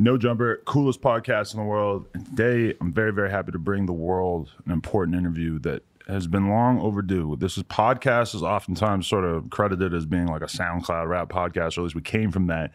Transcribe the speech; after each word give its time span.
No 0.00 0.16
Jumper, 0.16 0.62
coolest 0.64 1.02
podcast 1.02 1.52
in 1.52 1.60
the 1.60 1.66
world. 1.66 2.06
And 2.14 2.24
today, 2.24 2.74
I'm 2.80 2.90
very, 2.90 3.12
very 3.12 3.30
happy 3.30 3.52
to 3.52 3.58
bring 3.58 3.84
the 3.84 3.92
world 3.92 4.50
an 4.64 4.72
important 4.72 5.14
interview 5.14 5.58
that 5.58 5.82
has 6.08 6.26
been 6.26 6.48
long 6.48 6.80
overdue. 6.80 7.36
This 7.38 7.58
is 7.58 7.64
podcast 7.64 8.34
is 8.34 8.42
oftentimes 8.42 9.06
sort 9.06 9.24
of 9.24 9.50
credited 9.50 9.92
as 9.92 10.06
being 10.06 10.26
like 10.26 10.40
a 10.40 10.46
SoundCloud 10.46 11.06
rap 11.06 11.28
podcast, 11.28 11.76
or 11.76 11.82
at 11.82 11.84
least 11.84 11.94
we 11.94 12.00
came 12.00 12.32
from 12.32 12.46
that. 12.46 12.72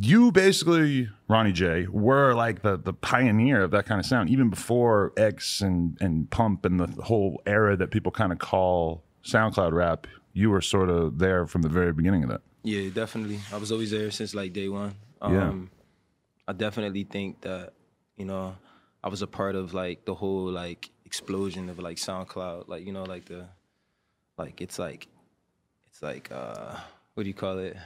You 0.00 0.30
basically, 0.30 1.08
Ronny 1.26 1.50
J, 1.50 1.88
were 1.90 2.32
like 2.34 2.62
the 2.62 2.76
the 2.76 2.92
pioneer 2.92 3.62
of 3.62 3.72
that 3.72 3.86
kind 3.86 3.98
of 3.98 4.06
sound, 4.06 4.30
even 4.30 4.50
before 4.50 5.12
X 5.16 5.60
and 5.60 5.98
and 6.00 6.30
Pump 6.30 6.64
and 6.64 6.78
the 6.78 7.02
whole 7.02 7.42
era 7.44 7.76
that 7.76 7.90
people 7.90 8.12
kind 8.12 8.30
of 8.30 8.38
call 8.38 9.02
SoundCloud 9.24 9.72
rap. 9.72 10.06
You 10.32 10.50
were 10.50 10.60
sort 10.60 10.90
of 10.90 11.18
there 11.18 11.48
from 11.48 11.62
the 11.62 11.68
very 11.68 11.92
beginning 11.92 12.22
of 12.22 12.28
that. 12.30 12.42
Yeah, 12.62 12.88
definitely. 12.90 13.40
I 13.52 13.56
was 13.56 13.72
always 13.72 13.90
there 13.90 14.12
since 14.12 14.32
like 14.32 14.52
day 14.52 14.68
one. 14.68 14.94
Um, 15.20 15.34
Yeah. 15.34 15.79
I 16.50 16.52
definitely 16.52 17.04
think 17.04 17.42
that 17.42 17.74
you 18.16 18.24
know 18.24 18.56
I 19.04 19.08
was 19.08 19.22
a 19.22 19.28
part 19.28 19.54
of 19.54 19.72
like 19.72 20.04
the 20.04 20.14
whole 20.14 20.50
like 20.50 20.90
explosion 21.04 21.68
of 21.68 21.78
like 21.78 21.96
SoundCloud, 21.96 22.66
like 22.66 22.84
you 22.84 22.92
know 22.92 23.04
like 23.04 23.26
the 23.26 23.46
like 24.36 24.60
it's 24.60 24.76
like 24.76 25.06
it's 25.88 26.02
like 26.02 26.28
uh 26.32 26.74
what 27.14 27.22
do 27.22 27.28
you 27.28 27.34
call 27.34 27.58
it? 27.58 27.76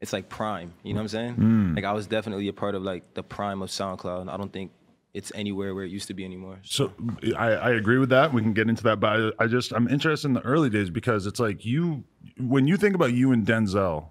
It's 0.00 0.14
like 0.14 0.30
prime. 0.30 0.72
You 0.82 0.94
know 0.94 1.00
what 1.00 1.12
I'm 1.12 1.36
saying? 1.36 1.74
Like 1.76 1.84
I 1.84 1.92
was 1.92 2.06
definitely 2.06 2.48
a 2.48 2.54
part 2.54 2.74
of 2.74 2.82
like 2.82 3.12
the 3.12 3.22
prime 3.22 3.60
of 3.60 3.68
SoundCloud. 3.68 4.30
I 4.32 4.38
don't 4.38 4.52
think 4.52 4.70
it's 5.12 5.30
anywhere 5.34 5.74
where 5.74 5.84
it 5.84 5.90
used 5.90 6.08
to 6.08 6.14
be 6.14 6.24
anymore. 6.24 6.60
So 6.62 6.94
I, 7.36 7.48
I 7.48 7.70
agree 7.72 7.98
with 7.98 8.08
that. 8.08 8.32
We 8.32 8.40
can 8.40 8.54
get 8.54 8.70
into 8.70 8.84
that, 8.84 9.00
but 9.00 9.34
I, 9.38 9.44
I 9.44 9.46
just 9.48 9.72
I'm 9.72 9.86
interested 9.88 10.28
in 10.28 10.32
the 10.32 10.40
early 10.40 10.70
days 10.70 10.88
because 10.88 11.26
it's 11.26 11.40
like 11.40 11.66
you 11.66 12.04
when 12.38 12.66
you 12.66 12.78
think 12.78 12.94
about 12.94 13.12
you 13.12 13.32
and 13.32 13.46
Denzel, 13.46 14.06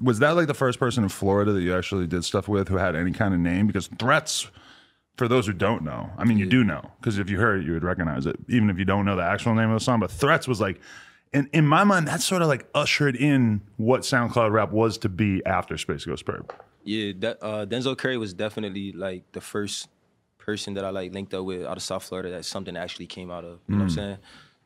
was 0.00 0.20
that 0.20 0.30
like 0.36 0.46
the 0.46 0.54
first 0.54 0.78
person 0.78 1.02
in 1.02 1.08
Florida 1.08 1.52
that 1.52 1.60
you 1.60 1.76
actually 1.76 2.06
did 2.06 2.24
stuff 2.24 2.48
with 2.48 2.68
who 2.68 2.76
had 2.76 2.96
any 2.96 3.12
kind 3.12 3.34
of 3.34 3.40
name? 3.40 3.66
Because 3.66 3.88
threats, 3.98 4.48
for 5.16 5.28
those 5.28 5.46
who 5.46 5.52
don't 5.52 5.82
know, 5.82 6.10
I 6.16 6.24
mean 6.24 6.38
you 6.38 6.46
do 6.46 6.64
know 6.64 6.90
because 7.00 7.18
if 7.18 7.28
you 7.28 7.38
heard 7.38 7.60
it, 7.60 7.66
you 7.66 7.72
would 7.72 7.84
recognize 7.84 8.26
it, 8.26 8.36
even 8.48 8.70
if 8.70 8.78
you 8.78 8.84
don't 8.84 9.04
know 9.04 9.16
the 9.16 9.22
actual 9.22 9.54
name 9.54 9.70
of 9.70 9.78
the 9.78 9.84
song. 9.84 10.00
But 10.00 10.10
threats 10.10 10.48
was 10.48 10.60
like. 10.60 10.80
In, 11.34 11.48
in 11.54 11.66
my 11.66 11.82
mind, 11.82 12.08
that 12.08 12.20
sort 12.20 12.42
of 12.42 12.48
like 12.48 12.68
ushered 12.74 13.16
in 13.16 13.62
what 13.78 14.02
SoundCloud 14.02 14.52
rap 14.52 14.70
was 14.70 14.98
to 14.98 15.08
be 15.08 15.40
after 15.46 15.78
Space 15.78 16.04
Ghost 16.04 16.26
Perp. 16.26 16.50
Yeah, 16.84 17.12
that, 17.20 17.38
uh, 17.40 17.64
Denzel 17.64 17.96
Curry 17.96 18.18
was 18.18 18.34
definitely 18.34 18.92
like 18.92 19.32
the 19.32 19.40
first 19.40 19.88
person 20.36 20.74
that 20.74 20.84
I 20.84 20.90
like 20.90 21.14
linked 21.14 21.32
up 21.32 21.46
with 21.46 21.64
out 21.64 21.76
of 21.76 21.82
South 21.82 22.04
Florida 22.04 22.30
that 22.32 22.44
something 22.44 22.76
actually 22.76 23.06
came 23.06 23.30
out 23.30 23.44
of. 23.44 23.60
You 23.66 23.76
know 23.76 23.78
what 23.78 23.84
I'm 23.84 23.90
saying? 23.90 24.18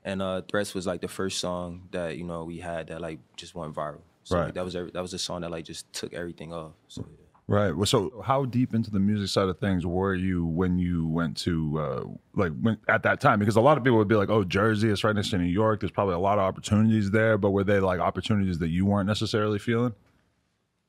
And 0.05 0.23
uh, 0.23 0.43
Threats 0.51 0.75
was 0.75 0.87
like 0.87 1.01
the 1.01 1.09
first 1.09 1.39
song 1.39 1.89
that 1.93 2.17
you 2.17 2.25
know 2.25 2.45
we 2.45 2.59
had 2.59 2.89
that 2.89 3.01
like 3.01 3.21
just 3.37 3.55
went 3.55 3.75
viral. 3.75 4.01
So 4.27 4.37
Right. 4.37 4.47
like, 4.47 4.55
that 4.55 4.65
was 4.65 4.75
every, 4.75 4.91
that 4.91 5.03
was 5.03 5.15
a 5.15 5.21
song 5.21 5.43
that 5.43 5.53
like 5.53 5.65
just 5.65 5.93
took 5.93 6.13
everything 6.13 6.53
off. 6.53 6.73
So 6.89 7.07
yeah. 7.09 7.27
Right. 7.49 7.71
Well, 7.71 7.87
so 7.87 8.25
how 8.27 8.45
deep 8.45 8.75
into 8.75 8.91
the 8.91 8.99
music 8.99 9.29
side 9.29 9.49
of 9.49 9.61
things 9.61 9.87
were 9.87 10.17
you 10.17 10.45
when 10.45 10.81
you 10.81 11.07
went 11.07 11.37
to 11.39 11.79
uh, 11.79 12.05
like 12.35 12.51
when, 12.61 12.77
at 12.89 13.05
that 13.05 13.21
time? 13.21 13.39
Because 13.39 13.55
a 13.55 13.61
lot 13.61 13.79
of 13.79 13.85
people 13.85 13.99
would 13.99 14.09
be 14.09 14.17
like, 14.17 14.31
"Oh, 14.31 14.43
Jersey, 14.43 14.89
it's 14.89 15.05
right 15.05 15.15
next 15.15 15.31
to 15.31 15.39
New 15.39 15.45
York. 15.45 15.79
There's 15.79 15.93
probably 15.93 16.15
a 16.15 16.19
lot 16.19 16.39
of 16.39 16.45
opportunities 16.45 17.13
there." 17.13 17.39
But 17.39 17.53
were 17.53 17.63
they 17.63 17.79
like 17.79 18.01
opportunities 18.01 18.59
that 18.59 18.71
you 18.71 18.85
weren't 18.85 19.07
necessarily 19.07 19.61
feeling? 19.61 19.95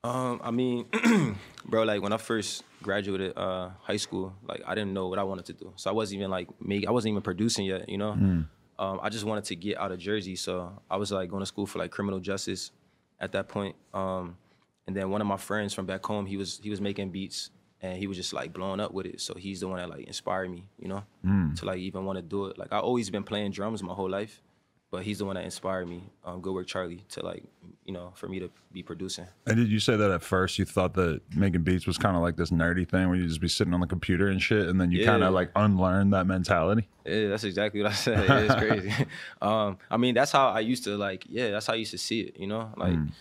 Um, 0.04 0.42
I 0.44 0.50
mean, 0.50 0.88
bro, 1.66 1.84
like 1.84 2.02
when 2.02 2.12
I 2.12 2.18
first 2.18 2.64
graduated 2.82 3.38
uh, 3.38 3.70
high 3.82 3.98
school, 3.98 4.34
like 4.48 4.64
I 4.66 4.74
didn't 4.74 4.94
know 4.94 5.10
what 5.10 5.20
I 5.20 5.24
wanted 5.24 5.46
to 5.46 5.54
do. 5.54 5.74
So 5.76 5.92
I 5.92 5.94
wasn't 5.94 6.22
even 6.22 6.32
like 6.32 6.50
make 6.60 6.88
I 6.88 6.92
wasn't 6.92 7.12
even 7.12 7.22
producing 7.22 7.66
yet, 7.68 7.88
you 7.88 8.00
know. 8.00 8.14
Um, 8.80 9.00
I 9.02 9.10
just 9.10 9.26
wanted 9.26 9.44
to 9.46 9.56
get 9.56 9.78
out 9.78 9.92
of 9.92 10.00
Jersey, 10.00 10.36
so 10.36 10.72
I 10.90 10.98
was 10.98 11.12
like 11.12 11.30
going 11.30 11.42
to 11.42 11.46
school 11.48 11.68
for 11.68 11.78
like 11.78 11.92
criminal 11.92 12.20
justice 12.20 12.72
at 13.20 13.32
that 13.34 13.48
point. 13.48 13.76
Um, 13.94 14.38
and 14.86 14.96
then 14.96 15.10
one 15.10 15.22
of 15.22 15.28
my 15.28 15.38
friends 15.38 15.74
from 15.74 15.86
back 15.86 16.06
home, 16.06 16.26
he 16.26 16.38
was 16.38 16.60
he 16.64 16.70
was 16.70 16.80
making 16.82 17.12
beats 17.12 17.50
and 17.82 17.98
he 17.98 18.08
was 18.08 18.18
just 18.18 18.34
like 18.34 18.54
blowing 18.54 18.80
up 18.80 18.94
with 18.94 19.06
it. 19.06 19.22
So 19.22 19.34
he's 19.36 19.60
the 19.60 19.68
one 19.68 19.78
that 19.78 19.90
like 19.90 20.06
inspired 20.08 20.50
me, 20.50 20.66
you 20.80 20.88
know, 20.88 21.04
to 21.56 21.66
like 21.66 21.80
even 21.80 22.06
want 22.06 22.18
to 22.18 22.24
do 22.24 22.46
it. 22.48 22.58
Like 22.58 22.72
I 22.72 22.80
always 22.80 23.10
been 23.10 23.24
playing 23.24 23.52
drums 23.52 23.84
my 23.84 23.94
whole 23.94 24.10
life, 24.10 24.42
but 24.90 25.04
he's 25.04 25.20
the 25.20 25.26
one 25.26 25.36
that 25.36 25.44
inspired 25.44 25.88
me, 25.90 26.04
um, 26.24 26.40
Good 26.42 26.54
Work 26.54 26.68
Charlie, 26.68 27.04
to 27.10 27.26
like 27.26 27.44
you 27.86 27.94
know 27.94 28.12
for 28.16 28.28
me 28.28 28.40
to 28.40 28.50
be 28.72 28.84
producing. 28.84 29.26
And 29.46 29.58
did 29.58 29.70
you 29.70 29.80
say 29.80 29.96
that 29.96 30.12
at 30.12 30.22
first 30.24 30.58
you 30.58 30.66
thought 30.66 30.94
that 30.96 31.22
making 31.36 31.64
beats 31.64 31.86
was 31.86 31.98
kind 31.98 32.16
of 32.16 32.22
like 32.22 32.38
this 32.38 32.52
nerdy 32.52 32.88
thing 32.88 33.08
where 33.10 33.18
you 33.18 33.28
just 33.28 33.42
be 33.42 33.48
sitting 33.48 33.74
on 33.74 33.82
the 33.82 33.88
computer 33.88 34.28
and 34.28 34.42
shit, 34.42 34.68
and 34.68 34.80
then 34.80 34.92
you 34.92 35.06
kind 35.06 35.24
of 35.24 35.34
like 35.34 35.52
unlearn 35.56 36.12
that 36.12 36.26
mentality? 36.28 36.88
Yeah, 37.06 37.28
that's 37.30 37.44
exactly 37.44 37.82
what 37.82 37.92
I 37.92 37.96
said. 37.96 38.18
Yeah, 38.30 38.40
it's 38.40 38.56
crazy. 38.56 38.94
um, 39.42 39.78
I 39.90 39.98
mean, 39.98 40.14
that's 40.16 40.32
how 40.32 40.50
I 40.50 40.60
used 40.62 40.84
to 40.86 40.98
like. 40.98 41.26
Yeah, 41.30 41.52
that's 41.52 41.68
how 41.68 41.74
I 41.74 41.78
used 41.78 41.92
to 41.92 41.98
see 41.98 42.22
it. 42.22 42.40
You 42.40 42.48
know, 42.48 42.72
like 42.78 42.94
Mm. 42.94 43.12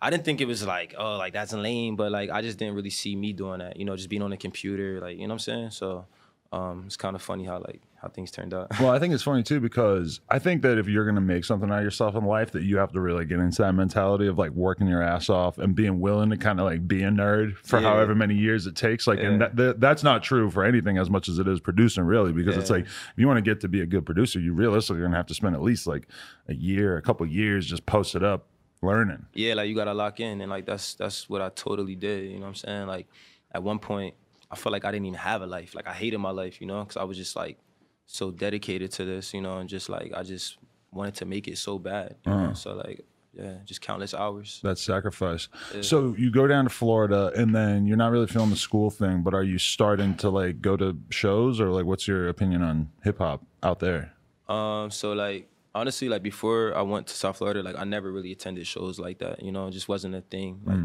I 0.00 0.10
didn't 0.10 0.24
think 0.24 0.42
it 0.42 0.46
was 0.46 0.64
like, 0.64 0.94
oh, 0.98 1.16
like 1.16 1.32
that's 1.32 1.52
lame, 1.54 1.96
but 1.96 2.12
like 2.12 2.30
I 2.30 2.42
just 2.42 2.58
didn't 2.58 2.74
really 2.74 2.90
see 2.90 3.16
me 3.16 3.32
doing 3.32 3.60
that. 3.60 3.78
You 3.78 3.84
know, 3.86 3.96
just 3.96 4.10
being 4.10 4.22
on 4.22 4.30
the 4.30 4.36
computer, 4.36 5.00
like 5.00 5.16
you 5.16 5.22
know 5.22 5.28
what 5.28 5.32
I'm 5.34 5.38
saying. 5.38 5.70
So 5.70 6.04
um, 6.52 6.84
it's 6.86 6.96
kind 6.96 7.14
of 7.16 7.22
funny 7.22 7.44
how 7.44 7.58
like 7.58 7.82
how 8.00 8.08
things 8.08 8.30
turned 8.30 8.52
out. 8.54 8.68
Well, 8.78 8.90
I 8.90 8.98
think 8.98 9.14
it's 9.14 9.22
funny 9.30 9.42
too 9.42 9.58
because 9.60 10.20
I 10.28 10.38
think 10.38 10.62
that 10.62 10.78
if 10.78 10.86
you're 10.86 11.04
going 11.04 11.14
to 11.16 11.20
make 11.20 11.44
something 11.44 11.70
out 11.70 11.78
of 11.78 11.84
yourself 11.84 12.14
in 12.14 12.24
life, 12.24 12.52
that 12.52 12.62
you 12.62 12.76
have 12.76 12.92
to 12.92 13.00
really 13.00 13.24
get 13.24 13.38
into 13.40 13.62
that 13.62 13.72
mentality 13.72 14.26
of 14.26 14.38
like 14.38 14.50
working 14.52 14.86
your 14.86 15.02
ass 15.02 15.28
off 15.28 15.58
and 15.58 15.74
being 15.74 16.00
willing 16.00 16.30
to 16.30 16.36
kind 16.36 16.60
of 16.60 16.66
like 16.66 16.86
be 16.86 17.02
a 17.02 17.08
nerd 17.10 17.56
for 17.58 17.80
Yeah. 17.80 17.88
however 17.88 18.14
many 18.14 18.34
years 18.34 18.66
it 18.66 18.76
takes. 18.76 19.06
Like, 19.06 19.18
and 19.20 19.40
that, 19.40 19.56
that, 19.56 19.80
that's 19.80 20.02
not 20.02 20.22
true 20.22 20.50
for 20.50 20.62
anything 20.64 20.98
as 20.98 21.08
much 21.10 21.28
as 21.28 21.38
it 21.38 21.48
is 21.48 21.58
producing, 21.58 22.04
really, 22.04 22.32
because 22.32 22.56
it's 22.56 22.70
like 22.70 22.84
if 22.84 23.14
you 23.16 23.26
want 23.26 23.38
to 23.38 23.42
get 23.42 23.60
to 23.62 23.68
be 23.68 23.80
a 23.80 23.86
good 23.86 24.04
producer, 24.06 24.38
you 24.38 24.52
realistically 24.52 25.00
going 25.00 25.10
to 25.12 25.16
have 25.16 25.26
to 25.26 25.34
spend 25.34 25.54
at 25.56 25.62
least 25.62 25.86
like 25.86 26.06
a 26.48 26.54
year, 26.54 26.96
a 26.96 27.02
couple 27.02 27.26
years 27.26 27.66
just 27.66 27.86
posted 27.86 28.22
up 28.22 28.46
learning. 28.82 29.24
yeah, 29.32 29.54
like 29.54 29.68
you 29.68 29.74
gotta 29.74 29.94
lock 29.94 30.20
in, 30.20 30.40
and 30.42 30.50
like 30.50 30.66
that's 30.66 30.94
that's 30.94 31.28
what 31.30 31.40
I 31.40 31.48
totally 31.48 31.96
did. 31.96 32.24
You 32.30 32.34
know 32.34 32.42
what 32.42 32.48
I'm 32.48 32.54
saying? 32.54 32.86
Like 32.86 33.08
at 33.52 33.62
one 33.62 33.78
point, 33.78 34.14
I 34.50 34.56
felt 34.56 34.72
like 34.72 34.84
I 34.84 34.90
didn't 34.90 35.06
even 35.06 35.18
have 35.18 35.42
a 35.42 35.46
life. 35.46 35.74
Like 35.74 35.86
I 35.86 35.92
hated 35.92 36.18
my 36.18 36.30
life, 36.30 36.60
you 36.60 36.66
know, 36.66 36.80
because 36.80 36.96
I 36.96 37.04
was 37.04 37.16
just 37.16 37.36
like 37.36 37.58
so 38.06 38.30
dedicated 38.30 38.92
to 38.92 39.04
this, 39.04 39.34
you 39.34 39.40
know, 39.40 39.58
and 39.58 39.68
just 39.68 39.88
like 39.88 40.12
I 40.14 40.22
just 40.22 40.58
wanted 40.92 41.14
to 41.16 41.24
make 41.24 41.48
it 41.48 41.58
so 41.58 41.78
bad. 41.78 42.16
You 42.24 42.32
know? 42.32 42.52
So 42.54 42.74
like, 42.74 43.04
yeah, 43.32 43.56
just 43.64 43.80
countless 43.80 44.14
hours. 44.14 44.60
That 44.62 44.78
sacrifice. 44.78 45.48
So 45.82 46.14
you 46.16 46.30
go 46.30 46.46
down 46.46 46.64
to 46.64 46.70
Florida, 46.70 47.32
and 47.36 47.54
then 47.54 47.86
you're 47.86 47.96
not 47.96 48.10
really 48.10 48.26
feeling 48.26 48.50
the 48.50 48.56
school 48.56 48.90
thing, 48.90 49.22
but 49.22 49.34
are 49.34 49.42
you 49.42 49.58
starting 49.58 50.16
to 50.18 50.30
like 50.30 50.62
go 50.62 50.76
to 50.76 50.96
shows, 51.10 51.60
or 51.60 51.70
like 51.70 51.84
what's 51.84 52.08
your 52.08 52.28
opinion 52.28 52.62
on 52.62 52.90
hip 53.04 53.18
hop 53.18 53.44
out 53.62 53.80
there? 53.80 54.12
Um, 54.48 54.90
so 54.90 55.12
like 55.12 55.50
honestly, 55.74 56.08
like 56.08 56.22
before 56.22 56.74
I 56.74 56.82
went 56.82 57.08
to 57.08 57.14
South 57.14 57.38
Florida, 57.38 57.62
like 57.62 57.76
I 57.76 57.84
never 57.84 58.10
really 58.10 58.32
attended 58.32 58.66
shows 58.66 58.98
like 58.98 59.18
that. 59.18 59.42
You 59.42 59.52
know, 59.52 59.66
it 59.66 59.72
just 59.72 59.88
wasn't 59.88 60.14
a 60.14 60.22
thing. 60.22 60.62
Like 60.64 60.78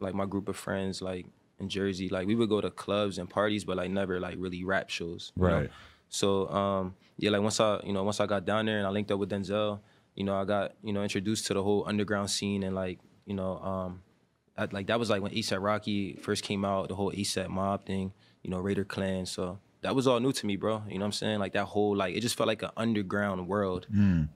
like 0.00 0.14
my 0.14 0.24
group 0.24 0.48
of 0.48 0.56
friends, 0.56 1.02
like 1.02 1.26
in 1.60 1.68
Jersey, 1.68 2.08
like 2.08 2.26
we 2.26 2.34
would 2.34 2.48
go 2.48 2.60
to 2.60 2.70
clubs 2.70 3.18
and 3.18 3.28
parties, 3.28 3.64
but 3.64 3.76
like 3.76 3.90
never 3.90 4.20
like 4.20 4.36
really 4.38 4.64
rap 4.64 4.90
shows. 4.90 5.32
you 5.36 5.42
know? 5.42 5.48
Right. 5.60 5.70
So 6.08 6.48
um, 6.48 6.94
yeah, 7.18 7.30
like 7.30 7.42
once 7.42 7.60
I 7.60 7.80
you 7.84 7.92
know 7.92 8.04
once 8.04 8.20
I 8.20 8.26
got 8.26 8.44
down 8.44 8.66
there 8.66 8.78
and 8.78 8.86
I 8.86 8.90
linked 8.90 9.10
up 9.10 9.18
with 9.18 9.30
Denzel, 9.30 9.80
you 10.14 10.24
know 10.24 10.36
I 10.36 10.44
got 10.44 10.74
you 10.82 10.92
know 10.92 11.02
introduced 11.02 11.46
to 11.46 11.54
the 11.54 11.62
whole 11.62 11.84
underground 11.86 12.30
scene 12.30 12.62
and 12.62 12.74
like 12.74 12.98
you 13.26 13.34
know 13.34 13.58
um, 13.58 14.02
I, 14.56 14.68
like 14.70 14.86
that 14.86 14.98
was 14.98 15.10
like 15.10 15.22
when 15.22 15.32
ASAP 15.32 15.62
Rocky 15.62 16.14
first 16.14 16.44
came 16.44 16.64
out, 16.64 16.88
the 16.88 16.94
whole 16.94 17.12
ASAP 17.12 17.48
mob 17.48 17.84
thing, 17.84 18.12
you 18.42 18.50
know 18.50 18.58
Raider 18.58 18.84
Clan. 18.84 19.26
So 19.26 19.58
that 19.82 19.94
was 19.94 20.06
all 20.06 20.18
new 20.18 20.32
to 20.32 20.46
me, 20.46 20.56
bro. 20.56 20.82
You 20.88 20.94
know 20.94 21.00
what 21.00 21.06
I'm 21.06 21.12
saying? 21.12 21.38
Like 21.38 21.52
that 21.52 21.66
whole 21.66 21.94
like 21.94 22.16
it 22.16 22.20
just 22.20 22.36
felt 22.36 22.46
like 22.46 22.62
an 22.62 22.70
underground 22.76 23.46
world 23.46 23.86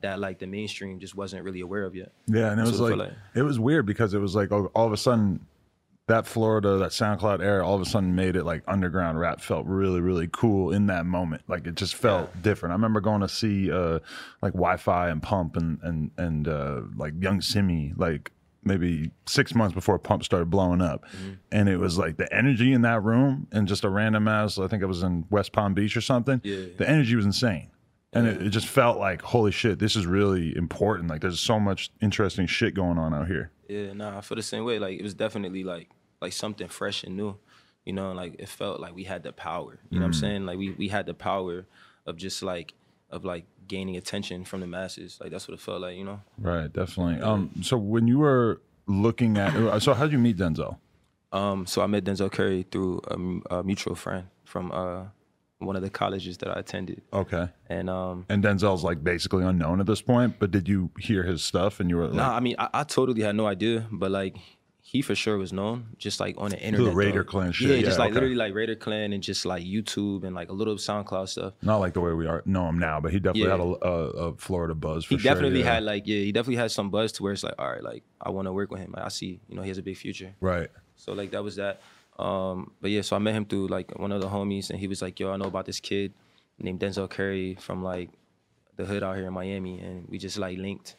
that 0.02 0.18
like 0.18 0.38
the 0.38 0.46
mainstream 0.46 1.00
just 1.00 1.14
wasn't 1.14 1.44
really 1.44 1.60
aware 1.60 1.84
of 1.84 1.94
yet. 1.94 2.12
Yeah, 2.26 2.50
and 2.50 2.60
it 2.60 2.66
was 2.66 2.80
what 2.80 2.98
like, 2.98 3.08
it 3.08 3.40
it 3.40 3.42
was 3.42 3.58
weird 3.58 3.86
because 3.86 4.12
it 4.12 4.18
was 4.18 4.34
like 4.34 4.52
all, 4.52 4.66
all 4.74 4.86
of 4.86 4.92
a 4.92 4.96
sudden 4.96 5.46
that 6.08 6.26
Florida, 6.26 6.78
that 6.78 6.90
SoundCloud 6.90 7.40
era, 7.42 7.66
all 7.66 7.76
of 7.76 7.80
a 7.80 7.86
sudden 7.86 8.14
made 8.14 8.34
it 8.36 8.44
like 8.44 8.62
underground 8.66 9.20
rap 9.20 9.40
felt 9.40 9.66
really, 9.66 10.00
really 10.00 10.28
cool 10.32 10.72
in 10.72 10.86
that 10.86 11.06
moment. 11.06 11.42
Like 11.48 11.66
it 11.66 11.76
just 11.76 11.94
felt 11.94 12.42
different. 12.42 12.72
I 12.72 12.74
remember 12.74 13.00
going 13.00 13.20
to 13.20 13.28
see 13.28 13.70
uh, 13.70 14.00
like 14.42 14.52
Wi-Fi 14.52 15.10
and 15.10 15.22
Pump 15.22 15.56
and 15.56 15.78
and 15.82 16.10
and 16.18 16.48
uh, 16.48 16.82
like 16.96 17.14
Yung 17.20 17.40
Simmie, 17.40 17.94
like 17.96 18.32
maybe 18.64 19.10
six 19.26 19.54
months 19.54 19.74
before 19.74 19.98
Pump 19.98 20.24
started 20.24 20.50
blowing 20.50 20.80
up, 20.80 21.04
and 21.50 21.68
it 21.68 21.78
was 21.78 21.98
like 21.98 22.16
the 22.16 22.32
energy 22.34 22.72
in 22.72 22.82
that 22.82 23.02
room 23.02 23.46
and 23.52 23.68
just 23.68 23.84
a 23.84 23.88
random 23.88 24.26
ass. 24.26 24.58
I 24.58 24.66
think 24.66 24.82
it 24.82 24.86
was 24.86 25.02
in 25.02 25.24
West 25.30 25.52
Palm 25.52 25.72
Beach 25.72 25.96
or 25.96 26.00
something. 26.00 26.40
Yeah. 26.42 26.66
The 26.76 26.88
energy 26.88 27.14
was 27.16 27.24
insane. 27.24 27.68
And 28.14 28.26
it, 28.26 28.42
it 28.42 28.50
just 28.50 28.66
felt 28.66 28.98
like, 28.98 29.22
holy 29.22 29.52
shit, 29.52 29.78
this 29.78 29.96
is 29.96 30.04
really 30.04 30.54
important. 30.54 31.08
Like, 31.08 31.22
there's 31.22 31.40
so 31.40 31.58
much 31.58 31.90
interesting 32.02 32.46
shit 32.46 32.74
going 32.74 32.98
on 32.98 33.14
out 33.14 33.26
here. 33.26 33.50
Yeah, 33.72 33.92
nah, 33.94 34.18
I 34.18 34.20
feel 34.20 34.36
the 34.36 34.42
same 34.42 34.64
way. 34.64 34.78
Like 34.78 34.98
it 34.98 35.02
was 35.02 35.14
definitely 35.14 35.64
like 35.64 35.88
like 36.20 36.32
something 36.32 36.68
fresh 36.68 37.04
and 37.04 37.16
new. 37.16 37.36
You 37.84 37.92
know, 37.92 38.12
like 38.12 38.36
it 38.38 38.48
felt 38.48 38.80
like 38.80 38.94
we 38.94 39.04
had 39.04 39.22
the 39.22 39.32
power. 39.32 39.80
You 39.90 39.98
know 39.98 40.04
what 40.04 40.08
I'm 40.08 40.12
saying? 40.12 40.46
Like 40.46 40.58
we 40.58 40.70
we 40.72 40.88
had 40.88 41.06
the 41.06 41.14
power 41.14 41.66
of 42.06 42.16
just 42.16 42.42
like 42.42 42.74
of 43.10 43.24
like 43.24 43.44
gaining 43.68 43.96
attention 43.96 44.44
from 44.44 44.60
the 44.60 44.66
masses. 44.66 45.18
Like 45.20 45.30
that's 45.30 45.48
what 45.48 45.54
it 45.54 45.60
felt 45.60 45.80
like, 45.82 45.96
you 45.96 46.04
know? 46.04 46.20
Right, 46.38 46.72
definitely. 46.72 47.22
Um, 47.22 47.50
so 47.62 47.76
when 47.76 48.06
you 48.06 48.18
were 48.18 48.60
looking 48.86 49.36
at, 49.38 49.80
so 49.80 49.94
how 49.94 50.04
did 50.04 50.12
you 50.12 50.18
meet 50.18 50.36
Denzel? 50.36 50.78
Um, 51.32 51.66
so 51.66 51.82
I 51.82 51.86
met 51.86 52.04
Denzel 52.04 52.30
Curry 52.30 52.66
through 52.70 53.00
a, 53.08 53.56
a 53.56 53.62
mutual 53.62 53.94
friend 53.94 54.26
from 54.44 54.70
uh 54.72 55.04
one 55.66 55.76
of 55.76 55.82
the 55.82 55.90
colleges 55.90 56.38
that 56.38 56.48
I 56.56 56.60
attended. 56.60 57.02
Okay. 57.12 57.48
And 57.68 57.88
um 57.90 58.26
And 58.28 58.42
Denzel's 58.42 58.84
like 58.84 59.02
basically 59.02 59.44
unknown 59.44 59.80
at 59.80 59.86
this 59.86 60.02
point, 60.02 60.36
but 60.38 60.50
did 60.50 60.68
you 60.68 60.90
hear 60.98 61.22
his 61.22 61.42
stuff 61.42 61.80
and 61.80 61.88
you 61.90 61.96
were 61.96 62.06
like, 62.06 62.14
Nah, 62.14 62.34
I 62.36 62.40
mean, 62.40 62.56
I, 62.58 62.68
I 62.74 62.84
totally 62.84 63.22
had 63.22 63.34
no 63.36 63.46
idea, 63.46 63.86
but 63.90 64.10
like 64.10 64.36
he 64.84 65.00
for 65.00 65.14
sure 65.14 65.38
was 65.38 65.52
known, 65.54 65.86
just 65.96 66.20
like 66.20 66.34
on 66.38 66.50
the 66.50 66.60
internet. 66.60 66.90
The 66.90 66.94
Raider 66.96 67.22
though. 67.22 67.30
Clan 67.30 67.52
shit, 67.52 67.68
Yeah, 67.70 67.76
yeah, 67.76 67.82
just 67.82 67.98
like 67.98 68.08
okay. 68.08 68.14
literally 68.14 68.34
like 68.34 68.52
Raider 68.52 68.74
Clan 68.74 69.12
and 69.14 69.22
just 69.22 69.46
like 69.46 69.62
YouTube 69.64 70.24
and 70.24 70.34
like 70.34 70.50
a 70.50 70.52
little 70.52 70.74
SoundCloud 70.74 71.28
stuff. 71.28 71.54
not 71.62 71.76
like 71.78 71.94
the 71.94 72.00
way 72.00 72.12
we 72.12 72.26
are 72.26 72.42
know 72.44 72.66
him 72.68 72.78
now, 72.78 73.00
but 73.00 73.10
he 73.12 73.18
definitely 73.18 73.42
Yeah. 73.42 73.50
had 73.56 73.60
a, 73.60 73.86
a, 73.86 74.06
a 74.28 74.36
Florida 74.36 74.74
buzz 74.74 75.04
for 75.04 75.10
sure. 75.10 75.18
He 75.18 75.22
sure. 75.22 75.32
definitely 75.34 75.60
yeah. 75.60 75.74
had 75.74 75.82
like 75.84 76.02
yeah, 76.06 76.18
he 76.18 76.32
definitely 76.32 76.56
had 76.56 76.72
some 76.72 76.90
buzz 76.90 77.12
to 77.12 77.22
where 77.22 77.32
it's 77.32 77.44
like, 77.44 77.54
all 77.58 77.70
right, 77.70 77.82
like 77.82 78.02
I 78.20 78.30
want 78.30 78.46
to 78.48 78.52
work 78.52 78.70
with 78.70 78.80
him. 78.80 78.92
Like 78.94 79.04
I 79.06 79.08
see, 79.08 79.40
you 79.48 79.54
know, 79.56 79.62
he 79.62 79.68
has 79.68 79.78
a 79.78 79.82
big 79.82 79.96
future. 79.96 80.34
Right. 80.40 80.68
So 80.96 81.12
like 81.14 81.30
that 81.30 81.42
was 81.42 81.56
that. 81.56 81.80
Um, 82.18 82.72
but 82.80 82.90
yeah, 82.90 83.02
so 83.02 83.16
I 83.16 83.18
met 83.18 83.34
him 83.34 83.46
through 83.46 83.68
like 83.68 83.98
one 83.98 84.12
of 84.12 84.20
the 84.20 84.28
homies, 84.28 84.70
and 84.70 84.78
he 84.78 84.86
was 84.86 85.02
like, 85.02 85.18
"Yo, 85.18 85.32
I 85.32 85.36
know 85.36 85.46
about 85.46 85.66
this 85.66 85.80
kid 85.80 86.12
named 86.58 86.80
Denzel 86.80 87.08
Curry 87.08 87.56
from 87.56 87.82
like 87.82 88.10
the 88.76 88.84
hood 88.84 89.02
out 89.02 89.16
here 89.16 89.26
in 89.26 89.32
Miami," 89.32 89.80
and 89.80 90.06
we 90.08 90.18
just 90.18 90.38
like 90.38 90.58
linked. 90.58 90.96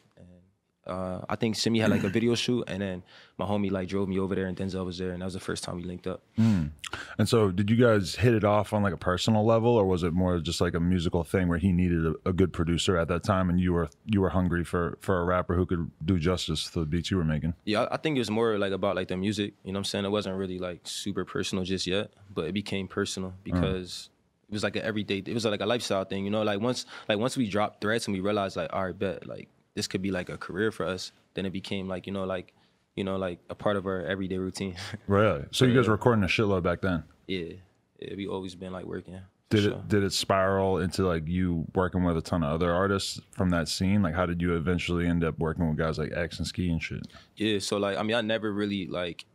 Uh, 0.86 1.22
I 1.30 1.36
think 1.36 1.56
Simmie 1.56 1.80
had 1.80 1.92
like 1.92 2.04
a 2.04 2.10
video 2.10 2.36
shoot, 2.36 2.66
and 2.68 2.82
then 2.82 3.04
my 3.38 3.46
homie 3.46 3.72
like 3.72 3.88
drove 3.88 4.10
me 4.10 4.20
over 4.20 4.36
there, 4.36 4.48
and 4.48 4.58
Denzel 4.58 4.86
was 4.86 4.98
there, 4.98 5.12
and 5.12 5.22
that 5.22 5.26
was 5.26 5.34
the 5.34 5.40
first 5.40 5.64
time 5.64 5.78
we 5.78 5.84
linked 5.84 6.08
up. 6.08 6.22
And 6.38 7.28
so, 7.30 7.52
did 7.52 7.70
you 7.70 7.78
guys 7.78 8.16
hit 8.16 8.34
it 8.34 8.44
off 8.44 8.74
on 8.74 8.84
like 8.84 8.94
a 8.94 8.98
personal 8.98 9.46
level, 9.46 9.72
or 9.72 9.86
was 9.86 10.04
it 10.04 10.14
more 10.14 10.40
just 10.40 10.60
like 10.62 10.74
a 10.74 10.80
musical 10.80 11.24
thing 11.24 11.48
where 11.48 11.58
he 11.58 11.72
needed 11.72 12.06
a, 12.06 12.30
a 12.30 12.34
good 12.34 12.52
producer 12.52 12.98
at 12.98 13.08
that 13.08 13.24
time, 13.24 13.50
and 13.50 13.60
you 13.60 13.74
were 13.74 13.90
you 14.06 14.22
were 14.22 14.30
hungry 14.30 14.64
for 14.64 14.98
for 15.00 15.22
a 15.22 15.24
rapper 15.24 15.56
who 15.56 15.66
could 15.66 15.90
do 16.04 16.20
justice 16.20 16.70
to 16.72 16.82
the 16.82 16.86
beats 16.86 17.10
you 17.10 17.18
were 17.18 17.24
making? 17.24 17.54
Yeah, 17.64 17.84
I 17.84 17.96
I 17.96 17.98
think 17.98 18.18
it 18.18 18.20
was 18.20 18.30
more 18.30 18.58
like 18.58 18.74
about 18.74 18.98
like 18.98 19.08
the 19.08 19.16
music. 19.16 19.54
You 19.64 19.72
know 19.72 19.78
what 19.78 19.82
I'm 19.82 19.86
saying? 19.86 20.06
It 20.06 20.10
wasn't 20.10 20.36
really 20.38 20.60
like 20.60 20.82
super 20.84 21.24
personal 21.24 21.64
just 21.64 21.88
yet, 21.88 22.12
but 22.34 22.46
it 22.48 22.54
became 22.54 22.90
personal 22.90 23.34
because 23.44 24.10
it 24.50 24.54
was 24.54 24.64
like 24.64 24.76
an 24.76 24.84
everyday. 24.84 25.20
It 25.26 25.34
was 25.34 25.46
like 25.46 25.62
a 25.62 25.66
lifestyle 25.66 26.04
thing. 26.04 26.26
You 26.26 26.32
know, 26.32 26.44
like 26.44 26.60
once 26.60 26.86
like 27.08 27.18
once 27.18 27.38
we 27.38 27.48
dropped 27.48 27.80
threats 27.80 28.08
and 28.08 28.14
we 28.14 28.20
realized 28.20 28.58
like, 28.58 28.72
all 28.74 28.84
right, 28.86 28.98
bet 28.98 29.26
like 29.26 29.48
this 29.76 29.88
could 29.88 30.02
be 30.02 30.12
like 30.12 30.30
a 30.30 30.38
career 30.38 30.72
for 30.72 30.86
us. 30.86 31.12
Then 31.34 31.46
it 31.46 31.52
became 31.52 31.88
like 31.88 32.08
you 32.08 32.14
know 32.14 32.26
like 32.26 32.54
you 32.96 33.04
know 33.04 33.18
like 33.18 33.40
a 33.50 33.56
part 33.56 33.76
of 33.76 33.86
our 33.86 34.06
everyday 34.06 34.38
routine. 34.38 34.76
Really? 35.08 35.46
So 35.52 35.66
you 35.66 35.76
guys 35.76 35.88
were 35.88 35.94
recording 35.94 36.24
a 36.24 36.28
shitload 36.28 36.64
back 36.64 36.82
then. 36.82 37.04
yeah, 37.28 37.54
yeah, 38.00 38.16
we 38.16 38.28
always 38.28 38.56
been 38.56 38.72
like 38.72 38.86
working. 38.86 39.20
Did 39.50 39.64
for 39.66 39.78
it 39.78 39.88
did 39.88 40.04
it 40.04 40.14
spiral 40.14 40.80
into 40.80 41.06
like 41.06 41.28
you 41.28 41.66
working 41.76 42.04
with 42.04 42.18
a 42.18 42.22
ton 42.22 42.44
of 42.44 42.54
other 42.54 42.74
artists 42.74 43.20
from 43.32 43.50
that 43.52 43.68
scene? 43.68 44.02
Like, 44.02 44.16
how 44.16 44.26
did 44.26 44.42
you 44.42 44.56
eventually 44.56 45.08
end 45.08 45.24
up 45.24 45.38
working 45.38 45.68
with 45.68 45.78
guys 45.78 46.00
like 46.00 46.12
X 46.12 46.40
and 46.40 46.48
Ski 46.48 46.72
and 46.72 46.82
shit? 46.82 47.06
Yeah, 47.36 47.60
so 47.60 47.78
like 47.78 47.98
I 47.98 48.04
mean 48.04 48.16
I 48.16 48.22
never 48.22 48.52
really 48.52 48.88
like 48.88 49.26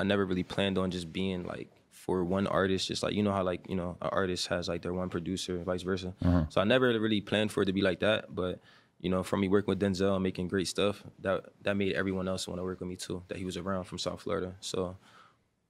I 0.00 0.04
never 0.04 0.24
really 0.24 0.42
planned 0.42 0.78
on 0.78 0.90
just 0.90 1.12
being 1.12 1.44
like 1.44 1.70
for 1.90 2.22
one 2.24 2.46
artist, 2.46 2.88
just 2.88 3.02
like 3.02 3.14
you 3.14 3.22
know 3.22 3.32
how 3.32 3.42
like, 3.42 3.68
you 3.68 3.74
know, 3.74 3.96
an 4.00 4.10
artist 4.12 4.46
has 4.48 4.68
like 4.68 4.82
their 4.82 4.92
one 4.94 5.08
producer, 5.08 5.62
vice 5.64 5.82
versa. 5.82 6.14
Uh-huh. 6.24 6.44
So 6.50 6.60
I 6.60 6.64
never 6.64 6.88
really 7.00 7.20
planned 7.20 7.50
for 7.50 7.62
it 7.62 7.66
to 7.66 7.72
be 7.72 7.82
like 7.82 8.00
that. 8.00 8.34
But, 8.34 8.60
you 9.00 9.10
know, 9.10 9.22
from 9.22 9.40
me 9.40 9.48
working 9.48 9.70
with 9.70 9.80
Denzel 9.80 10.14
and 10.14 10.22
making 10.22 10.48
great 10.48 10.68
stuff, 10.68 11.02
that 11.20 11.44
that 11.62 11.76
made 11.76 11.92
everyone 11.94 12.28
else 12.28 12.48
want 12.48 12.58
to 12.60 12.64
work 12.64 12.80
with 12.80 12.88
me 12.88 12.96
too, 12.96 13.22
that 13.28 13.38
he 13.38 13.44
was 13.44 13.56
around 13.56 13.84
from 13.84 13.98
South 13.98 14.22
Florida. 14.22 14.54
So 14.60 14.96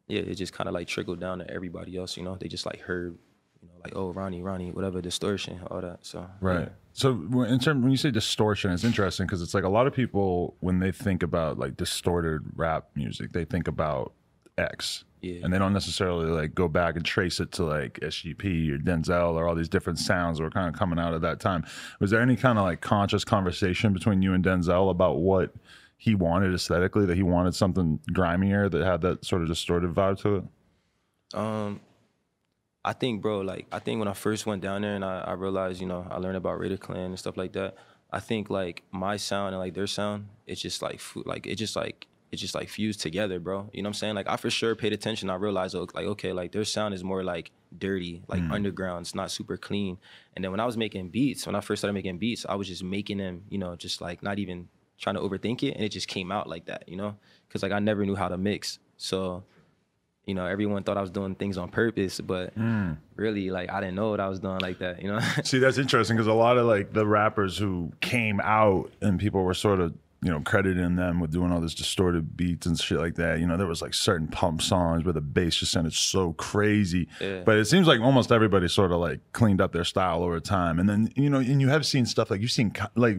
yeah, 0.09 0.21
it 0.21 0.35
just 0.37 0.57
kinda 0.57 0.73
like 0.73 0.87
trickled 0.87 1.21
down 1.21 1.39
to 1.41 1.51
everybody 1.51 1.97
else, 1.97 2.17
you 2.17 2.23
know. 2.23 2.37
They 2.37 2.49
just 2.49 2.67
like 2.67 2.81
heard, 2.81 3.19
you 3.63 3.69
know, 3.69 3.75
like, 3.83 3.95
oh 3.97 4.13
Ronny, 4.13 4.43
Ronny, 4.43 4.71
whatever, 4.71 5.01
distortion, 5.01 5.61
all 5.71 5.81
that. 5.81 6.07
So 6.07 6.29
Right. 6.41 6.61
yeah. 6.61 6.69
So 6.93 7.11
in 7.43 7.59
terms 7.59 7.83
when 7.83 7.91
you 7.91 7.97
say 7.97 8.11
distortion, 8.11 8.71
it's 8.71 8.85
interesting 8.85 9.27
because 9.27 9.43
it's 9.43 9.55
like 9.55 9.65
a 9.65 9.69
lot 9.69 9.87
of 9.87 9.93
people 9.93 10.57
when 10.61 10.79
they 10.79 10.93
think 10.93 11.23
about 11.23 11.59
like 11.59 11.77
distorted 11.77 12.43
rap 12.55 12.89
music, 12.95 13.33
they 13.33 13.45
think 13.45 13.67
about 13.69 14.13
X. 14.57 15.05
Yeah. 15.21 15.41
And 15.43 15.53
they 15.53 15.59
don't 15.59 15.73
necessarily 15.73 16.27
like 16.27 16.55
go 16.55 16.69
back 16.69 16.97
and 16.97 17.05
trace 17.05 17.41
it 17.41 17.53
to 17.53 17.65
like 17.65 17.99
SGP 18.01 18.71
or 18.71 18.79
Denzel 18.79 19.35
or 19.35 19.49
all 19.49 19.55
these 19.55 19.69
different 19.69 19.99
sounds 19.99 20.39
that 20.39 20.45
were 20.45 20.51
kind 20.51 20.69
of 20.69 20.79
coming 20.79 20.99
out 20.99 21.15
at 21.15 21.23
that 21.23 21.41
time. 21.41 21.65
Was 22.01 22.11
there 22.11 22.21
any 22.21 22.37
kind 22.37 22.59
of 22.59 22.65
like 22.65 22.81
conscious 22.81 23.25
conversation 23.25 23.93
between 23.93 24.23
you 24.23 24.35
and 24.35 24.45
Denzel 24.45 24.91
about 24.91 25.19
what 25.19 25.55
he 25.97 26.15
wanted 26.15 26.55
aesthetically, 26.55 27.07
that 27.07 27.17
he 27.17 27.23
wanted 27.23 27.55
something 27.55 27.99
grimier 28.13 28.69
that 28.69 28.85
had 28.85 29.01
that 29.01 29.25
sort 29.25 29.43
of 29.43 29.49
distorted 29.49 29.95
vibe 29.95 30.21
to 30.21 30.37
it? 30.37 30.45
Um, 31.35 31.81
I 32.85 32.93
think, 32.93 33.23
bro, 33.23 33.41
like 33.41 33.67
I 33.73 33.79
think 33.79 33.99
when 33.99 34.09
I 34.09 34.13
first 34.13 34.47
went 34.47 34.63
down 34.63 34.83
there 34.83 34.95
and 34.95 35.05
I, 35.05 35.21
I 35.21 35.33
realized, 35.33 35.81
you 35.81 35.87
know, 35.87 36.07
I 36.11 36.19
learned 36.19 36.37
about 36.37 36.61
Raider 36.61 36.77
Clan 36.77 37.07
and 37.07 37.19
stuff 37.19 37.37
like 37.37 37.53
that. 37.55 37.75
I 38.13 38.21
think 38.21 38.51
like 38.51 38.85
my 38.93 39.17
sound 39.17 39.55
and 39.55 39.59
like 39.59 39.75
their 39.75 39.89
sound, 39.89 40.29
it's 40.47 40.61
just 40.61 40.83
like 40.83 41.01
fu- 41.01 41.25
like 41.27 41.47
it 41.47 41.57
just 41.57 41.75
like 41.75 42.07
it 42.33 42.37
just 42.37 42.55
like 42.55 42.69
fused 42.69 43.01
together, 43.01 43.39
bro. 43.39 43.71
You 43.73 43.83
know 43.83 43.89
what 43.89 43.91
I'm 43.91 43.95
saying? 43.95 44.15
Like 44.15 44.29
I 44.29 44.37
for 44.37 44.51
sure 44.51 44.75
paid 44.75 44.93
attention. 44.93 45.31
I 45.31 45.35
realized 45.37 45.75
oh, 45.75 45.87
like 45.95 46.07
okay, 46.07 46.33
like 46.33 46.53
their 46.53 46.65
sound 46.65 46.95
is 46.95 47.05
more 47.05 47.23
like 47.23 47.53
dirty, 47.77 48.23
like 48.29 48.43
mm. 48.43 48.53
underground. 48.53 49.07
It's 49.07 49.15
not 49.15 49.31
super 49.31 49.57
clean. 49.57 49.99
And 50.35 50.45
then 50.45 50.51
when 50.51 50.61
I 50.61 50.67
was 50.67 50.77
making 50.77 51.11
beats, 51.11 51.47
when 51.47 51.55
I 51.55 51.61
first 51.61 51.81
started 51.81 51.95
making 51.95 52.19
beats, 52.19 52.45
I 52.49 52.55
was 52.55 52.69
just 52.69 52.83
making 52.83 53.19
them, 53.19 53.45
you 53.49 53.59
know, 53.59 53.77
just 53.77 54.01
like 54.01 54.23
not 54.23 54.39
even 54.39 54.69
trying 54.99 55.15
to 55.15 55.21
overthink 55.21 55.63
it, 55.63 55.73
and 55.73 55.85
it 55.85 55.91
just 55.91 56.09
came 56.09 56.33
out 56.33 56.49
like 56.49 56.67
that, 56.67 56.89
you 56.89 56.97
know, 56.97 57.17
because 57.47 57.63
like 57.63 57.73
I 57.73 57.79
never 57.79 58.05
knew 58.05 58.17
how 58.17 58.29
to 58.29 58.39
mix, 58.39 58.79
so 58.97 59.45
you 60.27 60.35
know, 60.35 60.45
everyone 60.45 60.83
thought 60.83 60.97
I 60.97 61.01
was 61.01 61.11
doing 61.11 61.37
things 61.37 61.57
on 61.57 61.69
purpose, 61.69 62.21
but 62.21 62.59
mm. 62.59 62.97
really, 63.15 63.51
like, 63.51 63.71
I 63.71 63.81
didn't 63.81 63.95
know 63.95 64.11
what 64.11 64.19
I 64.19 64.29
was 64.29 64.41
doing 64.41 64.59
like 64.59 64.81
that, 64.81 65.01
you 65.01 65.09
know? 65.09 65.21
See, 65.45 65.59
that's 65.59 65.79
interesting 65.79 66.17
because 66.17 66.27
a 66.27 66.33
lot 66.33 66.59
of 66.59 66.67
like 66.67 66.93
the 66.93 67.07
rappers 67.07 67.57
who 67.57 67.93
came 68.01 68.41
out 68.41 68.91
and 69.01 69.21
people 69.21 69.45
were 69.45 69.55
sort 69.55 69.79
of, 69.79 69.95
you 70.27 70.33
know, 70.33 70.41
crediting 70.41 70.97
them 70.97 71.21
with 71.21 71.31
doing 71.31 71.53
all 71.53 71.61
this 71.61 71.73
distorted 71.73 72.37
beats 72.37 72.67
and 72.67 72.77
shit 72.77 72.99
like 72.99 73.15
that. 73.15 73.39
You 73.39 73.47
know, 73.47 73.57
there 73.57 73.69
was 73.69 73.81
like 73.81 73.95
certain 73.95 74.27
pump 74.27 74.61
songs 74.61 75.05
where 75.05 75.13
the 75.13 75.21
bass 75.21 75.55
just 75.55 75.71
sounded 75.71 75.93
so 75.93 76.33
crazy. 76.33 77.07
Yeah. 77.21 77.43
But 77.45 77.59
it 77.59 77.67
seems 77.67 77.87
like 77.87 78.01
almost 78.01 78.33
everybody 78.33 78.67
sort 78.67 78.91
of 78.91 78.99
like 78.99 79.21
cleaned 79.33 79.61
up 79.61 79.71
their 79.71 79.85
style 79.85 80.25
over 80.25 80.41
time. 80.41 80.81
And 80.81 80.89
then, 80.89 81.13
you 81.15 81.31
know, 81.31 81.39
and 81.39 81.61
you 81.61 81.69
have 81.69 81.87
seen 81.87 82.07
stuff 82.07 82.29
like 82.29 82.41
you've 82.41 82.51
seen, 82.51 82.73
like, 82.97 83.19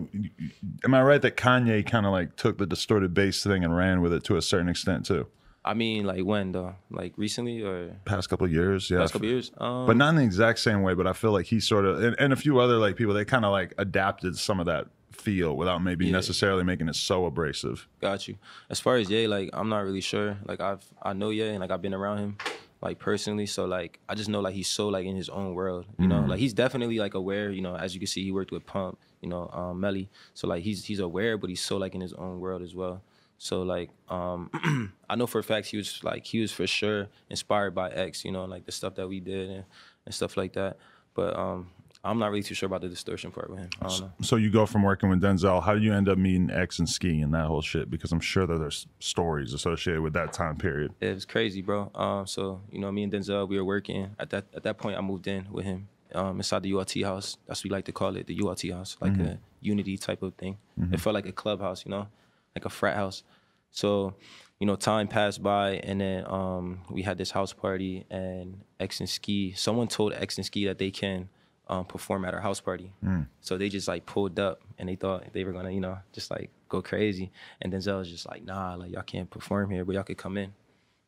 am 0.84 0.94
I 0.94 1.02
right 1.02 1.22
that 1.22 1.38
Kanye 1.38 1.86
kind 1.86 2.06
of 2.06 2.12
like 2.12 2.36
took 2.36 2.58
the 2.58 2.66
distorted 2.66 3.14
bass 3.14 3.42
thing 3.42 3.64
and 3.64 3.74
ran 3.74 4.02
with 4.02 4.12
it 4.12 4.26
to 4.26 4.36
a 4.36 4.42
certain 4.42 4.68
extent 4.68 5.06
too? 5.06 5.28
I 5.64 5.74
mean, 5.74 6.06
like, 6.06 6.24
when, 6.24 6.52
though? 6.52 6.76
Like, 6.90 7.14
recently 7.16 7.62
or 7.62 7.96
Past 8.04 8.30
couple 8.30 8.50
years, 8.50 8.90
yeah. 8.90 9.00
past 9.00 9.14
couple 9.14 9.28
years? 9.28 9.52
Um, 9.58 9.86
but 9.86 9.96
not 9.96 10.10
in 10.10 10.16
the 10.18 10.24
exact 10.24 10.60
same 10.60 10.82
way. 10.82 10.94
But 10.94 11.08
I 11.08 11.14
feel 11.14 11.32
like 11.32 11.46
he 11.46 11.62
sort 11.62 11.86
of 11.86 12.04
and, 12.04 12.16
and 12.20 12.34
a 12.34 12.38
few 12.38 12.60
other 12.60 12.78
like 12.78 12.98
people 12.98 13.14
they 13.14 13.26
kind 13.26 13.46
of 13.46 13.52
like 13.52 13.74
adapted 13.78 14.38
some 14.38 14.60
of 14.60 14.66
that 14.66 14.88
feel 15.18 15.56
without 15.56 15.84
maybe 15.84 16.06
Yeah. 16.06 16.12
necessarily 16.14 16.64
making 16.64 16.88
it 16.90 16.96
so 16.96 17.26
abrasive. 17.26 17.88
Got 18.02 18.28
you. 18.28 18.38
As 18.70 18.80
far 18.80 18.98
as 18.98 19.10
Ye, 19.10 19.28
like, 19.28 19.50
I'm 19.54 19.70
not 19.70 19.84
really 19.84 20.02
sure. 20.02 20.38
Like, 20.46 20.62
I've, 20.62 20.84
I 21.02 21.14
know 21.14 21.30
Ye 21.30 21.50
and, 21.50 21.60
like, 21.60 21.72
I've 21.72 21.82
been 21.82 21.94
around 21.94 22.20
him, 22.20 22.38
like, 22.82 23.00
personally. 23.00 23.46
So, 23.46 23.66
like, 23.66 24.00
I 24.08 24.16
just 24.16 24.30
know, 24.30 24.40
like, 24.42 24.54
he's 24.54 24.68
so, 24.70 24.88
like, 24.90 25.06
in 25.06 25.16
his 25.16 25.30
own 25.30 25.54
world, 25.54 25.86
you 26.00 26.08
know? 26.08 26.22
Like, 26.26 26.40
he's 26.40 26.54
definitely, 26.54 27.00
like, 27.00 27.14
aware, 27.14 27.50
you 27.52 27.62
know, 27.62 27.76
as 27.76 27.94
you 27.94 28.00
can 28.00 28.08
see, 28.08 28.24
he 28.24 28.32
worked 28.32 28.52
with 28.52 28.66
Pump, 28.66 29.00
you 29.22 29.30
know, 29.30 29.50
um, 29.54 29.80
Melly. 29.80 30.10
So, 30.34 30.48
like, 30.48 30.64
he's, 30.64 30.86
he's 30.86 31.00
aware, 31.00 31.38
but 31.38 31.50
he's 31.50 31.62
so, 31.62 31.78
like, 31.78 31.96
in 31.96 32.02
his 32.02 32.14
own 32.14 32.40
world 32.40 32.62
as 32.62 32.74
well. 32.76 33.02
So 33.40 33.62
like 33.62 33.92
um 34.10 34.50
I 35.08 35.16
know 35.16 35.28
for 35.28 35.38
a 35.38 35.44
fact 35.44 35.68
he 35.68 35.78
was 35.78 36.04
like 36.04 36.26
he 36.26 36.40
was 36.42 36.52
for 36.52 36.66
sure 36.66 37.08
inspired 37.30 37.76
by 37.76 37.92
X, 37.92 38.26
you 38.26 38.32
know, 38.32 38.46
like 38.46 38.66
the 38.66 38.72
stuff 38.72 38.96
that 38.96 39.08
we 39.08 39.20
did 39.20 39.48
and, 39.52 39.64
and 40.08 40.16
stuff 40.16 40.38
like 40.38 40.54
that. 40.54 40.78
But 41.14 41.38
um 41.38 41.70
I'm 42.08 42.20
not 42.20 42.32
really 42.32 42.44
too 42.44 42.56
sure 42.56 42.68
about 42.68 42.82
the 42.82 42.90
distortion 42.90 43.32
part 43.32 43.50
with 43.50 43.60
him. 43.60 43.70
I 43.82 43.88
don't 43.88 44.02
know. 44.02 44.12
So 44.22 44.36
you 44.36 44.50
go 44.50 44.66
from 44.66 44.84
working 44.84 45.10
with 45.10 45.22
Denzel. 45.22 45.62
How 45.64 45.74
do 45.74 45.82
you 45.82 45.94
end 45.94 46.08
up 46.10 46.18
meeting 46.18 46.50
X 46.50 46.80
and 46.80 46.90
Ski 46.90 47.22
and 47.22 47.34
that 47.34 47.46
whole 47.46 47.62
shit? 47.62 47.90
Because 47.90 48.12
I'm 48.12 48.20
sure 48.20 48.48
that 48.48 48.58
there's 48.58 48.88
stories 49.00 49.54
associated 49.54 50.02
with 50.02 50.14
that 50.14 50.34
time 50.34 50.58
period. 50.58 50.94
It 51.02 51.14
was 51.14 51.26
crazy, 51.26 51.62
bro. 51.62 51.92
Um, 51.94 52.26
so 52.26 52.62
you 52.72 52.80
know, 52.80 52.92
me 52.92 53.04
and 53.04 53.12
Denzel, 53.12 53.48
we 53.48 53.58
were 53.58 53.66
working 53.66 54.16
at 54.20 54.30
that. 54.32 54.46
At 54.54 54.64
that 54.64 54.78
point, 54.78 54.98
I 54.98 55.02
moved 55.02 55.28
in 55.28 55.48
with 55.52 55.66
him 55.66 55.90
um, 56.16 56.38
inside 56.38 56.64
the 56.64 56.74
ULT 56.74 56.94
house. 57.04 57.38
That's 57.48 57.60
what 57.60 57.70
we 57.70 57.70
like 57.76 57.86
to 57.86 57.92
call 57.92 58.16
it, 58.16 58.28
the 58.28 58.40
ULT 58.42 58.64
house, 58.72 58.98
like 59.02 59.18
a 59.18 59.40
unity 59.62 59.98
type 59.98 60.24
of 60.24 60.34
thing. 60.36 60.58
It 60.92 61.00
felt 61.00 61.14
like 61.14 61.26
a 61.26 61.32
clubhouse, 61.32 61.86
you 61.86 61.92
know, 61.92 62.08
like 62.56 62.66
a 62.66 62.70
frat 62.70 62.96
house. 62.96 63.24
So 63.72 64.16
you 64.60 64.66
know, 64.66 64.76
time 64.76 65.08
passed 65.08 65.44
by, 65.44 65.74
and 65.84 66.02
then 66.02 66.26
um, 66.26 66.80
we 66.90 67.04
had 67.04 67.18
this 67.18 67.32
house 67.32 67.54
party, 67.54 68.06
and 68.10 68.62
X 68.80 69.00
and 69.00 69.10
Ski. 69.10 69.54
Someone 69.56 69.88
told 69.88 70.14
X 70.14 70.38
and 70.38 70.46
Ski 70.46 70.66
that 70.66 70.80
they 70.80 70.90
can 70.90 71.30
um, 71.70 71.86
perform 71.86 72.26
at 72.26 72.34
our 72.34 72.42
house 72.42 72.60
party, 72.60 72.92
so 73.42 73.58
they 73.58 73.70
just 73.70 73.88
like 73.88 74.06
pulled 74.06 74.40
up, 74.40 74.62
and 74.78 74.88
they 74.90 74.96
thought 74.96 75.34
they 75.34 75.44
were 75.44 75.52
gonna, 75.54 75.72
you 75.72 75.82
know, 75.82 75.98
just 76.14 76.32
like 76.32 76.50
go 76.70 76.82
crazy. 76.82 77.32
And 77.62 77.72
Denzel 77.74 78.00
was 78.00 78.10
just 78.10 78.28
like, 78.28 78.44
"Nah, 78.44 78.76
like 78.76 78.92
y'all 78.92 79.04
can't 79.04 79.30
perform 79.30 79.70
here, 79.72 79.84
but 79.86 79.96
y'all 79.96 80.04
could 80.04 80.18
come 80.18 80.38
in." 80.38 80.54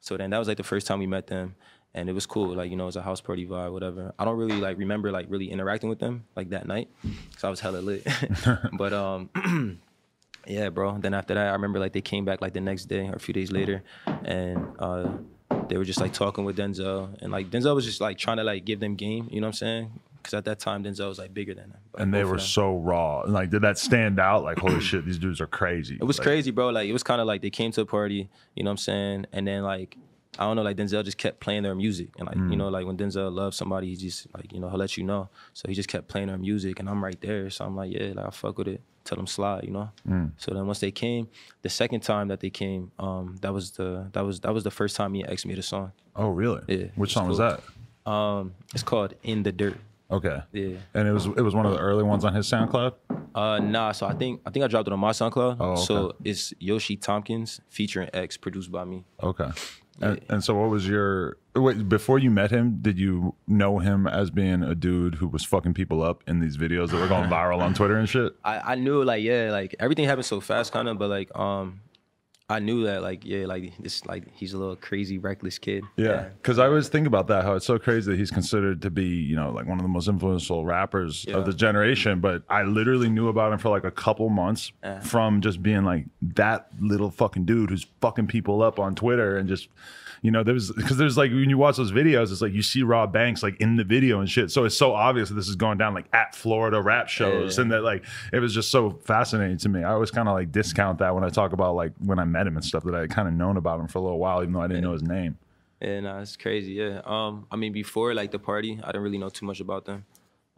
So 0.02 0.18
then 0.18 0.30
that 0.32 0.38
was 0.38 0.48
like 0.48 0.58
the 0.58 0.64
first 0.64 0.88
time 0.88 1.00
we 1.00 1.08
met 1.08 1.28
them, 1.28 1.56
and 1.94 2.10
it 2.10 2.14
was 2.14 2.26
cool. 2.26 2.56
Like 2.56 2.70
you 2.72 2.78
know, 2.78 2.84
it 2.84 2.88
was 2.88 2.96
a 2.96 3.02
house 3.02 3.22
party 3.22 3.46
vibe, 3.46 3.72
whatever. 3.72 4.14
I 4.20 4.26
don't 4.26 4.38
really 4.38 4.60
like 4.60 4.78
remember 4.78 5.12
like 5.12 5.28
really 5.30 5.50
interacting 5.52 5.90
with 5.90 6.00
them 6.00 6.26
like 6.36 6.50
that 6.52 6.68
night, 6.68 6.90
Cause 7.36 7.44
I 7.44 7.50
was 7.50 7.60
hella 7.60 7.78
lit. 7.80 8.08
but 8.74 8.94
um, 8.94 9.30
yeah, 10.48 10.70
bro. 10.70 10.98
Then 10.98 11.14
after 11.14 11.34
that, 11.34 11.48
I 11.48 11.52
remember 11.52 11.80
like 11.80 11.94
they 11.94 12.02
came 12.02 12.26
back 12.26 12.42
like 12.42 12.54
the 12.54 12.62
next 12.62 12.86
day 12.86 13.08
or 13.08 13.14
a 13.14 13.20
few 13.20 13.34
days 13.34 13.52
later, 13.52 13.84
and 14.24 14.66
uh, 14.80 15.10
they 15.68 15.78
were 15.78 15.86
just 15.86 16.00
like 16.00 16.14
talking 16.14 16.46
with 16.46 16.58
Denzel, 16.58 17.16
and 17.22 17.32
like 17.32 17.50
Denzel 17.50 17.76
was 17.76 17.86
just 17.86 18.02
like 18.02 18.18
trying 18.18 18.38
to 18.38 18.44
like 18.44 18.66
give 18.66 18.80
them 18.80 18.96
game. 18.96 19.28
You 19.32 19.42
know 19.42 19.48
what 19.48 19.50
I'm 19.50 19.54
saying? 19.54 20.00
Because 20.22 20.34
at 20.36 20.46
that 20.46 20.60
time 20.60 20.84
Denzel 20.84 21.08
was 21.10 21.18
like 21.18 21.34
bigger 21.34 21.54
than 21.54 21.70
them. 21.70 21.80
Like, 21.94 22.04
And 22.04 22.14
they 22.14 22.24
were 22.24 22.40
so 22.40 22.78
raw. 22.78 23.22
And 23.24 23.34
like, 23.34 23.50
did 23.50 23.62
that 23.64 23.78
stand 23.78 24.20
out? 24.20 24.44
Like, 24.44 24.60
holy 24.60 24.82
shit, 24.90 25.06
these 25.06 25.18
dudes 25.18 25.42
are 25.42 25.48
crazy. 25.48 25.96
It 26.00 26.04
was 26.04 26.20
Like, 26.20 26.26
crazy, 26.28 26.52
bro. 26.52 26.70
Like 26.70 26.88
it 26.90 26.94
was 26.94 27.04
kind 27.04 27.22
of 27.22 27.28
like 27.28 27.42
they 27.42 27.50
came 27.50 27.72
to 27.72 27.82
a 27.82 27.86
party, 27.86 28.30
you 28.56 28.64
know 28.64 28.70
what 28.70 28.74
I'm 28.74 28.78
saying? 28.78 29.26
And 29.32 29.48
then 29.48 29.64
like 29.64 29.98
I 30.38 30.44
don't 30.44 30.56
know, 30.56 30.62
like 30.62 30.78
Denzel 30.78 31.04
just 31.04 31.18
kept 31.18 31.40
playing 31.42 31.64
their 31.64 31.76
music, 31.76 32.10
and 32.18 32.28
like 32.28 32.38
you 32.38 32.56
know, 32.56 32.70
like 32.70 32.86
when 32.86 32.96
Denzel 32.96 33.34
loves 33.34 33.58
somebody, 33.58 33.88
he 33.90 33.96
just 33.96 34.28
like 34.34 34.54
you 34.54 34.60
know 34.60 34.70
he'll 34.70 34.78
let 34.78 34.96
you 34.96 35.04
know. 35.04 35.28
So 35.54 35.68
he 35.68 35.74
just 35.74 35.90
kept 35.90 36.08
playing 36.08 36.28
their 36.28 36.38
music, 36.38 36.80
and 36.80 36.88
I'm 36.88 37.04
right 37.04 37.20
there, 37.20 37.50
so 37.50 37.66
I'm 37.66 37.76
like, 37.76 37.92
yeah, 37.92 38.14
like 38.16 38.26
I 38.28 38.30
fuck 38.30 38.58
with 38.58 38.68
it. 38.70 38.82
Tell 39.04 39.16
them 39.18 39.26
slide, 39.28 39.64
you 39.64 39.72
know. 39.72 39.90
So 40.38 40.54
then 40.54 40.66
once 40.68 40.80
they 40.80 40.92
came, 40.92 41.28
the 41.64 41.70
second 41.70 42.02
time 42.02 42.28
that 42.28 42.40
they 42.42 42.52
came, 42.52 42.92
um, 43.00 43.38
that 43.42 43.52
was 43.54 43.72
the 43.72 44.08
that 44.14 44.24
was 44.24 44.40
that 44.42 44.54
was 44.54 44.64
the 44.64 44.72
first 44.72 44.96
time 44.96 45.14
he 45.16 45.26
asked 45.26 45.46
me 45.48 45.56
a 45.56 45.64
song. 45.64 45.92
Oh, 46.16 46.30
really? 46.30 46.62
Yeah, 46.68 46.88
Which 46.96 47.14
song 47.14 47.28
was 47.28 47.40
cool. 47.40 47.58
that? 48.06 48.10
Um, 48.10 48.54
it's 48.74 48.84
called 48.84 49.16
In 49.24 49.44
the 49.44 49.52
Dirt. 49.52 49.78
Okay. 50.12 50.42
Yeah. 50.52 50.78
And 50.94 51.08
it 51.08 51.12
was 51.12 51.26
it 51.26 51.42
was 51.42 51.54
one 51.54 51.66
of 51.66 51.74
the 51.74 51.80
early 51.80 52.04
ones 52.04 52.26
on 52.26 52.34
his 52.34 52.48
SoundCloud. 52.48 52.94
Uh, 53.36 53.60
nah. 53.60 53.92
So 53.92 54.08
I 54.08 54.14
think 54.14 54.42
I 54.46 54.50
think 54.50 54.66
I 54.66 54.68
dropped 54.68 54.88
it 54.88 54.94
on 54.94 55.00
my 55.00 55.12
SoundCloud. 55.12 55.58
Oh, 55.60 55.72
okay. 55.72 55.82
So 55.82 56.16
it's 56.24 56.54
Yoshi 56.60 56.98
Thompkins 56.98 57.62
featuring 57.70 58.10
X, 58.14 58.38
produced 58.38 58.72
by 58.72 58.86
me. 58.86 59.06
Okay. 59.22 59.52
And, 60.02 60.22
and 60.30 60.44
so, 60.44 60.56
what 60.56 60.70
was 60.70 60.88
your 60.88 61.38
wait 61.56 61.90
before 61.90 62.20
you 62.20 62.32
met 62.32 62.52
him? 62.52 62.80
Did 62.82 62.98
you 62.98 63.36
know 63.48 63.80
him 63.80 64.08
as 64.08 64.32
being 64.32 64.64
a 64.64 64.74
dude 64.74 65.16
who 65.16 65.28
was 65.28 65.44
fucking 65.44 65.74
people 65.74 66.02
up 66.02 66.24
in 66.28 66.40
these 66.40 66.58
videos 66.58 66.90
that 66.92 66.98
were 66.98 67.08
going 67.08 67.30
viral 67.30 67.60
on 67.60 67.74
Twitter 67.74 67.98
and 67.98 68.08
shit? 68.08 68.34
I, 68.44 68.60
I 68.60 68.76
knew 68.76 69.04
like 69.04 69.24
yeah 69.24 69.52
like 69.52 69.76
everything 69.80 70.06
happened 70.06 70.26
so 70.26 70.40
fast 70.40 70.72
kind 70.72 70.88
of 70.88 70.98
but 70.98 71.10
like 71.10 71.38
um 71.38 71.82
I 72.52 72.58
knew 72.58 72.86
that 72.86 73.04
like 73.04 73.24
yeah 73.24 73.46
like 73.46 73.74
this 73.78 74.06
like 74.08 74.24
he's 74.34 74.54
a 74.54 74.58
little 74.58 74.76
crazy 74.76 75.20
reckless 75.20 75.60
kid 75.60 75.84
Yeah, 75.98 76.30
because 76.42 76.58
I 76.58 76.66
always 76.66 76.88
think 76.88 77.06
about 77.06 77.28
that. 77.28 77.44
How 77.44 77.54
it's 77.54 77.66
so 77.66 77.78
crazy 77.78 78.12
that 78.12 78.18
he's 78.18 78.32
considered 78.32 78.82
to 78.82 78.90
be, 78.90 79.06
you 79.06 79.36
know, 79.36 79.52
like 79.52 79.68
one 79.68 79.78
of 79.78 79.84
the 79.84 79.90
most 79.90 80.08
influential 80.08 80.66
rappers 80.66 81.26
Yeah. 81.28 81.38
of 81.38 81.46
the 81.46 81.54
generation. 81.54 82.20
But 82.22 82.42
I 82.50 82.64
literally 82.64 83.10
knew 83.10 83.28
about 83.28 83.54
him 83.54 83.60
for 83.60 83.70
like 83.70 83.84
a 83.84 83.92
couple 83.92 84.30
months 84.30 84.72
uh-huh. 84.82 85.02
from 85.02 85.42
just 85.42 85.62
being 85.62 85.84
like 85.84 86.06
that 86.22 86.70
little 86.80 87.12
fucking 87.12 87.46
dude 87.46 87.70
who's 87.70 87.86
fucking 88.02 88.28
people 88.28 88.64
up 88.64 88.80
on 88.80 88.96
Twitter 88.96 89.38
and 89.38 89.48
just, 89.48 89.70
you 90.22 90.32
know, 90.32 90.44
there 90.44 90.54
was 90.54 90.72
because 90.72 90.98
there's 90.98 91.18
like 91.18 91.32
when 91.32 91.50
you 91.50 91.58
watch 91.58 91.78
those 91.78 91.92
videos, 91.92 92.32
it's 92.32 92.42
like 92.42 92.54
you 92.54 92.62
see 92.62 92.84
Rob 92.84 93.14
Banks 93.14 93.42
like 93.44 93.56
in 93.62 93.76
the 93.78 93.84
video 93.84 94.20
and 94.20 94.30
shit. 94.30 94.52
So 94.52 94.66
it's 94.66 94.76
so 94.78 94.94
obvious 94.94 95.30
that 95.30 95.36
this 95.36 95.48
is 95.48 95.56
going 95.56 95.78
down 95.78 95.94
like 95.94 96.06
at 96.14 96.36
Florida 96.36 96.82
rap 96.82 97.08
shows, 97.08 97.58
Yeah. 97.58 97.62
and 97.64 97.72
that 97.72 97.82
like 97.84 98.04
it 98.34 98.40
was 98.40 98.54
just 98.54 98.70
so 98.72 98.92
fascinating 98.92 99.58
to 99.60 99.70
me. 99.70 99.84
I 99.84 99.92
always 99.94 100.12
kind 100.12 100.28
of 100.28 100.34
like 100.34 100.52
discount 100.52 101.00
that 101.00 101.14
when 101.16 101.24
I 101.24 101.30
talk 101.30 101.54
about 101.54 101.76
like 101.76 101.94
when 102.00 102.20
I 102.20 102.26
met 102.26 102.48
him 102.48 102.56
and 102.58 102.66
stuff 102.66 102.84
that 102.84 102.94
I 102.96 103.02
had 103.02 103.10
kind 103.12 103.28
of 103.28 103.34
known 103.34 103.58
about 103.58 103.80
him 103.80 103.88
for 103.88 104.00
a 104.00 104.02
little 104.02 104.20
while, 104.20 104.42
even 104.42 104.54
though 104.54 104.62
I 104.62 104.68
didn't 104.68 104.84
know 104.84 104.94
his 104.94 105.04
name. 105.04 105.38
yeah 105.82 106.00
nah, 106.02 106.20
it's 106.20 106.36
crazy 106.36 106.74
yeah 106.74 107.00
um 107.06 107.46
I 107.50 107.56
mean 107.56 107.72
before 107.72 108.14
like 108.14 108.32
the 108.32 108.40
party 108.40 108.80
I 108.84 108.88
didn't 108.88 109.04
really 109.04 109.18
know 109.18 109.30
too 109.30 109.46
much 109.46 109.62
about 109.62 109.86
them 109.86 110.04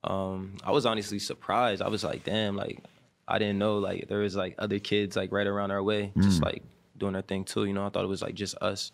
um 0.04 0.56
I 0.64 0.72
was 0.72 0.86
honestly 0.88 1.20
surprised 1.20 1.82
I 1.82 1.88
was 1.90 2.04
like 2.04 2.24
damn 2.24 2.56
like 2.56 2.80
I 3.28 3.38
didn't 3.38 3.60
know 3.60 3.78
like 3.78 4.08
there 4.08 4.18
was 4.20 4.36
like 4.36 4.56
other 4.58 4.80
kids 4.80 5.16
like 5.16 5.32
right 5.32 5.46
around 5.46 5.70
our 5.72 5.84
way 5.84 6.12
just 6.20 6.42
like 6.42 6.64
doing 6.98 7.14
their 7.14 7.22
thing 7.22 7.44
too 7.44 7.66
you 7.66 7.74
know 7.74 7.86
I 7.86 7.90
thought 7.90 8.04
it 8.04 8.08
was 8.08 8.22
like 8.24 8.34
just 8.34 8.56
us 8.62 8.92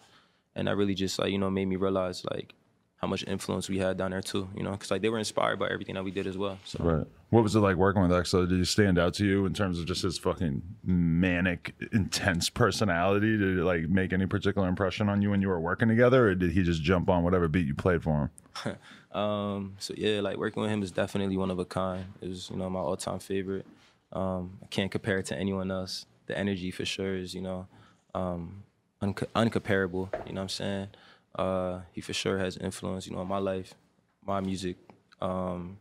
and 0.58 0.68
that 0.68 0.76
really 0.76 0.96
just 0.96 1.20
like 1.20 1.32
you 1.32 1.38
know 1.38 1.50
made 1.50 1.66
me 1.66 1.76
realize 1.76 2.26
like 2.32 2.54
how 2.98 3.08
much 3.08 3.24
influence 3.28 3.70
we 3.70 3.78
had 3.78 3.96
down 3.96 4.12
there 4.12 4.22
too 4.22 4.50
you 4.56 4.64
know 4.64 4.72
because 4.72 4.90
like 4.90 5.02
they 5.02 5.10
were 5.10 5.20
inspired 5.20 5.60
by 5.60 5.70
everything 5.70 5.96
that 5.96 6.04
we 6.04 6.12
did 6.12 6.28
as 6.28 6.38
well 6.38 6.58
so 6.66 6.84
Right. 6.84 7.08
What 7.30 7.44
was 7.44 7.56
it 7.56 7.60
like 7.60 7.76
working 7.76 8.02
with 8.02 8.12
EXO? 8.12 8.48
Did 8.48 8.58
he 8.58 8.64
stand 8.64 8.98
out 8.98 9.14
to 9.16 9.26
you 9.26 9.46
in 9.46 9.54
terms 9.54 9.80
of 9.80 9.86
just 9.86 10.02
his 10.02 10.18
fucking 10.18 10.62
manic, 10.86 11.76
intense 11.92 12.50
personality? 12.50 13.38
Did 13.38 13.58
it 13.58 13.64
like 13.64 13.90
make 13.90 14.14
any 14.14 14.26
particular 14.26 14.70
impression 14.70 15.10
on 15.10 15.22
you 15.22 15.32
when 15.32 15.42
you 15.42 15.50
were 15.50 15.60
working 15.60 15.90
together, 15.90 16.30
or 16.30 16.36
did 16.36 16.52
he 16.52 16.64
just 16.64 16.82
jump 16.82 17.10
on 17.10 17.24
whatever 17.24 17.50
beat 17.50 17.68
you 17.68 17.76
played 17.76 18.02
for 18.02 18.32
him? 18.64 18.78
Um, 19.12 19.78
so 19.80 19.96
yeah, 19.98 20.20
like 20.20 20.38
working 20.38 20.62
with 20.62 20.70
him 20.70 20.84
is 20.84 20.92
definitely 20.92 21.38
one 21.38 21.50
of 21.50 21.58
a 21.58 21.66
kind. 21.66 22.06
It 22.22 22.30
was, 22.30 22.52
you 22.52 22.58
know, 22.58 22.70
my 22.70 22.80
all-time 22.80 23.18
favorite. 23.18 23.66
Um, 24.12 24.60
I 24.62 24.68
can't 24.68 24.92
compare 24.92 25.18
it 25.18 25.26
to 25.28 25.36
anyone 25.36 25.72
else. 25.72 26.06
The 26.28 26.38
energy 26.38 26.70
for 26.70 26.86
sure 26.86 27.16
is, 27.16 27.34
you 27.34 27.42
know, 27.42 27.68
um, 28.14 28.64
unco- 29.02 29.28
uncomparable. 29.36 30.10
You 30.28 30.34
know 30.34 30.42
what 30.42 30.44
I'm 30.44 30.50
saying? 30.50 30.88
Uh, 31.36 31.82
he 31.92 32.02
for 32.02 32.14
sure 32.14 32.38
has 32.40 32.58
influence, 32.58 33.08
you 33.08 33.16
know, 33.16 33.22
in 33.22 33.28
my 33.28 33.38
life, 33.38 33.74
my 34.26 34.40
music. 34.40 34.78
Um, 35.22 35.78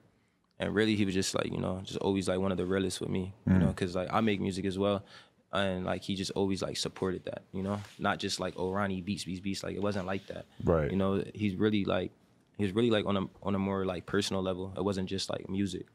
and 0.58 0.74
really, 0.74 0.96
he 0.96 1.04
was 1.04 1.14
just 1.14 1.34
like, 1.34 1.52
you 1.52 1.58
know, 1.58 1.80
just 1.84 1.98
always 1.98 2.28
like 2.28 2.38
one 2.38 2.50
of 2.50 2.58
the 2.58 2.66
realest 2.66 3.00
with 3.00 3.10
me, 3.10 3.34
you 3.46 3.54
know, 3.58 3.68
because 3.68 3.94
like 3.94 4.08
I 4.12 4.20
make 4.20 4.40
music 4.40 4.64
as 4.64 4.78
well. 4.78 5.04
And 5.52 5.84
like 5.84 6.02
he 6.02 6.16
just 6.16 6.32
always 6.32 6.60
like 6.62 6.76
supported 6.76 7.24
that, 7.26 7.42
you 7.52 7.62
know, 7.62 7.80
not 7.98 8.18
just 8.18 8.40
like 8.40 8.54
oh 8.56 8.72
Ronny 8.72 9.00
beats 9.00 9.24
beats 9.24 9.40
beats 9.40 9.62
like 9.62 9.74
it 9.76 9.82
wasn't 9.82 10.06
like 10.06 10.26
that, 10.26 10.44
Right. 10.64 10.90
You 10.90 10.96
know, 10.96 11.22
he's 11.34 11.54
really 11.54 11.84
like 11.84 12.10
he 12.58 12.64
was 12.64 12.72
really 12.74 12.90
like 12.90 13.06
on 13.06 13.16
a 13.16 13.26
on 13.42 13.54
a 13.54 13.58
more 13.58 13.84
like 13.84 14.06
personal 14.06 14.42
level. 14.42 14.72
It 14.76 14.84
wasn't 14.84 15.08
just 15.08 15.30
like 15.30 15.48
music. 15.48 15.86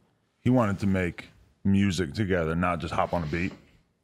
He 0.42 0.50
wanted 0.50 0.80
to 0.80 0.88
make 0.88 1.30
music 1.64 2.14
together, 2.14 2.56
not 2.56 2.80
just 2.80 2.94
hop 2.94 3.14
on 3.14 3.24
a 3.24 3.28
beat. 3.28 3.54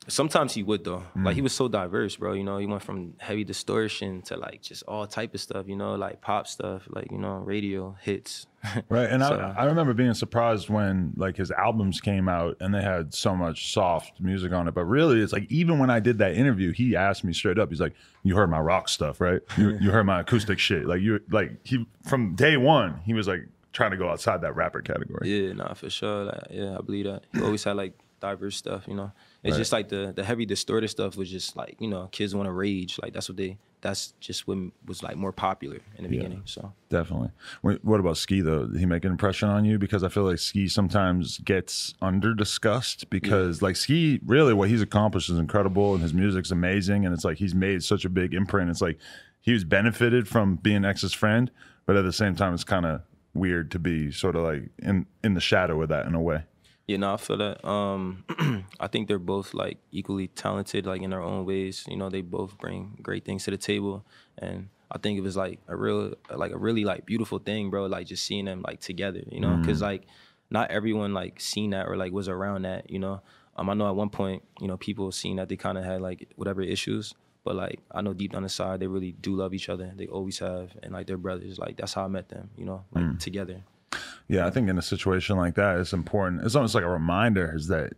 Sometimes 0.09 0.53
he 0.53 0.63
would 0.63 0.83
though. 0.85 1.03
Like 1.15 1.33
Mm. 1.33 1.35
he 1.35 1.41
was 1.41 1.53
so 1.53 1.67
diverse, 1.67 2.15
bro. 2.15 2.33
You 2.33 2.43
know, 2.43 2.57
he 2.59 2.65
went 2.65 2.81
from 2.81 3.13
heavy 3.19 3.43
distortion 3.43 4.21
to 4.23 4.37
like 4.37 4.61
just 4.61 4.83
all 4.87 5.05
type 5.05 5.33
of 5.33 5.41
stuff. 5.41 5.67
You 5.67 5.75
know, 5.75 5.95
like 5.95 6.21
pop 6.21 6.47
stuff, 6.47 6.83
like 6.89 7.11
you 7.11 7.17
know, 7.17 7.35
radio 7.37 7.95
hits. 8.01 8.47
Right. 8.89 9.09
And 9.09 9.21
So- 9.27 9.35
I, 9.57 9.63
I 9.63 9.65
remember 9.65 9.93
being 9.93 10.13
surprised 10.13 10.69
when 10.69 11.13
like 11.17 11.35
his 11.37 11.51
albums 11.51 11.99
came 12.01 12.29
out 12.29 12.57
and 12.61 12.73
they 12.73 12.81
had 12.81 13.13
so 13.13 13.35
much 13.35 13.73
soft 13.73 14.19
music 14.21 14.51
on 14.53 14.67
it. 14.67 14.73
But 14.73 14.85
really, 14.85 15.19
it's 15.21 15.33
like 15.33 15.51
even 15.51 15.77
when 15.79 15.89
I 15.89 15.99
did 15.99 16.17
that 16.19 16.35
interview, 16.35 16.71
he 16.71 16.95
asked 16.95 17.23
me 17.23 17.33
straight 17.33 17.59
up, 17.59 17.69
he's 17.69 17.81
like, 17.81 17.93
You 18.23 18.35
heard 18.35 18.49
my 18.49 18.59
rock 18.59 18.87
stuff, 18.89 19.19
right? 19.19 19.41
You, 19.57 19.77
you 19.81 19.91
heard 19.91 20.05
my 20.05 20.21
acoustic 20.21 20.57
shit. 20.59 20.85
Like 20.85 21.01
you 21.01 21.19
like 21.29 21.51
he 21.65 21.85
from 22.07 22.35
day 22.35 22.55
one, 22.57 23.01
he 23.05 23.13
was 23.13 23.27
like 23.27 23.45
trying 23.73 23.91
to 23.91 23.97
go 23.97 24.09
outside 24.09 24.41
that 24.41 24.55
rapper 24.55 24.81
category. 24.81 25.29
Yeah, 25.29 25.53
nah, 25.53 25.73
for 25.73 25.89
sure. 25.89 26.23
Like, 26.25 26.47
yeah, 26.49 26.77
I 26.77 26.81
believe 26.81 27.05
that. 27.05 27.23
He 27.33 27.41
always 27.41 27.63
had 27.63 27.75
like 27.75 27.93
diverse 28.21 28.55
stuff, 28.57 28.87
you 28.87 28.95
know. 28.95 29.11
It's 29.43 29.53
Right. 29.53 29.57
just 29.59 29.71
like 29.71 29.89
the 29.89 30.13
the 30.15 30.23
heavy 30.23 30.45
distorted 30.45 30.87
stuff 30.89 31.15
was 31.15 31.29
just 31.29 31.55
like, 31.55 31.77
you 31.79 31.87
know, 31.87 32.07
kids 32.11 32.33
want 32.35 32.47
to 32.47 32.51
rage. 32.51 32.99
Like 33.01 33.13
that's 33.13 33.29
what 33.29 33.37
they 33.37 33.57
that's 33.81 34.13
just 34.19 34.47
what 34.47 34.57
was 34.87 35.03
like 35.03 35.15
more 35.15 35.31
popular 35.31 35.77
in 35.97 36.03
the 36.03 36.09
beginning. 36.09 36.41
So 36.45 36.73
Definitely. 36.89 37.29
What 37.61 37.99
about 37.99 38.17
Ski 38.17 38.41
though? 38.41 38.65
Did 38.65 38.79
he 38.79 38.85
make 38.87 39.05
an 39.05 39.11
impression 39.11 39.49
on 39.49 39.63
you? 39.65 39.77
Because 39.77 40.03
I 40.03 40.09
feel 40.09 40.23
like 40.23 40.39
Ski 40.39 40.67
sometimes 40.67 41.37
gets 41.39 41.93
under 42.01 42.33
discussed 42.33 43.09
because 43.11 43.61
like 43.61 43.75
Ski 43.75 44.19
really 44.25 44.53
what 44.53 44.69
he's 44.69 44.81
accomplished 44.81 45.29
is 45.29 45.37
incredible 45.37 45.93
and 45.93 46.01
his 46.01 46.13
music's 46.13 46.49
amazing 46.51 47.05
and 47.05 47.13
it's 47.13 47.23
like 47.23 47.37
he's 47.37 47.53
made 47.53 47.83
such 47.83 48.03
a 48.05 48.09
big 48.09 48.33
imprint. 48.33 48.71
It's 48.71 48.81
like 48.81 48.97
he 49.39 49.53
was 49.53 49.63
benefited 49.63 50.27
from 50.27 50.55
being 50.55 50.83
X's 50.83 51.13
friend, 51.13 51.51
but 51.85 51.95
at 51.95 52.03
the 52.03 52.11
same 52.13 52.35
time 52.35 52.55
it's 52.55 52.63
kind 52.63 52.85
of 52.87 53.01
weird 53.35 53.69
to 53.69 53.77
be 53.77 54.11
sort 54.11 54.35
of 54.35 54.41
like 54.43 54.63
in 54.79 55.05
in 55.23 55.35
the 55.35 55.39
shadow 55.41 55.79
of 55.83 55.89
that 55.89 56.07
in 56.07 56.15
a 56.15 56.21
way. 56.21 56.43
Yeah, 56.87 56.97
no, 56.97 57.13
I 57.13 57.17
feel 57.17 57.37
that. 57.37 57.67
Um, 57.67 58.23
I 58.79 58.87
think 58.87 59.09
they're 59.09 59.19
both 59.19 59.53
like 59.53 59.77
equally 59.91 60.27
talented, 60.29 60.85
like 60.85 61.01
in 61.01 61.09
their 61.09 61.21
own 61.21 61.45
ways. 61.45 61.85
You 61.87 61.97
know, 61.97 62.09
they 62.09 62.21
both 62.21 62.57
bring 62.57 62.97
great 63.01 63.25
things 63.25 63.43
to 63.43 63.51
the 63.51 63.57
table, 63.57 64.05
and 64.37 64.69
I 64.89 64.97
think 64.97 65.17
it 65.17 65.21
was 65.21 65.35
like 65.35 65.59
a 65.67 65.75
real, 65.75 66.13
like 66.33 66.53
a 66.53 66.57
really 66.57 66.85
like 66.85 67.05
beautiful 67.05 67.39
thing, 67.39 67.69
bro. 67.69 67.87
Like 67.87 68.07
just 68.07 68.25
seeing 68.25 68.45
them 68.45 68.63
like 68.65 68.79
together, 68.79 69.21
you 69.29 69.41
know, 69.41 69.57
because 69.57 69.81
like 69.81 70.03
not 70.49 70.71
everyone 70.71 71.13
like 71.13 71.41
seen 71.41 71.71
that 71.71 71.87
or 71.87 71.97
like 71.97 72.13
was 72.13 72.29
around 72.29 72.63
that, 72.63 72.89
you 72.89 72.99
know. 72.99 73.21
Um, 73.57 73.69
I 73.69 73.73
know 73.73 73.87
at 73.89 73.95
one 73.95 74.09
point, 74.09 74.43
you 74.61 74.67
know, 74.67 74.77
people 74.77 75.11
seen 75.11 75.37
that 75.37 75.49
they 75.49 75.57
kind 75.57 75.77
of 75.77 75.83
had 75.83 75.99
like 76.01 76.29
whatever 76.37 76.61
issues, 76.61 77.13
but 77.43 77.55
like 77.55 77.81
I 77.91 78.01
know 78.01 78.13
deep 78.13 78.31
down 78.31 78.43
inside 78.43 78.79
they 78.79 78.87
really 78.87 79.11
do 79.11 79.35
love 79.35 79.53
each 79.53 79.67
other. 79.67 79.91
They 79.93 80.07
always 80.07 80.39
have, 80.39 80.71
and 80.83 80.93
like 80.93 81.07
they're 81.07 81.17
brothers. 81.17 81.59
Like 81.59 81.75
that's 81.75 81.93
how 81.93 82.05
I 82.05 82.07
met 82.07 82.29
them, 82.29 82.49
you 82.55 82.63
know, 82.63 82.85
like 82.93 83.19
together. 83.19 83.63
Yeah, 84.27 84.45
I 84.45 84.49
think 84.49 84.69
in 84.69 84.77
a 84.77 84.81
situation 84.81 85.37
like 85.37 85.55
that, 85.55 85.79
it's 85.79 85.93
important. 85.93 86.43
It's 86.43 86.55
almost 86.55 86.75
like 86.75 86.83
a 86.83 86.89
reminder 86.89 87.53
is 87.55 87.67
that 87.67 87.93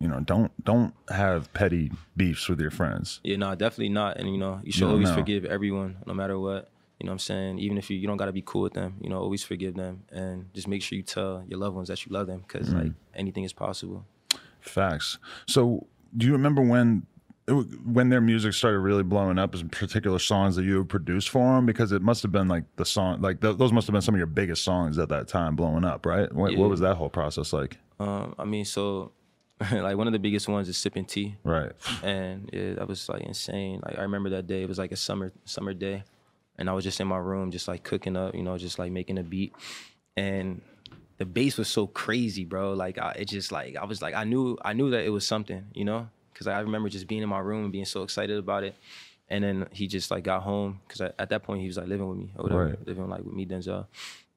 you 0.00 0.08
know 0.08 0.20
don't 0.20 0.50
don't 0.64 0.92
have 1.08 1.52
petty 1.52 1.90
beefs 2.16 2.48
with 2.48 2.60
your 2.60 2.70
friends. 2.70 3.20
Yeah, 3.22 3.36
no, 3.36 3.54
definitely 3.54 3.90
not. 3.90 4.16
And 4.16 4.28
you 4.30 4.38
know, 4.38 4.60
you 4.64 4.72
should 4.72 4.86
No, 4.88 4.92
always 4.92 5.08
no. 5.10 5.14
forgive 5.14 5.44
everyone, 5.44 5.98
no 6.06 6.14
matter 6.14 6.38
what. 6.38 6.68
You 6.98 7.06
know 7.06 7.10
what 7.12 7.14
I'm 7.14 7.18
saying? 7.20 7.58
Even 7.60 7.78
if 7.78 7.90
you, 7.90 7.96
you 7.96 8.08
don't 8.08 8.16
gotta 8.16 8.32
be 8.32 8.42
cool 8.44 8.62
with 8.62 8.72
them, 8.74 8.96
you 9.00 9.08
know, 9.08 9.18
always 9.20 9.44
forgive 9.44 9.76
them 9.76 10.02
and 10.10 10.52
just 10.52 10.66
make 10.66 10.82
sure 10.82 10.96
you 10.96 11.04
tell 11.04 11.44
your 11.46 11.60
loved 11.60 11.76
ones 11.76 11.86
that 11.88 12.04
you 12.04 12.12
love 12.12 12.26
them 12.26 12.42
because 12.46 12.70
Mm. 12.70 12.82
like 12.82 12.92
anything 13.14 13.44
is 13.44 13.52
possible. 13.52 14.04
Facts. 14.60 15.18
So, 15.46 15.86
do 16.16 16.26
you 16.26 16.32
remember 16.32 16.60
when 16.62 17.06
when 17.48 18.08
their 18.10 18.20
music 18.20 18.52
started 18.52 18.78
really 18.80 19.02
blowing 19.02 19.38
up, 19.38 19.54
is 19.54 19.62
particular 19.64 20.18
songs 20.18 20.56
that 20.56 20.64
you 20.64 20.78
would 20.78 20.88
produce 20.88 21.26
for 21.26 21.54
them? 21.56 21.66
Because 21.66 21.92
it 21.92 22.02
must 22.02 22.22
have 22.22 22.32
been 22.32 22.48
like 22.48 22.64
the 22.76 22.84
song, 22.84 23.20
like 23.20 23.40
th- 23.40 23.56
those 23.56 23.72
must 23.72 23.86
have 23.86 23.92
been 23.92 24.02
some 24.02 24.14
of 24.14 24.18
your 24.18 24.26
biggest 24.26 24.62
songs 24.64 24.98
at 24.98 25.08
that 25.08 25.28
time 25.28 25.56
blowing 25.56 25.84
up, 25.84 26.04
right? 26.06 26.32
What, 26.32 26.52
Yeah. 26.52 26.58
what 26.58 26.70
was 26.70 26.80
that 26.80 26.96
whole 26.96 27.08
process 27.08 27.52
like? 27.52 27.78
Um, 27.98 28.34
I 28.38 28.44
mean, 28.44 28.64
so 28.64 29.12
like 29.72 29.96
one 29.96 30.06
of 30.06 30.12
the 30.12 30.18
biggest 30.18 30.46
ones 30.48 30.68
is 30.68 30.76
sipping 30.76 31.04
tea. 31.04 31.36
Right. 31.44 31.72
and 32.02 32.48
yeah, 32.52 32.74
that 32.74 32.86
was 32.88 33.08
like 33.08 33.22
insane. 33.22 33.80
Like 33.84 33.98
I 33.98 34.02
remember 34.02 34.30
that 34.30 34.46
day. 34.46 34.62
It 34.62 34.68
was 34.68 34.78
like 34.78 34.92
a 34.92 34.96
summer 34.96 35.32
summer 35.44 35.74
day, 35.74 36.04
and 36.58 36.68
I 36.70 36.72
was 36.74 36.84
just 36.84 37.00
in 37.00 37.08
my 37.08 37.18
room, 37.18 37.50
just 37.50 37.66
like 37.68 37.82
cooking 37.82 38.16
up, 38.16 38.34
you 38.34 38.42
know, 38.42 38.56
just 38.58 38.78
like 38.78 38.92
making 38.92 39.18
a 39.18 39.22
beat, 39.22 39.52
and 40.16 40.60
the 41.16 41.24
bass 41.24 41.58
was 41.58 41.68
so 41.68 41.86
crazy, 41.88 42.44
bro. 42.44 42.74
Like 42.74 42.98
I, 42.98 43.12
it 43.18 43.24
just 43.28 43.50
like 43.50 43.74
I 43.76 43.84
was 43.84 44.00
like 44.00 44.14
I 44.14 44.24
knew 44.24 44.56
I 44.64 44.74
knew 44.74 44.90
that 44.90 45.04
it 45.04 45.10
was 45.10 45.26
something, 45.26 45.64
you 45.74 45.84
know, 45.84 46.08
because 46.38 46.46
I 46.46 46.60
remember 46.60 46.88
just 46.88 47.08
being 47.08 47.22
in 47.22 47.28
my 47.28 47.40
room 47.40 47.64
and 47.64 47.72
being 47.72 47.84
so 47.84 48.04
excited 48.04 48.38
about 48.38 48.62
it. 48.62 48.76
And 49.28 49.42
then 49.42 49.66
he 49.72 49.88
just 49.88 50.10
like 50.12 50.22
got 50.22 50.42
home 50.42 50.80
because 50.86 51.00
at 51.18 51.28
that 51.30 51.42
point 51.42 51.60
he 51.62 51.66
was 51.66 51.76
like 51.76 51.88
living 51.88 52.08
with 52.08 52.16
me 52.16 52.30
or 52.36 52.44
whatever, 52.44 52.64
Right. 52.66 52.86
living 52.86 53.08
like 53.08 53.24
with 53.24 53.34
me 53.34 53.44
Denzel, 53.44 53.86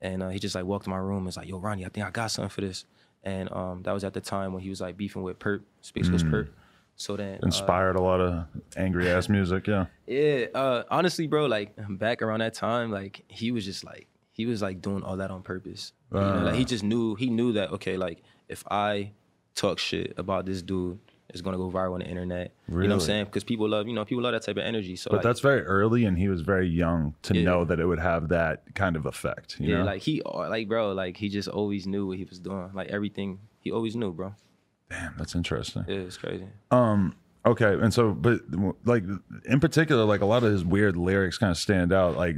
and 0.02 0.24
uh, 0.24 0.30
he 0.30 0.40
just 0.40 0.56
like 0.56 0.66
walked 0.66 0.88
in 0.88 0.92
my 0.92 0.98
room 0.98 1.18
and 1.18 1.28
was 1.28 1.38
like, 1.38 1.48
"Yo, 1.48 1.60
Ronny, 1.60 1.86
I 1.86 1.90
think 1.90 2.06
I 2.06 2.10
got 2.10 2.32
something 2.32 2.50
for 2.50 2.62
this." 2.62 2.86
And 3.24 3.52
um, 3.54 3.84
that 3.84 3.94
was 3.94 4.04
at 4.04 4.14
the 4.14 4.20
time 4.20 4.52
when 4.52 4.64
he 4.64 4.70
was 4.70 4.82
like 4.82 4.98
beefing 4.98 5.22
with 5.22 5.38
Perp, 5.38 5.62
Space 5.82 6.10
Ghost 6.10 6.26
Perp. 6.26 6.48
So 6.96 7.16
then 7.16 7.36
uh, 7.42 7.46
Inspired 7.46 7.96
a 7.96 8.02
lot 8.02 8.20
of 8.20 8.46
angry 8.76 9.10
ass 9.10 9.30
music. 9.30 9.68
Yeah. 9.68 9.86
yeah, 10.08 10.48
uh, 10.54 10.84
honestly, 10.90 11.28
bro, 11.28 11.46
like 11.46 11.74
back 11.88 12.22
around 12.22 12.40
that 12.40 12.54
time, 12.56 12.92
like 12.92 13.24
he 13.28 13.52
was 13.52 13.64
just 13.64 13.86
like 13.86 14.08
he 14.34 14.46
was 14.46 14.62
like 14.62 14.82
doing 14.82 15.04
all 15.04 15.18
that 15.18 15.32
on 15.32 15.42
purpose. 15.44 15.94
You 16.14 16.20
know, 16.20 16.42
like 16.44 16.56
he 16.56 16.66
just 16.66 16.84
knew 16.84 17.16
he 17.16 17.30
knew 17.30 17.54
that 17.54 17.72
okay, 17.72 17.96
like 17.96 18.22
if 18.50 18.66
I 18.70 19.12
talk 19.56 19.80
shit 19.80 20.14
about 20.18 20.46
this 20.46 20.62
dude, 20.62 21.00
it's 21.32 21.42
gonna 21.42 21.58
go 21.58 21.70
viral 21.72 21.94
on 21.94 22.00
the 22.00 22.08
internet. 22.08 22.54
You 22.68 22.76
know 22.76 22.82
what 22.82 22.92
I'm 22.94 23.00
saying? 23.00 23.26
Because 23.26 23.44
people 23.44 23.68
love, 23.68 23.88
you 23.88 23.94
know, 23.94 24.06
people 24.06 24.24
love 24.24 24.34
that 24.34 24.44
type 24.44 24.58
of 24.58 24.64
energy. 24.64 24.96
So 24.96 25.10
But 25.10 25.18
like, 25.18 25.24
that's 25.24 25.40
very 25.40 25.62
early, 25.64 26.06
and 26.06 26.18
he 26.18 26.28
was 26.28 26.42
very 26.42 26.68
young 26.68 27.16
to 27.24 27.36
Yeah. 27.36 27.44
know 27.44 27.66
that 27.66 27.80
it 27.80 27.86
would 27.86 28.00
have 28.00 28.30
that 28.30 28.64
kind 28.76 28.96
of 28.96 29.06
effect. 29.06 29.60
You 29.60 29.70
yeah, 29.70 29.78
know? 29.80 29.86
like 29.86 30.02
he 30.02 30.22
uh, 30.26 30.50
like 30.50 30.68
bro, 30.68 30.92
like 30.94 31.18
he 31.18 31.30
just 31.30 31.48
always 31.48 31.88
knew 31.88 32.06
what 32.08 32.18
he 32.18 32.26
was 32.26 32.40
doing. 32.40 32.70
Like 32.74 32.90
everything, 32.90 33.40
he 33.62 33.72
always 33.72 33.96
knew, 33.96 34.12
bro. 34.12 34.36
Damn, 34.90 35.16
that's 35.18 35.36
interesting. 35.36 35.86
Yeah, 35.88 35.96
it's 35.98 36.18
crazy. 36.18 36.46
Um. 36.70 37.16
Okay, 37.44 37.74
and 37.74 37.92
so, 37.92 38.12
but 38.12 38.40
like 38.86 39.04
in 39.46 39.60
particular, 39.60 40.04
like 40.04 40.22
a 40.22 40.28
lot 40.28 40.44
of 40.44 40.52
his 40.52 40.64
weird 40.64 40.96
lyrics 40.96 41.40
kind 41.40 41.50
of 41.50 41.58
stand 41.58 41.92
out. 41.92 42.16
Like 42.16 42.36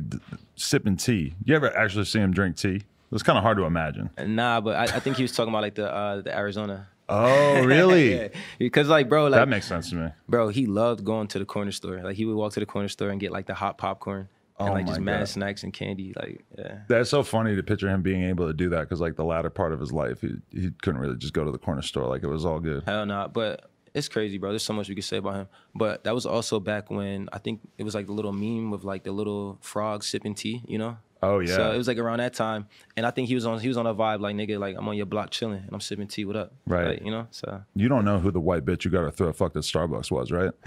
sipping 0.55 0.95
tea. 0.95 1.33
You 1.43 1.55
ever 1.55 1.75
actually 1.75 2.05
see 2.05 2.19
him 2.19 2.31
drink 2.31 2.55
tea? 2.55 2.83
It's 3.11 3.21
kind 3.21 3.37
of 3.37 3.43
hard 3.43 3.57
to 3.57 3.63
imagine. 3.65 4.09
Nah, 4.25 4.61
but 4.61 4.75
I, 4.75 4.83
I 4.83 4.99
think 4.99 5.17
he 5.17 5.23
was 5.23 5.33
talking 5.33 5.49
about 5.53 5.61
like 5.61 5.75
the 5.75 5.93
uh, 5.93 6.21
the 6.21 6.35
Arizona. 6.35 6.87
Oh, 7.09 7.63
really? 7.65 8.15
yeah, 8.15 8.27
because 8.59 8.87
like 8.87 9.09
bro, 9.09 9.23
like 9.27 9.39
that 9.39 9.49
makes 9.49 9.67
sense 9.67 9.89
to 9.89 9.95
me. 9.95 10.09
Bro, 10.27 10.49
he 10.49 10.65
loved 10.65 11.03
going 11.03 11.27
to 11.29 11.39
the 11.39 11.45
corner 11.45 11.71
store. 11.71 12.01
Like 12.01 12.15
he 12.15 12.25
would 12.25 12.35
walk 12.35 12.53
to 12.53 12.59
the 12.59 12.65
corner 12.65 12.87
store 12.87 13.09
and 13.09 13.19
get 13.19 13.31
like 13.31 13.45
the 13.45 13.53
hot 13.53 13.77
popcorn 13.77 14.29
and 14.59 14.69
Oh 14.69 14.73
like 14.73 14.85
my 14.85 14.91
just 14.91 15.01
mad 15.01 15.19
God. 15.19 15.27
snacks 15.29 15.63
and 15.63 15.73
candy. 15.73 16.13
Like 16.15 16.45
yeah. 16.57 16.79
That's 16.87 17.09
so 17.09 17.23
funny 17.23 17.55
to 17.55 17.63
picture 17.63 17.89
him 17.89 18.01
being 18.01 18.23
able 18.23 18.47
to 18.47 18.53
do 18.53 18.69
that 18.69 18.81
because, 18.81 19.01
like, 19.01 19.15
the 19.15 19.25
latter 19.25 19.49
part 19.49 19.73
of 19.73 19.79
his 19.79 19.91
life, 19.91 20.21
he, 20.21 20.35
he 20.51 20.71
couldn't 20.81 21.01
really 21.01 21.17
just 21.17 21.33
go 21.33 21.43
to 21.43 21.51
the 21.51 21.57
corner 21.57 21.81
store. 21.81 22.07
Like, 22.07 22.23
it 22.23 22.27
was 22.27 22.45
all 22.45 22.59
good. 22.59 22.83
Hell 22.85 23.05
nah. 23.05 23.27
But 23.27 23.69
it's 23.93 24.07
crazy, 24.07 24.37
bro. 24.37 24.49
There's 24.51 24.63
so 24.63 24.73
much 24.73 24.89
we 24.89 24.95
could 24.95 25.03
say 25.03 25.17
about 25.17 25.35
him. 25.35 25.47
But 25.75 26.03
that 26.05 26.13
was 26.13 26.25
also 26.25 26.59
back 26.59 26.89
when 26.89 27.29
I 27.33 27.39
think 27.39 27.61
it 27.77 27.83
was 27.83 27.95
like 27.95 28.05
the 28.05 28.11
little 28.13 28.31
meme 28.33 28.71
with 28.71 28.83
like 28.83 29.03
the 29.03 29.11
little 29.11 29.57
frog 29.61 30.03
sipping 30.03 30.35
tea, 30.35 30.63
you 30.67 30.77
know? 30.77 30.97
Oh, 31.23 31.39
yeah. 31.39 31.55
So 31.55 31.71
it 31.71 31.77
was 31.77 31.87
like 31.87 31.97
around 31.97 32.19
that 32.19 32.33
time. 32.33 32.67
And 32.97 33.05
I 33.05 33.11
think 33.11 33.27
he 33.27 33.35
was 33.35 33.45
on 33.45 33.59
he 33.59 33.67
was 33.67 33.77
on 33.77 33.87
a 33.87 33.95
vibe 33.95 34.19
like 34.19 34.35
nigga, 34.35 34.59
like 34.59 34.75
I'm 34.77 34.87
on 34.87 34.97
your 34.97 35.05
block 35.05 35.29
chilling 35.31 35.59
and 35.59 35.69
I'm 35.71 35.79
sipping 35.79 36.07
tea, 36.07 36.25
what 36.25 36.35
up? 36.35 36.53
Right. 36.67 36.87
Like, 36.87 37.01
you 37.05 37.11
know? 37.11 37.27
So 37.31 37.63
You 37.75 37.87
don't 37.89 38.05
know 38.05 38.19
who 38.19 38.29
the 38.31 38.39
white 38.39 38.65
bitch 38.65 38.85
you 38.85 38.91
got 38.91 39.03
to 39.03 39.11
throw 39.11 39.27
a 39.27 39.33
fuck 39.33 39.55
at 39.55 39.63
Starbucks 39.63 40.11
was, 40.11 40.31
right? 40.31 40.51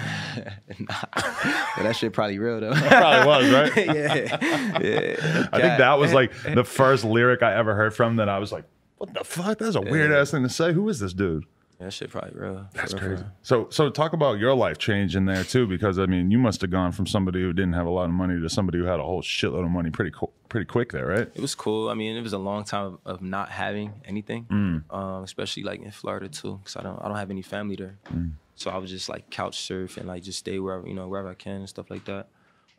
but 0.79 1.83
that 1.83 1.97
shit 1.97 2.13
probably 2.13 2.39
real 2.39 2.61
though. 2.61 2.75
Probably 2.75 3.27
was, 3.27 3.51
right? 3.53 3.77
yeah. 3.87 4.81
Yeah. 4.81 5.49
I 5.53 5.61
think 5.61 5.79
that 5.79 5.99
was 5.99 6.13
like 6.13 6.33
the 6.43 6.65
first 6.65 7.05
lyric 7.05 7.43
I 7.43 7.55
ever 7.55 7.75
heard 7.75 7.95
from 7.95 8.17
that 8.17 8.29
I 8.29 8.39
was 8.39 8.53
like, 8.53 8.65
what 8.99 9.13
the 9.13 9.25
fuck? 9.25 9.59
That's 9.59 9.77
a 9.77 9.81
weird 9.81 10.11
ass 10.13 10.31
thing 10.31 10.43
to 10.43 10.49
say. 10.49 10.73
Who 10.73 10.89
is 10.89 11.01
this 11.01 11.13
dude? 11.13 11.45
That 11.79 11.93
shit 11.93 12.09
probably 12.11 12.33
real. 12.41 12.67
That's 12.73 12.95
real, 12.95 13.01
crazy. 13.03 13.23
real. 13.23 13.33
So, 13.43 13.69
so 13.71 13.91
talk 13.91 14.15
about 14.15 14.39
your 14.39 14.55
life 14.55 14.79
change 14.79 15.15
in 15.15 15.27
there 15.27 15.45
too, 15.45 15.67
because 15.67 15.99
I 15.99 16.07
mean, 16.07 16.31
you 16.31 16.39
must 16.39 16.63
have 16.63 16.71
gone 16.71 16.91
from 16.93 17.07
somebody 17.07 17.41
who 17.43 17.53
didn't 17.53 17.75
have 17.75 17.87
a 17.87 17.91
lot 17.91 18.05
of 18.05 18.13
money 18.13 18.41
to 18.41 18.49
somebody 18.49 18.79
who 18.79 18.85
had 18.85 18.99
a 18.99 19.03
whole 19.03 19.21
shitload 19.21 19.65
of 19.65 19.71
money 19.71 19.91
pretty, 19.91 20.11
co- 20.11 20.33
pretty 20.49 20.65
quick 20.65 20.93
there, 20.93 21.07
right? 21.07 21.29
It 21.35 21.41
was 21.41 21.55
cool. 21.55 21.91
I 21.91 21.95
mean, 21.95 22.17
it 22.17 22.23
was 22.23 22.33
a 22.33 22.39
long 22.39 22.65
time 22.65 22.87
of, 22.87 22.99
of 23.05 23.23
not 23.23 23.51
having 23.51 23.93
anything, 24.07 24.47
Mm. 24.51 24.91
um, 24.95 25.23
especially 25.25 25.65
like 25.65 25.83
in 25.83 25.91
Florida 25.91 26.29
too, 26.29 26.59
because 26.63 26.77
I 26.77 26.83
don't 26.83 26.99
I 27.03 27.09
don't 27.09 27.17
have 27.19 27.31
any 27.31 27.43
family 27.43 27.77
there. 27.77 27.99
Mm. 28.11 28.33
So 28.55 28.71
I 28.71 28.79
was 28.79 28.91
just 28.91 29.11
like 29.11 29.29
couch 29.29 29.61
surf 29.61 29.99
and 29.99 30.09
like 30.09 30.23
just 30.23 30.39
stay 30.39 30.59
wherever 30.59 30.89
you 30.89 30.95
know 30.95 31.09
wherever 31.09 31.29
I 31.29 31.35
can 31.35 31.57
and 31.57 31.69
stuff 31.69 31.91
like 31.91 32.07
that. 32.07 32.29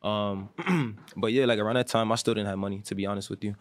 Um, 0.01 0.49
but 1.15 1.33
yeah, 1.33 1.45
like 1.45 1.59
around 1.59 1.75
that 1.75 1.87
time, 1.87 2.11
I 2.11 2.15
still 2.15 2.33
didn't 2.33 2.47
have 2.47 2.57
money 2.57 2.79
to 2.85 2.95
be 2.95 3.05
honest 3.05 3.29
with 3.29 3.43
you. 3.43 3.55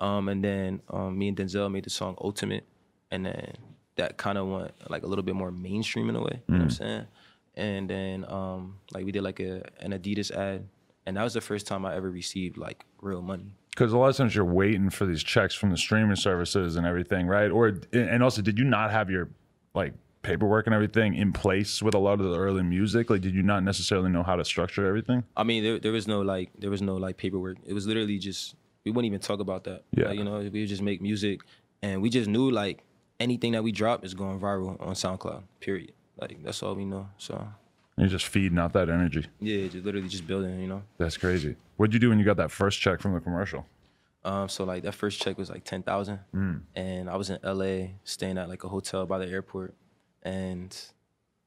Um, 0.00 0.28
and 0.28 0.42
then 0.42 0.82
um, 0.90 1.16
me 1.16 1.28
and 1.28 1.36
Denzel 1.36 1.70
made 1.70 1.84
the 1.84 1.90
song 1.90 2.16
Ultimate, 2.20 2.64
and 3.12 3.26
then 3.26 3.52
that 4.00 4.16
kind 4.16 4.38
of 4.38 4.48
went 4.48 4.72
like 4.88 5.02
a 5.02 5.06
little 5.06 5.22
bit 5.22 5.34
more 5.34 5.50
mainstream 5.50 6.08
in 6.08 6.16
a 6.16 6.22
way. 6.22 6.42
You 6.48 6.54
know 6.54 6.58
what 6.58 6.64
I'm 6.64 6.70
saying? 6.70 7.06
And 7.54 7.90
then 7.90 8.24
um, 8.26 8.76
like 8.92 9.04
we 9.04 9.12
did 9.12 9.22
like 9.22 9.40
a 9.40 9.62
an 9.80 9.92
Adidas 9.92 10.30
ad, 10.30 10.66
and 11.06 11.16
that 11.16 11.22
was 11.22 11.34
the 11.34 11.40
first 11.40 11.66
time 11.66 11.84
I 11.84 11.94
ever 11.94 12.10
received 12.10 12.56
like 12.56 12.84
real 13.02 13.22
money. 13.22 13.52
Because 13.70 13.92
a 13.92 13.98
lot 13.98 14.08
of 14.08 14.16
times 14.16 14.34
you're 14.34 14.44
waiting 14.44 14.90
for 14.90 15.06
these 15.06 15.22
checks 15.22 15.54
from 15.54 15.70
the 15.70 15.76
streaming 15.76 16.16
services 16.16 16.76
and 16.76 16.86
everything, 16.86 17.26
right? 17.26 17.50
Or 17.50 17.78
and 17.92 18.22
also, 18.22 18.40
did 18.42 18.58
you 18.58 18.64
not 18.64 18.90
have 18.90 19.10
your 19.10 19.28
like 19.74 19.92
paperwork 20.22 20.66
and 20.66 20.74
everything 20.74 21.14
in 21.14 21.32
place 21.32 21.82
with 21.82 21.94
a 21.94 21.98
lot 21.98 22.20
of 22.20 22.30
the 22.30 22.38
early 22.38 22.62
music? 22.62 23.10
Like, 23.10 23.20
did 23.20 23.34
you 23.34 23.42
not 23.42 23.62
necessarily 23.62 24.10
know 24.10 24.22
how 24.22 24.36
to 24.36 24.44
structure 24.44 24.86
everything? 24.86 25.24
I 25.36 25.44
mean, 25.44 25.62
there, 25.62 25.78
there 25.78 25.92
was 25.92 26.08
no 26.08 26.22
like, 26.22 26.50
there 26.58 26.70
was 26.70 26.82
no 26.82 26.96
like 26.96 27.16
paperwork. 27.16 27.58
It 27.66 27.74
was 27.74 27.86
literally 27.86 28.18
just 28.18 28.54
we 28.84 28.90
wouldn't 28.90 29.06
even 29.12 29.20
talk 29.20 29.40
about 29.40 29.64
that. 29.64 29.84
Yeah. 29.92 30.08
Like, 30.08 30.18
you 30.18 30.24
know, 30.24 30.38
we 30.38 30.60
would 30.60 30.68
just 30.68 30.82
make 30.82 31.02
music, 31.02 31.40
and 31.82 32.00
we 32.00 32.08
just 32.08 32.28
knew 32.28 32.50
like 32.50 32.82
anything 33.20 33.52
that 33.52 33.62
we 33.62 33.70
drop 33.70 34.04
is 34.04 34.14
going 34.14 34.40
viral 34.40 34.80
on 34.80 34.94
SoundCloud. 34.94 35.42
Period. 35.60 35.92
Like 36.20 36.42
that's 36.42 36.62
all 36.62 36.74
we 36.74 36.84
know. 36.84 37.08
So 37.18 37.46
You're 37.96 38.08
just 38.08 38.26
feeding 38.26 38.58
out 38.58 38.72
that 38.72 38.88
energy. 38.88 39.26
yeah, 39.40 39.68
just 39.68 39.84
literally 39.84 40.08
just 40.08 40.26
building. 40.26 40.58
You 40.60 40.66
know. 40.66 40.82
That's 40.98 41.16
crazy. 41.16 41.56
What'd 41.76 41.94
you 41.94 42.00
do 42.00 42.08
when 42.08 42.18
you 42.18 42.24
got 42.24 42.36
that 42.38 42.50
first 42.50 42.80
check 42.80 43.00
from 43.00 43.14
the 43.14 43.20
commercial? 43.20 43.64
Um, 44.22 44.48
so 44.50 44.64
like 44.64 44.82
that 44.82 44.92
first 44.94 45.22
check 45.22 45.38
was 45.38 45.48
like 45.48 45.64
ten 45.64 45.82
thousand, 45.82 46.18
and 46.74 47.08
I 47.08 47.16
was 47.16 47.30
in 47.30 47.38
LA 47.42 47.92
staying 48.04 48.36
at 48.38 48.48
like 48.48 48.64
a 48.64 48.68
hotel 48.68 49.06
by 49.06 49.18
the 49.18 49.26
airport, 49.26 49.72
and 50.22 50.76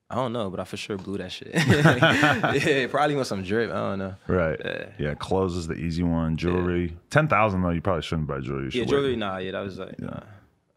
I 0.10 0.16
don't 0.16 0.34
know, 0.34 0.50
but 0.50 0.60
I 0.60 0.64
for 0.64 0.78
sure 0.78 0.98
blew 0.98 1.20
that 1.20 1.32
shit. 1.32 1.52
yeah, 1.54 2.88
probably 2.88 3.16
with 3.16 3.28
some 3.28 3.44
drip. 3.44 3.70
I 3.70 3.76
don't 3.76 4.00
know. 4.00 4.16
Right. 4.28 4.60
Yeah. 4.64 4.86
Yeah. 4.98 5.14
Clothes 5.14 5.56
is 5.56 5.68
the 5.68 5.76
easy 5.76 6.02
one. 6.02 6.36
Jewelry. 6.36 6.98
Ten 7.12 7.28
thousand 7.28 7.62
though. 7.62 7.70
You 7.70 7.82
probably 7.82 8.02
shouldn't 8.02 8.28
buy 8.28 8.40
jewelry. 8.40 8.70
Yeah, 8.74 8.86
jewelry, 8.86 9.12
wait. 9.12 9.20
nah, 9.20 9.38
yeah, 9.38 9.52
that 9.52 9.62
was 9.62 9.78
like, 9.78 10.00
nah. 10.00 10.20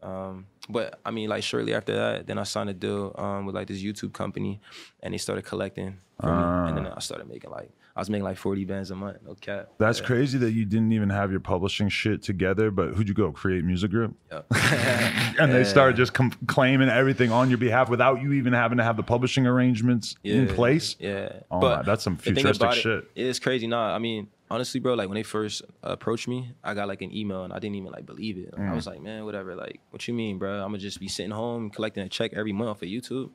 Um, 0.03 0.45
but 0.69 0.99
I 1.05 1.11
mean, 1.11 1.29
like 1.29 1.43
shortly 1.43 1.73
after 1.73 1.93
that, 1.95 2.27
then 2.27 2.37
I 2.37 2.43
signed 2.43 2.69
a 2.69 2.73
deal 2.73 3.13
um, 3.17 3.45
with 3.45 3.55
like 3.55 3.67
this 3.67 3.81
YouTube 3.81 4.13
company, 4.13 4.59
and 5.01 5.13
they 5.13 5.17
started 5.17 5.45
collecting 5.45 5.97
from 6.19 6.29
me, 6.65 6.69
and 6.69 6.77
then 6.77 6.87
I 6.87 6.99
started 6.99 7.27
making 7.29 7.51
like 7.51 7.69
I 7.95 7.99
was 7.99 8.09
making 8.09 8.25
like 8.25 8.37
forty 8.37 8.63
bands 8.65 8.91
a 8.91 8.95
month, 8.95 9.17
no 9.25 9.33
cap. 9.35 9.69
That's 9.77 10.01
crazy 10.01 10.37
that 10.39 10.51
you 10.51 10.65
didn't 10.65 10.91
even 10.91 11.09
have 11.09 11.31
your 11.31 11.39
publishing 11.39 11.89
shit 11.89 12.21
together. 12.21 12.69
But 12.69 12.93
who'd 12.93 13.07
you 13.07 13.13
go 13.15 13.31
create 13.31 13.63
music 13.63 13.91
group? 13.91 14.15
Yep. 14.31 14.45
and 15.39 15.51
they 15.51 15.63
started 15.63 15.95
just 15.95 16.13
com- 16.13 16.31
claiming 16.47 16.89
everything 16.89 17.31
on 17.31 17.49
your 17.49 17.57
behalf 17.57 17.89
without 17.89 18.21
you 18.21 18.33
even 18.33 18.53
having 18.53 18.77
to 18.77 18.83
have 18.83 18.97
the 18.97 19.03
publishing 19.03 19.47
arrangements 19.47 20.15
in 20.23 20.47
place. 20.47 20.95
Yeah, 20.99 21.39
Oh, 21.49 21.59
my- 21.59 21.81
that's 21.81 22.03
some 22.03 22.17
futuristic 22.17 22.55
about 22.61 22.77
it- 22.77 22.81
shit. 22.81 23.11
It's 23.15 23.39
crazy. 23.39 23.67
Nah, 23.67 23.93
I 23.95 23.99
mean, 23.99 24.27
honestly, 24.49 24.79
bro, 24.79 24.93
like 24.93 25.09
when 25.09 25.15
they 25.15 25.23
first 25.23 25.61
approached 25.83 26.27
me, 26.27 26.51
I 26.63 26.73
got 26.73 26.87
like 26.87 27.01
an 27.01 27.15
email 27.15 27.43
and 27.43 27.53
I 27.53 27.59
didn't 27.59 27.75
even 27.75 27.91
like 27.91 28.05
believe 28.05 28.37
it. 28.37 28.53
Mm. 28.55 28.69
I 28.71 28.73
was 28.75 28.87
like, 28.87 29.01
man, 29.01 29.25
whatever. 29.25 29.55
Like, 29.55 29.79
what 29.91 30.07
you 30.07 30.13
mean, 30.13 30.37
bro? 30.37 30.53
I'm 30.55 30.69
gonna 30.69 30.77
just 30.79 30.99
be 30.99 31.07
sitting 31.07 31.31
home 31.31 31.69
collecting 31.69 32.03
a 32.03 32.09
check 32.09 32.33
every 32.33 32.53
month 32.53 32.79
for 32.79 32.85
YouTube, 32.85 33.29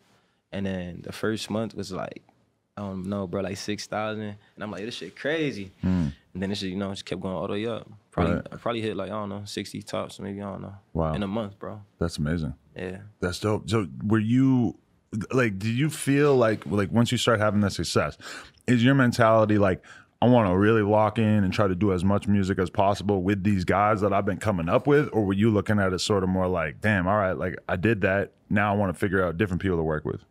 and 0.53 0.67
then 0.67 1.03
the 1.05 1.13
first 1.13 1.51
month 1.51 1.75
was 1.75 1.93
like, 1.93 2.23
I 2.77 2.81
don't 2.83 3.07
know, 3.07 3.27
bro, 3.27 3.43
like 3.43 3.57
six 3.59 3.87
thousand, 3.87 4.23
and 4.55 4.65
I'm 4.65 4.71
like, 4.71 4.85
this 4.85 4.95
shit 4.95 5.15
crazy. 5.17 5.71
And 5.83 6.13
then 6.43 6.49
this 6.49 6.61
shit, 6.61 6.71
you 6.71 6.77
know, 6.77 6.91
just 6.91 7.05
kept 7.05 7.21
going 7.21 7.35
all 7.35 7.47
the 7.47 7.53
way 7.53 7.67
up. 7.67 7.87
Probably, 8.11 8.33
Mm. 8.33 8.37
Right. 8.37 8.49
I 8.53 8.57
probably 8.57 8.81
hit 8.81 8.97
like 8.97 9.09
I 9.11 9.15
don't 9.15 9.29
know, 9.29 9.43
sixty 9.45 9.83
tops, 9.83 10.19
maybe 10.21 10.41
I 10.41 10.51
don't 10.51 10.63
know. 10.63 10.75
Wow. 10.95 11.13
In 11.15 11.23
a 11.23 11.27
month, 11.29 11.59
bro. 11.59 11.83
That's 11.99 12.17
amazing. 12.19 12.55
Yeah. 12.77 12.99
That's 13.21 13.39
dope. 13.41 13.69
So 13.69 13.87
were 14.05 14.19
you 14.19 14.79
like 15.31 15.59
did 15.59 15.75
you 15.75 15.91
feel 15.91 16.35
like 16.37 16.65
like 16.65 16.91
once 16.91 17.13
you 17.13 17.19
start 17.19 17.39
having 17.41 17.61
that 17.61 17.73
success, 17.73 18.17
is 18.67 18.83
your 18.83 18.95
mentality 18.95 19.59
like 19.59 19.83
I 20.23 20.27
want 20.27 20.49
to 20.49 20.57
really 20.57 20.83
lock 20.83 21.19
in 21.19 21.43
and 21.43 21.53
try 21.53 21.67
to 21.67 21.75
do 21.75 21.93
as 21.93 22.05
much 22.05 22.29
music 22.29 22.61
as 22.61 22.71
possible 22.71 23.25
with 23.25 23.43
these 23.43 23.65
guys 23.65 24.03
that 24.03 24.13
I've 24.13 24.25
been 24.25 24.37
coming 24.37 24.69
up 24.69 24.87
with? 24.87 25.09
Or 25.13 25.25
were 25.25 25.33
you 25.33 25.51
looking 25.51 25.81
at 25.81 25.93
it 25.93 25.99
sort 25.99 26.23
of 26.23 26.29
more 26.29 26.47
like, 26.47 26.81
damn, 26.81 27.09
all 27.09 27.17
right, 27.17 27.33
like 27.33 27.57
I 27.69 27.75
did 27.75 28.03
that. 28.03 28.31
Now 28.49 28.73
I 28.73 28.77
want 28.77 28.95
to 28.95 28.99
figure 29.01 29.27
out 29.27 29.37
different 29.37 29.61
people 29.61 29.79
to 29.79 29.83
work 29.83 30.05
with. 30.05 30.25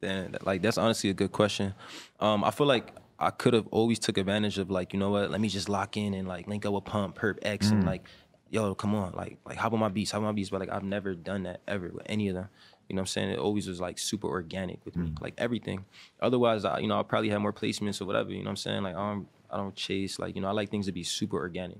Then 0.00 0.34
like 0.42 0.60
that's 0.60 0.76
honestly 0.76 1.08
a 1.08 1.14
good 1.14 1.30
question. 1.30 1.72
Um, 2.18 2.42
I 2.42 2.50
feel 2.50 2.66
like 2.66 2.90
I 3.20 3.30
could 3.30 3.54
have 3.54 3.68
always 3.68 4.00
took 4.00 4.18
advantage 4.18 4.58
of 4.58 4.72
like 4.72 4.92
you 4.92 4.98
know 4.98 5.10
what, 5.10 5.30
let 5.30 5.40
me 5.40 5.48
just 5.48 5.68
lock 5.68 5.96
in 5.96 6.12
and 6.12 6.26
like 6.26 6.48
link 6.48 6.66
up 6.66 6.72
with 6.72 6.84
Pump, 6.84 7.16
Perp 7.16 7.38
X, 7.42 7.70
and 7.70 7.86
like, 7.86 8.08
yo, 8.50 8.74
come 8.74 8.96
on, 8.96 9.12
like 9.12 9.38
like 9.46 9.56
hop 9.56 9.72
on 9.72 9.78
my 9.78 9.88
beats, 9.88 10.10
hop 10.10 10.18
on 10.18 10.24
my 10.24 10.32
beats. 10.32 10.50
But 10.50 10.58
like 10.58 10.72
I've 10.72 10.82
never 10.82 11.14
done 11.14 11.44
that 11.44 11.60
ever 11.68 11.90
with 11.90 12.06
any 12.06 12.26
of 12.26 12.34
them. 12.34 12.48
You 12.94 12.96
know 12.96 13.00
what 13.00 13.02
I'm 13.02 13.06
saying? 13.08 13.30
It 13.30 13.40
always 13.40 13.66
was 13.66 13.80
like 13.80 13.98
super 13.98 14.28
organic 14.28 14.84
with 14.84 14.94
me, 14.94 15.12
like 15.20 15.34
everything. 15.36 15.84
Otherwise, 16.22 16.64
I, 16.64 16.78
you 16.78 16.86
know, 16.86 17.00
I 17.00 17.02
probably 17.02 17.28
have 17.30 17.40
more 17.40 17.52
placements 17.52 18.00
or 18.00 18.04
whatever. 18.04 18.30
You 18.30 18.38
know 18.38 18.44
what 18.44 18.50
I'm 18.50 18.56
saying? 18.56 18.82
Like 18.84 18.94
I 18.94 19.10
don't, 19.10 19.26
I 19.50 19.56
don't 19.56 19.74
chase. 19.74 20.20
Like 20.20 20.36
you 20.36 20.40
know, 20.42 20.46
I 20.46 20.52
like 20.52 20.70
things 20.70 20.86
to 20.86 20.92
be 20.92 21.02
super 21.02 21.36
organic. 21.38 21.78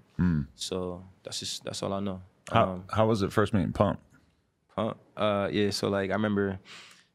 So 0.56 1.04
that's 1.22 1.38
just 1.38 1.62
that's 1.62 1.84
all 1.84 1.92
I 1.92 2.00
know. 2.00 2.20
How, 2.50 2.64
Um, 2.72 2.84
how 2.90 3.06
was 3.06 3.22
it 3.22 3.32
first 3.32 3.54
meeting 3.54 3.72
Pump? 3.72 4.00
Pump. 4.74 4.96
Uh, 5.16 5.48
yeah. 5.52 5.70
So 5.70 5.88
like, 5.88 6.10
I 6.10 6.14
remember 6.14 6.58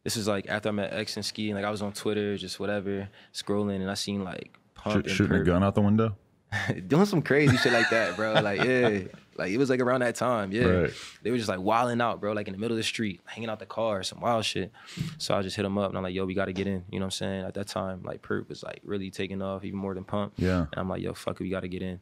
this 0.05 0.15
is 0.15 0.29
like 0.29 0.47
after 0.47 0.69
I 0.69 0.71
met 0.71 0.93
X 0.93 1.17
and 1.17 1.25
Ski, 1.25 1.49
and 1.49 1.57
like 1.57 1.65
I 1.65 1.71
was 1.71 1.81
on 1.81 1.91
Twitter, 1.91 2.37
just 2.37 2.57
whatever, 2.57 3.09
scrolling, 3.33 3.81
and 3.81 3.91
I 3.91 3.95
seen 3.95 4.23
like 4.23 4.57
Pump 4.75 4.95
and 5.05 5.09
shooting 5.13 5.35
a 5.35 5.43
gun 5.43 5.61
out 5.61 5.75
the 5.75 5.81
window? 5.81 6.15
doing 6.87 7.05
some 7.05 7.21
crazy 7.21 7.57
shit 7.57 7.73
like 7.73 7.89
that, 7.89 8.15
bro. 8.15 8.33
Like 8.33 8.63
yeah, 8.63 8.99
like 9.39 9.51
it 9.51 9.57
was 9.57 9.69
like 9.71 9.79
around 9.79 10.01
that 10.01 10.15
time. 10.15 10.51
Yeah, 10.51 10.63
Right. 10.65 10.93
they 11.23 11.31
were 11.31 11.37
just 11.37 11.49
like 11.49 11.59
wilding 11.59 11.99
out, 12.01 12.19
bro. 12.21 12.33
Like 12.33 12.47
in 12.47 12.53
the 12.53 12.59
middle 12.59 12.75
of 12.75 12.77
the 12.77 12.83
street, 12.83 13.21
hanging 13.25 13.49
out 13.49 13.57
the 13.59 13.65
car, 13.65 14.03
some 14.03 14.19
wild 14.19 14.45
shit. 14.45 14.71
So 15.17 15.33
I 15.35 15.41
just 15.41 15.55
hit 15.55 15.63
them 15.63 15.77
up, 15.77 15.89
and 15.89 15.97
I'm 15.97 16.03
like, 16.03 16.13
yo, 16.13 16.25
we 16.25 16.33
got 16.35 16.45
to 16.45 16.53
get 16.53 16.67
in. 16.67 16.83
You 16.91 16.99
know 16.99 17.05
what 17.05 17.07
I'm 17.07 17.11
saying? 17.11 17.45
At 17.45 17.55
that 17.55 17.67
time, 17.67 18.03
like 18.03 18.21
Perp 18.21 18.47
was 18.49 18.61
like 18.61 18.81
really 18.83 19.09
taking 19.09 19.41
off, 19.41 19.63
even 19.63 19.79
more 19.79 19.95
than 19.95 20.03
Pump. 20.03 20.33
Yeah. 20.37 20.59
And 20.71 20.75
I'm 20.77 20.87
like, 20.89 21.01
yo, 21.01 21.13
fuck 21.13 21.39
it, 21.39 21.43
we 21.43 21.49
got 21.49 21.61
to 21.61 21.67
get 21.69 21.81
in. 21.81 21.99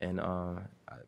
And 0.00 0.20
uh, 0.20 0.54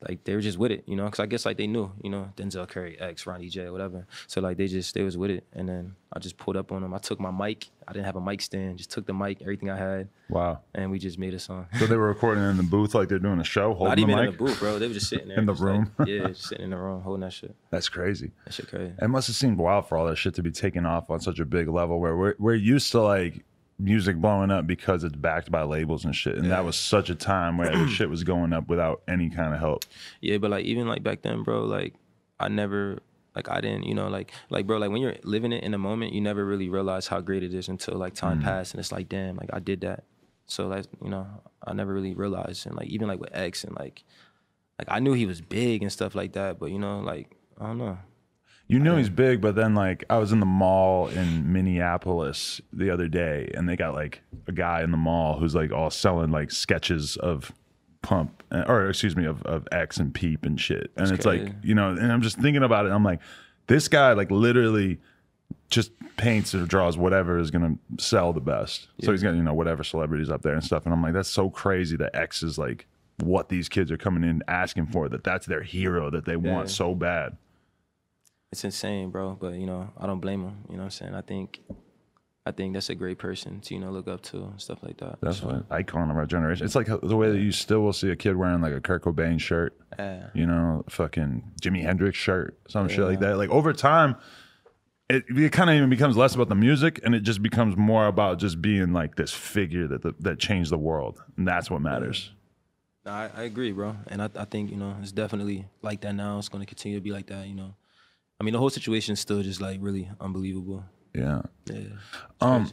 like 0.08 0.24
they 0.24 0.34
were 0.34 0.40
just 0.40 0.58
with 0.58 0.70
it, 0.70 0.84
you 0.86 0.96
know, 0.96 1.04
because 1.04 1.20
I 1.20 1.26
guess 1.26 1.44
like 1.44 1.56
they 1.58 1.66
knew, 1.66 1.92
you 2.02 2.08
know, 2.10 2.30
Denzel 2.36 2.66
Curry, 2.68 2.98
X, 2.98 3.26
Ronny 3.26 3.48
J, 3.48 3.68
whatever. 3.70 4.06
So 4.26 4.40
like 4.40 4.56
they 4.56 4.66
just 4.66 4.94
they 4.94 5.02
was 5.02 5.16
with 5.18 5.30
it, 5.30 5.44
and 5.52 5.68
then 5.68 5.94
I 6.12 6.18
just 6.20 6.38
pulled 6.38 6.56
up 6.56 6.72
on 6.72 6.80
them. 6.82 6.94
I 6.94 6.98
took 6.98 7.20
my 7.20 7.30
mic. 7.30 7.66
I 7.86 7.92
didn't 7.92 8.06
have 8.06 8.16
a 8.16 8.20
mic 8.20 8.40
stand. 8.42 8.78
Just 8.78 8.90
took 8.90 9.06
the 9.06 9.12
mic, 9.14 9.40
everything 9.42 9.70
I 9.70 9.76
had, 9.76 10.08
Wow. 10.28 10.60
and 10.74 10.90
we 10.90 10.98
just 10.98 11.18
made 11.18 11.32
a 11.34 11.38
song. 11.38 11.66
So 11.78 11.86
they 11.86 11.96
were 11.96 12.08
recording 12.08 12.44
in 12.44 12.56
the 12.58 12.62
booth 12.62 12.94
like 12.94 13.08
they're 13.08 13.18
doing 13.18 13.40
a 13.40 13.44
show, 13.44 13.72
holding 13.74 13.88
Not 13.88 13.94
the 13.96 14.02
even 14.02 14.14
mic? 14.16 14.24
in 14.26 14.32
the 14.32 14.38
booth, 14.44 14.58
bro. 14.58 14.78
They 14.78 14.88
were 14.88 14.94
just 14.94 15.08
sitting 15.08 15.28
there 15.28 15.38
In 15.38 15.46
the 15.46 15.52
just, 15.52 15.62
like, 15.64 15.72
room? 15.72 15.92
yeah, 16.06 16.26
just 16.28 16.48
sitting 16.48 16.64
in 16.64 16.70
the 16.70 16.76
room, 16.76 17.00
holding 17.02 17.20
that 17.22 17.32
shit. 17.32 17.54
That's 17.70 17.88
crazy. 17.88 18.30
That 18.44 18.52
shit 18.54 18.68
crazy. 18.68 18.92
It 19.00 19.08
must 19.08 19.26
have 19.28 19.36
seemed 19.36 19.56
wild 19.58 19.86
for 19.88 19.96
all 19.98 20.06
that 20.06 20.16
shit 20.16 20.34
to 20.34 20.42
be 20.42 20.50
taken 20.50 20.84
off 20.86 21.10
on 21.10 21.20
such 21.20 21.38
a 21.40 21.44
big 21.46 21.68
level 21.68 21.98
where 22.00 22.16
we're, 22.16 22.34
we're 22.38 22.54
used 22.54 22.90
to 22.92 23.00
like 23.00 23.44
music 23.78 24.16
blowing 24.16 24.50
up 24.50 24.66
because 24.66 25.04
it's 25.04 25.14
backed 25.14 25.50
by 25.50 25.62
labels 25.62 26.04
and 26.04 26.14
shit. 26.14 26.36
And 26.36 26.50
that 26.50 26.64
was 26.64 26.76
such 26.76 27.10
a 27.10 27.14
time 27.14 27.58
where 27.58 27.70
the 27.70 27.88
shit 27.90 28.10
was 28.10 28.24
going 28.24 28.52
up 28.52 28.68
without 28.68 29.02
any 29.06 29.30
kind 29.30 29.54
of 29.54 29.60
help. 29.60 29.84
Yeah, 30.20 30.38
but 30.38 30.50
like 30.50 30.64
even 30.64 30.88
like 30.88 31.02
back 31.02 31.22
then, 31.22 31.42
bro, 31.42 31.64
like 31.64 31.94
I 32.40 32.48
never 32.48 32.98
like 33.36 33.48
I 33.48 33.60
didn't, 33.60 33.84
you 33.84 33.94
know, 33.94 34.08
like 34.08 34.32
like 34.50 34.66
bro, 34.66 34.78
like 34.78 34.90
when 34.90 35.00
you're 35.00 35.16
living 35.22 35.52
it 35.52 35.62
in 35.62 35.72
the 35.72 35.78
moment, 35.78 36.12
you 36.12 36.20
never 36.20 36.44
really 36.44 36.68
realize 36.68 37.06
how 37.06 37.20
great 37.20 37.42
it 37.42 37.54
is 37.54 37.68
until 37.68 37.96
like 37.96 38.14
time 38.14 38.38
mm-hmm. 38.38 38.48
passed 38.48 38.74
and 38.74 38.80
it's 38.80 38.92
like, 38.92 39.08
damn, 39.08 39.36
like 39.36 39.50
I 39.52 39.60
did 39.60 39.82
that. 39.82 40.04
So 40.46 40.66
like, 40.66 40.86
you 41.02 41.10
know, 41.10 41.26
I 41.64 41.72
never 41.72 41.92
really 41.92 42.14
realized 42.14 42.66
and 42.66 42.74
like 42.74 42.88
even 42.88 43.06
like 43.06 43.20
with 43.20 43.30
X 43.32 43.64
and 43.64 43.76
like 43.76 44.02
like 44.78 44.88
I 44.90 44.98
knew 44.98 45.12
he 45.12 45.26
was 45.26 45.40
big 45.40 45.82
and 45.82 45.92
stuff 45.92 46.14
like 46.14 46.32
that, 46.32 46.58
but 46.58 46.72
you 46.72 46.78
know, 46.78 47.00
like 47.00 47.36
I 47.60 47.66
don't 47.66 47.78
know. 47.78 47.98
You 48.68 48.78
know 48.78 48.98
he's 48.98 49.08
big, 49.08 49.40
but 49.40 49.54
then 49.54 49.74
like 49.74 50.04
I 50.10 50.18
was 50.18 50.30
in 50.30 50.40
the 50.40 50.46
mall 50.46 51.08
in 51.08 51.50
Minneapolis 51.52 52.60
the 52.70 52.90
other 52.90 53.08
day, 53.08 53.50
and 53.54 53.66
they 53.66 53.76
got 53.76 53.94
like 53.94 54.20
a 54.46 54.52
guy 54.52 54.82
in 54.82 54.90
the 54.90 54.98
mall 54.98 55.38
who's 55.38 55.54
like 55.54 55.72
all 55.72 55.88
selling 55.90 56.30
like 56.30 56.50
sketches 56.50 57.16
of 57.16 57.50
Pump, 58.02 58.42
uh, 58.52 58.64
or 58.68 58.88
excuse 58.88 59.16
me, 59.16 59.24
of, 59.24 59.42
of 59.42 59.66
X 59.72 59.96
and 59.96 60.14
Peep 60.14 60.44
and 60.44 60.60
shit. 60.60 60.92
And 60.96 61.10
it's 61.10 61.24
like 61.24 61.52
you 61.62 61.74
know, 61.74 61.88
and 61.88 62.12
I'm 62.12 62.20
just 62.20 62.38
thinking 62.38 62.62
about 62.62 62.84
it. 62.84 62.90
I'm 62.90 63.02
like, 63.02 63.20
this 63.68 63.88
guy 63.88 64.12
like 64.12 64.30
literally 64.30 64.98
just 65.70 65.90
paints 66.16 66.54
or 66.54 66.66
draws 66.66 66.98
whatever 66.98 67.38
is 67.38 67.50
gonna 67.50 67.76
sell 67.98 68.32
the 68.34 68.40
best. 68.40 68.88
So 69.02 69.12
he's 69.12 69.22
got 69.22 69.34
you 69.34 69.42
know 69.42 69.54
whatever 69.54 69.82
celebrities 69.82 70.28
up 70.28 70.42
there 70.42 70.52
and 70.52 70.62
stuff. 70.62 70.84
And 70.84 70.92
I'm 70.92 71.02
like, 71.02 71.14
that's 71.14 71.28
so 71.28 71.48
crazy 71.48 71.96
that 71.96 72.14
X 72.14 72.42
is 72.42 72.58
like 72.58 72.86
what 73.20 73.48
these 73.48 73.68
kids 73.68 73.90
are 73.90 73.96
coming 73.96 74.24
in 74.24 74.42
asking 74.46 74.86
for. 74.88 75.08
That 75.08 75.24
that's 75.24 75.46
their 75.46 75.62
hero 75.62 76.10
that 76.10 76.26
they 76.26 76.36
want 76.36 76.68
so 76.70 76.94
bad. 76.94 77.36
It's 78.50 78.64
insane, 78.64 79.10
bro. 79.10 79.36
But 79.40 79.54
you 79.54 79.66
know, 79.66 79.90
I 79.98 80.06
don't 80.06 80.20
blame 80.20 80.42
him. 80.42 80.64
You 80.68 80.76
know 80.76 80.84
what 80.84 80.84
I'm 80.84 80.90
saying? 80.90 81.14
I 81.14 81.20
think 81.20 81.60
I 82.48 82.50
think 82.50 82.72
that's 82.72 82.88
a 82.88 82.94
great 82.94 83.18
person 83.18 83.60
to, 83.60 83.74
you 83.74 83.80
know, 83.80 83.90
look 83.90 84.08
up 84.08 84.22
to 84.22 84.38
and 84.38 84.60
stuff 84.60 84.78
like 84.82 84.96
that. 84.98 85.18
That's 85.20 85.40
So, 85.40 85.50
an 85.50 85.66
icon 85.70 86.10
of 86.10 86.16
our 86.16 86.24
generation. 86.24 86.64
It's 86.64 86.74
like 86.74 86.88
uh, 86.88 86.96
the 87.02 87.14
way 87.16 87.30
that 87.30 87.40
you 87.40 87.52
still 87.52 87.80
will 87.80 87.92
see 87.92 88.10
a 88.10 88.16
kid 88.16 88.36
wearing 88.36 88.62
like 88.62 88.72
a 88.72 88.80
Kurt 88.80 89.02
Cobain 89.02 89.38
shirt, 89.38 89.78
yeah. 89.98 90.28
you 90.32 90.46
know, 90.46 90.82
fucking 90.88 91.52
Jimi 91.60 91.82
Hendrix 91.82 92.16
shirt, 92.16 92.58
some 92.66 92.88
shit 92.88 93.04
like 93.04 93.20
that. 93.20 93.36
Like 93.36 93.50
over 93.50 93.74
time, 93.74 94.16
it, 95.10 95.24
it 95.28 95.52
kind 95.52 95.68
of 95.68 95.76
even 95.76 95.90
becomes 95.90 96.16
less 96.16 96.34
about 96.34 96.48
the 96.48 96.54
music 96.54 97.00
and 97.04 97.14
it 97.14 97.20
just 97.20 97.42
becomes 97.42 97.76
more 97.76 98.06
about 98.06 98.38
just 98.38 98.62
being 98.62 98.94
like 98.94 99.16
this 99.16 99.32
figure 99.32 99.86
that 99.86 100.00
that, 100.00 100.18
that 100.22 100.38
changed 100.38 100.70
the 100.70 100.78
world, 100.78 101.22
and 101.36 101.46
that's 101.46 101.70
what 101.70 101.82
matters. 101.82 102.30
No, 103.04 103.12
I, 103.12 103.30
I 103.36 103.42
agree, 103.42 103.72
bro. 103.72 103.94
And 104.06 104.22
I, 104.22 104.30
I 104.34 104.46
think, 104.46 104.70
you 104.70 104.76
know, 104.78 104.96
it's 105.02 105.12
definitely 105.12 105.66
like 105.82 106.00
that 106.00 106.14
now. 106.14 106.38
It's 106.38 106.48
going 106.48 106.62
to 106.62 106.66
continue 106.66 106.96
to 106.96 107.02
be 107.04 107.12
like 107.12 107.26
that, 107.26 107.46
you 107.46 107.54
know. 107.54 107.74
I 108.40 108.44
mean, 108.44 108.52
the 108.52 108.58
whole 108.58 108.70
situation 108.70 109.14
is 109.14 109.20
still 109.20 109.42
just 109.42 109.60
like 109.60 109.78
really 109.80 110.08
unbelievable. 110.20 110.84
Yeah. 111.14 111.42
Yeah. 111.66 111.80
Um, 112.40 112.70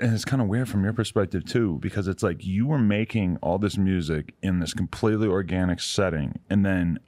and 0.00 0.14
it's 0.14 0.24
kind 0.24 0.40
of 0.40 0.48
weird 0.48 0.68
from 0.68 0.84
your 0.84 0.92
perspective 0.92 1.44
too, 1.44 1.78
because 1.80 2.08
it's 2.08 2.22
like 2.22 2.44
you 2.44 2.66
were 2.66 2.78
making 2.78 3.38
all 3.42 3.58
this 3.58 3.76
music 3.76 4.34
in 4.42 4.60
this 4.60 4.74
completely 4.74 5.26
organic 5.28 5.80
setting, 5.80 6.38
and 6.48 6.64
then 6.64 6.98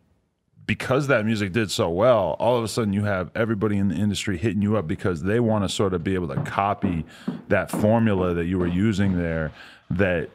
because 0.66 1.06
that 1.08 1.24
music 1.24 1.52
did 1.52 1.70
so 1.70 1.90
well, 1.90 2.36
all 2.38 2.56
of 2.56 2.64
a 2.64 2.68
sudden 2.68 2.92
you 2.92 3.04
have 3.04 3.30
everybody 3.34 3.76
in 3.76 3.88
the 3.88 3.94
industry 3.94 4.38
hitting 4.38 4.62
you 4.62 4.76
up 4.76 4.86
because 4.86 5.22
they 5.22 5.38
want 5.38 5.62
to 5.62 5.68
sort 5.68 5.94
of 5.94 6.02
be 6.02 6.14
able 6.14 6.28
to 6.28 6.40
copy 6.42 7.04
that 7.48 7.70
formula 7.70 8.34
that 8.34 8.46
you 8.46 8.58
were 8.58 8.66
using 8.66 9.16
there. 9.16 9.52
That 9.90 10.30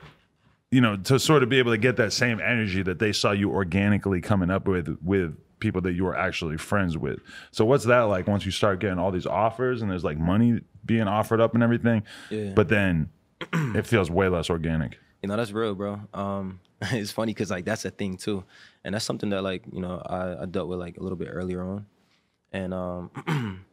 you 0.71 0.82
know 0.82 0.95
to 0.95 1.19
sort 1.19 1.43
of 1.43 1.49
be 1.49 1.60
able 1.60 1.71
to 1.71 1.77
get 1.77 1.97
that 1.97 2.13
same 2.13 2.39
energy 2.39 2.84
that 2.84 2.99
they 2.99 3.12
saw 3.12 3.32
you 3.32 3.51
organically 3.51 4.21
coming 4.21 4.49
up 4.49 4.67
with 4.67 4.97
with 5.03 5.36
people 5.59 5.81
that 5.81 5.93
you 5.93 6.03
were 6.05 6.15
actually 6.17 6.57
friends 6.57 6.97
with. 6.97 7.19
So 7.51 7.65
what's 7.65 7.85
that 7.85 8.01
like 8.03 8.27
once 8.27 8.45
you 8.45 8.51
start 8.51 8.79
getting 8.79 8.99
all 8.99 9.11
these 9.11 9.25
offers 9.25 9.81
and 9.81 9.91
there's 9.91 10.03
like 10.03 10.17
money 10.17 10.61
being 10.85 11.07
offered 11.07 11.41
up 11.41 11.53
and 11.53 11.61
everything, 11.63 12.03
Yeah. 12.29 12.51
but 12.55 12.69
then 12.69 13.09
it 13.51 13.85
feels 13.85 14.09
way 14.09 14.27
less 14.29 14.49
organic. 14.49 14.97
You 15.21 15.27
know, 15.29 15.35
that's 15.37 15.51
real, 15.51 15.75
bro. 15.75 15.99
Um, 16.13 16.59
it's 16.81 17.11
funny 17.11 17.33
because 17.33 17.49
like 17.51 17.65
that's 17.65 17.83
a 17.85 17.91
thing 17.91 18.15
too, 18.17 18.43
and 18.85 18.95
that's 18.95 19.03
something 19.05 19.29
that 19.31 19.43
like 19.43 19.63
you 19.71 19.81
know 19.81 20.01
I, 20.05 20.43
I 20.43 20.45
dealt 20.45 20.69
with 20.69 20.79
like 20.79 20.97
a 20.97 21.03
little 21.03 21.17
bit 21.17 21.27
earlier 21.29 21.61
on, 21.61 21.85
and 22.53 22.73
um, 22.73 23.11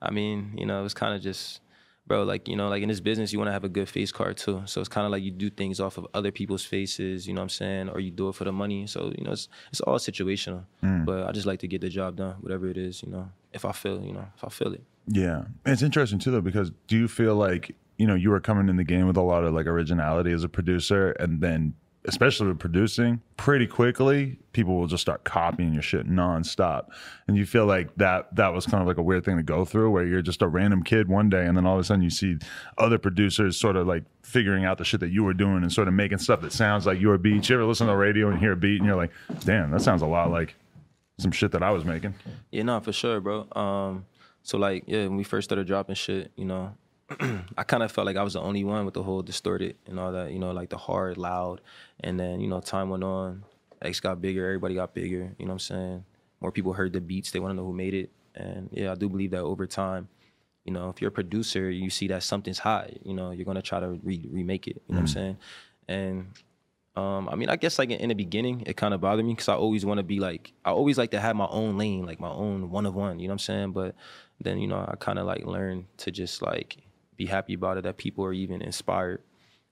I 0.00 0.10
mean 0.10 0.54
you 0.56 0.66
know 0.66 0.78
it 0.80 0.82
was 0.84 0.94
kind 0.94 1.14
of 1.14 1.20
just, 1.22 1.60
bro, 2.06 2.22
like 2.24 2.48
you 2.48 2.56
know 2.56 2.68
like 2.68 2.82
in 2.82 2.88
this 2.88 3.00
business 3.00 3.32
you 3.32 3.38
want 3.38 3.48
to 3.48 3.52
have 3.52 3.64
a 3.64 3.68
good 3.68 3.88
face 3.88 4.12
card 4.12 4.36
too, 4.36 4.62
so 4.66 4.80
it's 4.80 4.88
kind 4.88 5.04
of 5.06 5.12
like 5.12 5.22
you 5.22 5.30
do 5.30 5.50
things 5.50 5.80
off 5.80 5.98
of 5.98 6.06
other 6.14 6.30
people's 6.30 6.64
faces, 6.64 7.26
you 7.26 7.34
know 7.34 7.40
what 7.40 7.44
I'm 7.44 7.48
saying, 7.50 7.88
or 7.88 8.00
you 8.00 8.10
do 8.10 8.28
it 8.28 8.34
for 8.34 8.44
the 8.44 8.52
money. 8.52 8.86
So 8.86 9.12
you 9.16 9.24
know 9.24 9.32
it's 9.32 9.48
it's 9.70 9.80
all 9.80 9.98
situational, 9.98 10.64
mm. 10.82 11.04
but 11.04 11.26
I 11.26 11.32
just 11.32 11.46
like 11.46 11.60
to 11.60 11.68
get 11.68 11.80
the 11.80 11.88
job 11.88 12.16
done, 12.16 12.36
whatever 12.40 12.68
it 12.68 12.76
is, 12.76 13.02
you 13.02 13.10
know. 13.10 13.30
If 13.52 13.64
I 13.64 13.72
feel, 13.72 14.02
you 14.02 14.12
know, 14.12 14.26
if 14.34 14.44
I 14.44 14.48
feel 14.48 14.72
it. 14.72 14.82
Yeah. 15.06 15.44
It's 15.66 15.82
interesting 15.82 16.18
too 16.18 16.30
though, 16.30 16.40
because 16.40 16.70
do 16.86 16.96
you 16.96 17.08
feel 17.08 17.34
like, 17.34 17.74
you 17.98 18.06
know, 18.06 18.14
you 18.14 18.30
were 18.30 18.40
coming 18.40 18.68
in 18.68 18.76
the 18.76 18.84
game 18.84 19.06
with 19.06 19.16
a 19.16 19.22
lot 19.22 19.44
of 19.44 19.52
like 19.52 19.66
originality 19.66 20.32
as 20.32 20.44
a 20.44 20.48
producer 20.48 21.10
and 21.12 21.40
then 21.40 21.74
especially 22.04 22.48
with 22.48 22.58
producing, 22.58 23.20
pretty 23.36 23.66
quickly 23.66 24.38
people 24.52 24.76
will 24.76 24.86
just 24.86 25.00
start 25.00 25.24
copying 25.24 25.72
your 25.72 25.82
shit 25.82 26.06
nonstop. 26.08 26.86
And 27.28 27.36
you 27.36 27.46
feel 27.46 27.66
like 27.66 27.94
that 27.96 28.34
that 28.36 28.52
was 28.52 28.66
kind 28.66 28.80
of 28.80 28.88
like 28.88 28.98
a 28.98 29.02
weird 29.02 29.24
thing 29.24 29.36
to 29.36 29.42
go 29.42 29.64
through 29.64 29.90
where 29.90 30.04
you're 30.04 30.22
just 30.22 30.42
a 30.42 30.48
random 30.48 30.82
kid 30.82 31.08
one 31.08 31.30
day 31.30 31.46
and 31.46 31.56
then 31.56 31.64
all 31.64 31.74
of 31.74 31.80
a 31.80 31.84
sudden 31.84 32.02
you 32.02 32.10
see 32.10 32.36
other 32.78 32.98
producers 32.98 33.58
sort 33.58 33.76
of 33.76 33.86
like 33.86 34.04
figuring 34.22 34.64
out 34.64 34.78
the 34.78 34.84
shit 34.84 35.00
that 35.00 35.10
you 35.10 35.22
were 35.22 35.34
doing 35.34 35.62
and 35.62 35.72
sort 35.72 35.88
of 35.88 35.94
making 35.94 36.18
stuff 36.18 36.40
that 36.40 36.52
sounds 36.52 36.86
like 36.86 37.00
your 37.00 37.18
beat. 37.18 37.48
You 37.48 37.56
ever 37.56 37.64
listen 37.64 37.86
to 37.86 37.92
the 37.92 37.96
radio 37.96 38.28
and 38.28 38.38
hear 38.38 38.52
a 38.52 38.56
beat 38.56 38.78
and 38.78 38.86
you're 38.86 38.96
like, 38.96 39.12
damn, 39.44 39.70
that 39.70 39.80
sounds 39.82 40.02
a 40.02 40.06
lot 40.06 40.30
like 40.30 40.54
some 41.18 41.30
shit 41.30 41.52
that 41.52 41.62
I 41.62 41.70
was 41.70 41.84
making. 41.84 42.14
Yeah, 42.50 42.64
no, 42.64 42.80
for 42.80 42.92
sure, 42.92 43.20
bro. 43.20 43.46
Um, 43.54 44.06
so 44.42 44.58
like, 44.58 44.84
yeah, 44.86 45.06
when 45.06 45.16
we 45.16 45.24
first 45.24 45.48
started 45.48 45.66
dropping 45.66 45.94
shit, 45.94 46.32
you 46.36 46.44
know, 46.44 46.74
I 47.58 47.64
kind 47.64 47.82
of 47.82 47.92
felt 47.92 48.06
like 48.06 48.16
I 48.16 48.22
was 48.22 48.34
the 48.34 48.40
only 48.40 48.64
one 48.64 48.84
with 48.84 48.94
the 48.94 49.02
whole 49.02 49.22
distorted 49.22 49.76
and 49.86 49.98
all 49.98 50.12
that, 50.12 50.32
you 50.32 50.38
know, 50.38 50.52
like 50.52 50.70
the 50.70 50.78
hard, 50.78 51.18
loud. 51.18 51.60
And 52.00 52.18
then, 52.18 52.40
you 52.40 52.48
know, 52.48 52.60
time 52.60 52.90
went 52.90 53.04
on, 53.04 53.44
X 53.80 54.00
got 54.00 54.20
bigger, 54.20 54.46
everybody 54.46 54.74
got 54.74 54.94
bigger, 54.94 55.34
you 55.38 55.46
know 55.46 55.52
what 55.52 55.52
I'm 55.52 55.58
saying? 55.58 56.04
More 56.40 56.52
people 56.52 56.72
heard 56.72 56.92
the 56.92 57.00
beats, 57.00 57.30
they 57.30 57.40
want 57.40 57.52
to 57.52 57.56
know 57.56 57.64
who 57.64 57.72
made 57.72 57.94
it. 57.94 58.10
And 58.34 58.68
yeah, 58.72 58.92
I 58.92 58.94
do 58.94 59.08
believe 59.08 59.32
that 59.32 59.40
over 59.40 59.66
time, 59.66 60.08
you 60.64 60.72
know, 60.72 60.88
if 60.88 61.00
you're 61.00 61.08
a 61.08 61.12
producer, 61.12 61.70
you 61.70 61.90
see 61.90 62.08
that 62.08 62.22
something's 62.22 62.58
hot, 62.58 62.90
you 63.04 63.14
know, 63.14 63.30
you're 63.30 63.44
gonna 63.44 63.62
try 63.62 63.80
to 63.80 63.98
re- 64.02 64.28
remake 64.30 64.68
it, 64.68 64.82
you 64.86 64.94
know 64.94 65.00
what 65.00 65.00
I'm 65.00 65.06
saying? 65.08 65.36
And 65.88 66.26
um, 66.94 67.28
I 67.30 67.36
mean, 67.36 67.48
I 67.48 67.56
guess 67.56 67.78
like 67.78 67.90
in, 67.90 68.00
in 68.00 68.08
the 68.10 68.14
beginning, 68.14 68.62
it 68.66 68.76
kind 68.76 68.92
of 68.92 69.00
bothered 69.00 69.24
me 69.24 69.32
because 69.32 69.48
I 69.48 69.54
always 69.54 69.84
want 69.84 69.98
to 69.98 70.04
be 70.04 70.20
like, 70.20 70.52
I 70.64 70.70
always 70.70 70.98
like 70.98 71.10
to 71.12 71.20
have 71.20 71.36
my 71.36 71.46
own 71.46 71.78
lane, 71.78 72.04
like 72.04 72.20
my 72.20 72.30
own 72.30 72.70
one 72.70 72.86
of 72.86 72.94
one. 72.94 73.18
You 73.18 73.28
know 73.28 73.32
what 73.32 73.34
I'm 73.34 73.38
saying? 73.38 73.72
But 73.72 73.94
then 74.40 74.58
you 74.58 74.66
know, 74.66 74.84
I 74.86 74.94
kind 74.96 75.18
of 75.18 75.26
like 75.26 75.44
learned 75.46 75.86
to 75.98 76.10
just 76.10 76.42
like 76.42 76.78
be 77.16 77.26
happy 77.26 77.54
about 77.54 77.78
it 77.78 77.84
that 77.84 77.96
people 77.96 78.24
are 78.24 78.32
even 78.32 78.62
inspired. 78.62 79.22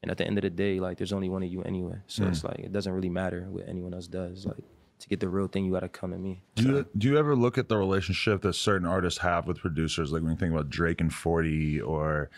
And 0.02 0.10
at 0.10 0.16
the 0.16 0.26
end 0.26 0.38
of 0.38 0.42
the 0.42 0.50
day, 0.50 0.80
like 0.80 0.96
there's 0.96 1.12
only 1.12 1.28
one 1.28 1.42
of 1.42 1.50
you 1.50 1.62
anyway, 1.62 1.98
so 2.06 2.26
it's 2.26 2.42
like 2.42 2.58
it 2.58 2.72
doesn't 2.72 2.92
really 2.92 3.10
matter 3.10 3.46
what 3.50 3.68
anyone 3.68 3.92
else 3.92 4.06
does. 4.06 4.46
Like 4.46 4.64
to 5.00 5.08
get 5.08 5.20
the 5.20 5.28
real 5.28 5.46
thing, 5.46 5.66
you 5.66 5.72
gotta 5.72 5.88
come 5.88 6.12
to 6.12 6.18
me. 6.18 6.42
Do 6.54 6.62
you, 6.62 6.86
do 6.96 7.08
you 7.08 7.18
ever 7.18 7.36
look 7.36 7.58
at 7.58 7.68
the 7.68 7.76
relationship 7.76 8.42
that 8.42 8.54
certain 8.54 8.86
artists 8.86 9.20
have 9.20 9.46
with 9.46 9.58
producers? 9.58 10.12
Like 10.12 10.22
when 10.22 10.32
you 10.32 10.38
think 10.38 10.52
about 10.52 10.70
Drake 10.70 11.00
and 11.00 11.12
40 11.12 11.80
or, 11.82 12.30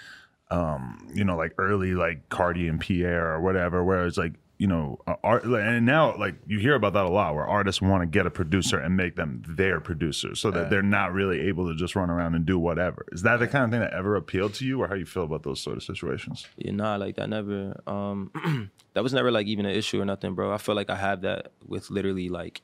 um, 0.50 1.08
you 1.14 1.24
know, 1.24 1.36
like 1.36 1.54
early 1.58 1.94
like 1.94 2.28
Carti 2.28 2.68
and 2.68 2.80
Pierre 2.80 3.32
or 3.32 3.40
whatever, 3.40 3.84
where 3.84 4.06
it's 4.06 4.18
like, 4.18 4.34
you 4.62 4.68
know, 4.68 4.96
uh, 5.08 5.16
art, 5.24 5.42
and 5.42 5.84
now 5.84 6.16
like 6.16 6.36
you 6.46 6.60
hear 6.60 6.76
about 6.76 6.92
that 6.92 7.04
a 7.04 7.08
lot, 7.08 7.34
where 7.34 7.44
artists 7.44 7.82
want 7.82 8.00
to 8.00 8.06
get 8.06 8.26
a 8.26 8.30
producer 8.30 8.78
and 8.78 8.96
make 8.96 9.16
them 9.16 9.42
their 9.44 9.80
producer, 9.80 10.36
so 10.36 10.52
that 10.52 10.70
they're 10.70 10.82
not 10.82 11.12
really 11.12 11.40
able 11.48 11.66
to 11.66 11.74
just 11.74 11.96
run 11.96 12.08
around 12.08 12.36
and 12.36 12.46
do 12.46 12.56
whatever. 12.60 13.04
Is 13.10 13.22
that 13.22 13.38
the 13.38 13.48
kind 13.48 13.64
of 13.64 13.72
thing 13.72 13.80
that 13.80 13.92
ever 13.92 14.14
appealed 14.14 14.54
to 14.54 14.64
you, 14.64 14.80
or 14.80 14.86
how 14.86 14.94
you 14.94 15.04
feel 15.04 15.24
about 15.24 15.42
those 15.42 15.60
sort 15.60 15.78
of 15.78 15.82
situations? 15.82 16.46
Yeah, 16.56 16.70
nah, 16.70 16.94
like 16.94 17.16
that 17.16 17.28
never. 17.28 17.82
Um, 17.88 18.70
that 18.94 19.02
was 19.02 19.12
never 19.12 19.32
like 19.32 19.48
even 19.48 19.66
an 19.66 19.74
issue 19.74 20.00
or 20.00 20.04
nothing, 20.04 20.36
bro. 20.36 20.52
I 20.52 20.58
feel 20.58 20.76
like 20.76 20.90
I 20.90 20.96
have 20.96 21.22
that 21.22 21.50
with 21.66 21.90
literally 21.90 22.28
like 22.28 22.62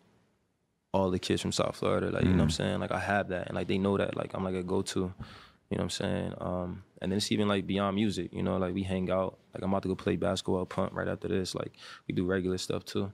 all 0.94 1.10
the 1.10 1.18
kids 1.18 1.42
from 1.42 1.50
South 1.50 1.74
Florida. 1.74 2.10
Like 2.12 2.22
you 2.22 2.30
know 2.30 2.36
what 2.36 2.42
I'm 2.44 2.50
saying? 2.50 2.78
Like 2.78 2.92
I 2.92 3.00
have 3.00 3.30
that, 3.30 3.48
and 3.48 3.56
like 3.56 3.66
they 3.66 3.78
know 3.78 3.96
that. 3.96 4.16
Like 4.16 4.34
I'm 4.34 4.44
like 4.44 4.54
a 4.54 4.62
go 4.62 4.82
to. 4.82 5.00
You 5.00 5.76
know 5.76 5.82
what 5.82 5.82
I'm 5.82 5.90
saying? 5.90 6.34
Um, 6.38 6.84
and 7.00 7.10
then 7.10 7.16
it's 7.16 7.30
even 7.32 7.48
like 7.48 7.66
beyond 7.66 7.96
music. 7.96 8.32
You 8.32 8.42
know, 8.42 8.56
like 8.56 8.74
we 8.74 8.82
hang 8.82 9.10
out. 9.10 9.38
Like 9.54 9.62
I'm 9.62 9.70
about 9.70 9.82
to 9.82 9.88
go 9.88 9.94
play 9.94 10.16
basketball 10.16 10.66
punt 10.66 10.92
right 10.92 11.08
after 11.08 11.28
this. 11.28 11.54
Like 11.54 11.72
we 12.06 12.14
do 12.14 12.24
regular 12.24 12.58
stuff 12.58 12.84
too. 12.84 13.12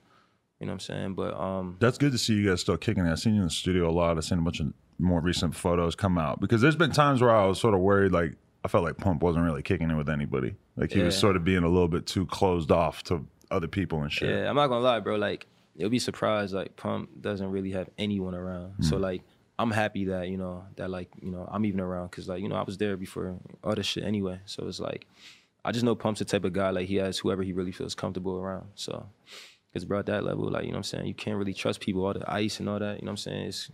You 0.61 0.67
know 0.67 0.73
what 0.73 0.75
I'm 0.75 0.81
saying? 0.81 1.15
But 1.15 1.39
um, 1.39 1.77
That's 1.81 1.99
good 1.99 2.13
to 2.13 2.19
see 2.19 2.35
you 2.35 2.49
guys 2.49 2.61
still 2.61 2.77
kicking 2.77 3.05
it. 3.05 3.11
I've 3.11 3.19
seen 3.19 3.35
you 3.35 3.41
in 3.41 3.49
the 3.49 3.53
studio 3.53 3.91
a 3.91 3.93
lot. 3.93 4.17
I've 4.17 4.25
seen 4.25 4.39
a 4.39 4.43
bunch 4.43 4.61
of 4.61 4.73
more 4.99 5.21
recent 5.21 5.55
photos 5.55 5.95
come 5.95 6.17
out 6.17 6.41
because 6.41 6.61
there's 6.61 6.77
been 6.77 6.93
times 6.93 7.21
where 7.21 7.35
I 7.35 7.45
was 7.47 7.61
sort 7.61 7.75
of 7.75 7.81
worried, 7.81 8.13
like 8.13 8.35
I 8.65 8.69
felt 8.69 8.85
like 8.85 8.97
Pump 8.97 9.23
wasn't 9.23 9.45
really 9.45 9.63
kicking 9.63 9.91
it 9.91 9.97
with 9.97 10.09
anybody. 10.09 10.55
Like 10.77 10.93
he 10.93 11.03
was 11.03 11.19
sort 11.19 11.37
of 11.37 11.45
being 11.45 11.65
a 11.65 11.69
little 11.69 11.89
bit 11.89 12.07
too 12.07 12.27
closed 12.27 12.71
off 12.71 13.03
to 13.05 13.27
other 13.51 13.69
people 13.69 14.03
and 14.03 14.13
shit. 14.13 14.31
Yeah, 14.31 14.49
I'm 14.49 14.57
not 14.57 14.69
gonna 14.69 14.85
lie, 14.85 15.01
bro. 15.01 15.17
Like 15.17 15.47
you'll 15.77 15.91
be 15.91 15.99
surprised. 15.99 16.55
Like 16.55 16.77
Pump 16.77 17.11
doesn't 17.21 17.51
really 17.51 17.73
have 17.73 17.91
anyone 17.99 18.35
around. 18.35 18.75
So 18.85 18.97
like 18.97 19.23
I'm 19.59 19.71
happy 19.71 20.07
that 20.07 20.29
you 20.29 20.37
know 20.37 20.65
that 20.77 20.91
like 20.91 21.11
you 21.21 21.31
know 21.31 21.49
I'm 21.51 21.65
even 21.65 21.81
around 21.81 22.11
because 22.11 22.29
like 22.29 22.43
you 22.43 22.49
know 22.49 22.57
I 22.57 22.63
was 22.63 22.79
there 22.79 22.97
before 22.97 23.37
all 23.63 23.75
this 23.75 23.87
shit 23.87 24.05
anyway. 24.05 24.41
So 24.47 24.67
it's 24.67 24.81
like 24.81 25.07
I 25.65 25.73
just 25.73 25.85
know 25.85 25.95
Pump's 25.95 26.19
the 26.19 26.25
type 26.25 26.45
of 26.45 26.53
guy 26.53 26.71
like 26.71 26.89
he 26.89 26.97
has 26.97 27.19
whoever 27.19 27.43
he 27.43 27.53
really 27.53 27.73
feels 27.73 27.95
comfortable 27.95 28.39
around. 28.39 28.67
So 28.75 29.07
it's 29.73 29.85
bro 29.85 30.01
at 30.01 30.07
that 30.07 30.25
level, 30.25 30.51
like 30.51 30.65
you 30.65 30.71
know 30.71 30.75
what 30.75 30.79
I'm 30.79 30.83
saying, 30.85 31.07
you 31.07 31.15
can't 31.15 31.37
really 31.37 31.55
trust 31.55 31.81
people. 31.81 32.05
All 32.05 32.13
the 32.13 32.31
ice 32.31 32.61
and 32.61 32.69
all 32.69 32.79
that, 32.79 32.97
you 33.01 33.03
know 33.03 33.11
what 33.11 33.13
I'm 33.13 33.17
saying. 33.17 33.47
It's 33.47 33.71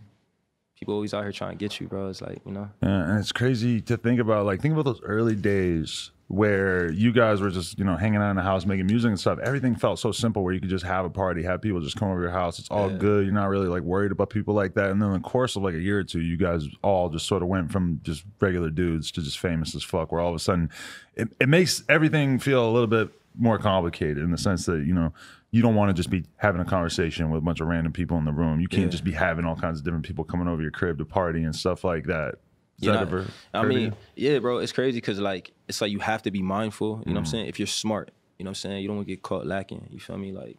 people 0.77 0.95
always 0.95 1.13
out 1.13 1.23
here 1.23 1.31
trying 1.31 1.51
to 1.51 1.57
get 1.57 1.79
you, 1.79 1.87
bro. 1.87 2.09
It's 2.09 2.21
like 2.21 2.41
you 2.45 2.51
know. 2.51 2.69
Yeah, 2.81 3.09
and 3.09 3.19
it's 3.19 3.31
crazy 3.31 3.81
to 3.81 3.97
think 3.97 4.19
about. 4.19 4.45
Like, 4.45 4.61
think 4.61 4.73
about 4.73 4.85
those 4.85 5.01
early 5.03 5.35
days 5.35 6.11
where 6.31 6.89
you 6.93 7.11
guys 7.11 7.41
were 7.41 7.49
just, 7.49 7.77
you 7.77 7.83
know, 7.83 7.97
hanging 7.97 8.21
out 8.21 8.29
in 8.29 8.37
the 8.37 8.41
house, 8.41 8.65
making 8.65 8.85
music 8.85 9.09
and 9.09 9.19
stuff. 9.19 9.37
Everything 9.39 9.75
felt 9.75 9.99
so 9.99 10.13
simple 10.13 10.45
where 10.45 10.53
you 10.53 10.61
could 10.61 10.69
just 10.69 10.85
have 10.85 11.03
a 11.03 11.09
party, 11.09 11.43
have 11.43 11.61
people 11.61 11.81
just 11.81 11.97
come 11.97 12.09
over 12.09 12.21
your 12.21 12.31
house. 12.31 12.57
It's 12.57 12.69
all 12.69 12.89
good. 12.89 13.25
You're 13.25 13.33
not 13.33 13.49
really 13.49 13.67
like 13.67 13.83
worried 13.83 14.13
about 14.13 14.29
people 14.29 14.53
like 14.53 14.73
that. 14.75 14.91
And 14.91 15.01
then 15.01 15.09
in 15.09 15.21
the 15.21 15.27
course 15.27 15.57
of 15.57 15.63
like 15.63 15.73
a 15.73 15.79
year 15.79 15.99
or 15.99 16.03
two, 16.05 16.21
you 16.21 16.37
guys 16.37 16.65
all 16.83 17.09
just 17.09 17.27
sort 17.27 17.41
of 17.41 17.49
went 17.49 17.69
from 17.69 17.99
just 18.03 18.23
regular 18.39 18.69
dudes 18.69 19.11
to 19.11 19.21
just 19.21 19.39
famous 19.39 19.75
as 19.75 19.83
fuck. 19.83 20.13
Where 20.13 20.21
all 20.21 20.29
of 20.29 20.35
a 20.35 20.39
sudden, 20.39 20.69
it, 21.15 21.27
it 21.41 21.49
makes 21.49 21.83
everything 21.89 22.39
feel 22.39 22.65
a 22.65 22.71
little 22.71 22.87
bit 22.87 23.09
more 23.37 23.57
complicated 23.57 24.19
in 24.19 24.31
the 24.31 24.37
sense 24.37 24.65
that 24.65 24.85
you 24.85 24.93
know 24.93 25.13
you 25.51 25.61
don't 25.61 25.75
want 25.75 25.89
to 25.89 25.93
just 25.93 26.09
be 26.09 26.23
having 26.37 26.61
a 26.61 26.65
conversation 26.65 27.29
with 27.29 27.39
a 27.39 27.45
bunch 27.45 27.59
of 27.59 27.67
random 27.67 27.91
people 27.91 28.17
in 28.17 28.23
the 28.23 28.31
room. 28.31 28.61
You 28.61 28.69
can't 28.69 28.89
just 28.89 29.03
be 29.03 29.11
having 29.11 29.43
all 29.43 29.57
kinds 29.57 29.79
of 29.79 29.85
different 29.85 30.05
people 30.05 30.23
coming 30.23 30.47
over 30.47 30.61
your 30.61 30.71
crib 30.71 30.97
to 30.99 31.05
party 31.05 31.43
and 31.43 31.53
stuff 31.53 31.83
like 31.83 32.05
that. 32.05 32.35
Is 32.81 32.87
You 32.87 32.91
that 32.93 32.97
know, 32.97 33.01
ever 33.19 33.27
I 33.53 33.63
mean, 33.63 33.93
yeah, 34.15 34.39
bro, 34.39 34.57
it's 34.57 34.71
crazy 34.73 34.97
because 34.97 35.19
like 35.19 35.51
it's 35.67 35.79
like 35.81 35.91
you 35.91 35.99
have 35.99 36.23
to 36.23 36.31
be 36.31 36.41
mindful. 36.41 36.87
You 36.87 36.93
know 36.93 36.99
Mm-hmm. 37.01 37.13
what 37.13 37.19
I'm 37.19 37.25
saying? 37.25 37.45
If 37.47 37.59
you're 37.59 37.67
smart, 37.67 38.11
you 38.37 38.43
know 38.43 38.49
what 38.49 38.51
I'm 38.51 38.55
saying. 38.55 38.81
You 38.81 38.87
don't 38.87 38.97
want 38.97 39.07
to 39.07 39.13
get 39.13 39.21
caught 39.21 39.45
lacking. 39.45 39.87
You 39.91 39.99
feel 39.99 40.17
me? 40.17 40.31
Like 40.31 40.57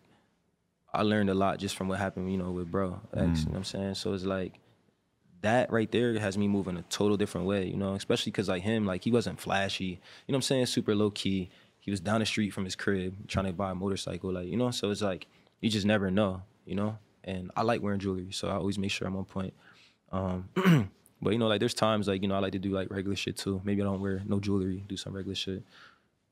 I 0.94 1.02
learned 1.02 1.30
a 1.30 1.35
lot 1.35 1.58
just 1.58 1.76
from 1.76 1.88
what 1.88 1.98
happened, 1.98 2.30
you 2.30 2.38
know, 2.38 2.50
with 2.50 2.70
bro 2.70 3.00
X. 3.14 3.20
Mm. 3.22 3.38
You 3.40 3.44
know 3.46 3.50
what 3.50 3.56
I'm 3.58 3.64
saying? 3.64 3.94
So 3.96 4.12
it's 4.14 4.24
like 4.24 4.58
that 5.42 5.72
right 5.72 5.90
there 5.90 6.16
has 6.18 6.38
me 6.38 6.46
moving 6.48 6.76
a 6.76 6.82
total 6.82 7.16
different 7.16 7.46
way. 7.46 7.66
You 7.66 7.76
know, 7.76 7.94
especially 7.94 8.30
because 8.30 8.48
like 8.48 8.62
him, 8.62 8.87
like 8.87 9.02
he 9.04 9.11
wasn't 9.11 9.40
flashy. 9.40 9.85
You 9.85 9.92
know 10.28 10.35
what 10.35 10.37
I'm 10.37 10.42
saying? 10.42 10.66
Super 10.66 10.94
low 10.94 11.11
key. 11.11 11.50
He 11.80 11.90
was 11.90 11.98
down 12.00 12.20
the 12.20 12.26
street 12.26 12.50
from 12.50 12.64
his 12.64 12.76
crib 12.76 13.26
trying 13.26 13.46
to 13.46 13.52
buy 13.52 13.72
a 13.72 13.74
motorcycle. 13.74 14.32
Like 14.32 14.46
you 14.46 14.56
know, 14.56 14.70
so 14.70 14.90
it's 14.90 15.02
like 15.02 15.26
you 15.61 15.68
just 15.70 15.87
never 15.87 16.11
know. 16.11 16.42
You 16.64 16.76
know, 16.76 16.98
and 17.24 17.50
I 17.56 17.62
like 17.62 17.82
wearing 17.82 17.98
jewelry, 17.98 18.28
so 18.30 18.48
I 18.48 18.52
always 18.54 18.78
make 18.78 18.92
sure 18.92 19.08
I'm 19.08 19.16
on 19.16 19.24
point. 19.24 19.52
Um, 20.12 20.48
but 21.22 21.32
you 21.32 21.38
know, 21.38 21.46
like 21.46 21.61
there's 21.61 21.74
times 21.74 22.08
like 22.08 22.20
you 22.20 22.28
know 22.28 22.35
I 22.35 22.40
like 22.40 22.52
to 22.52 22.58
do 22.58 22.70
like 22.70 22.90
regular 22.90 23.16
shit 23.16 23.37
too. 23.37 23.61
Maybe 23.64 23.80
I 23.80 23.85
don't 23.85 24.00
wear 24.00 24.22
no 24.26 24.40
jewelry, 24.40 24.85
do 24.88 24.96
some 24.96 25.14
regular 25.14 25.37
shit. 25.37 25.62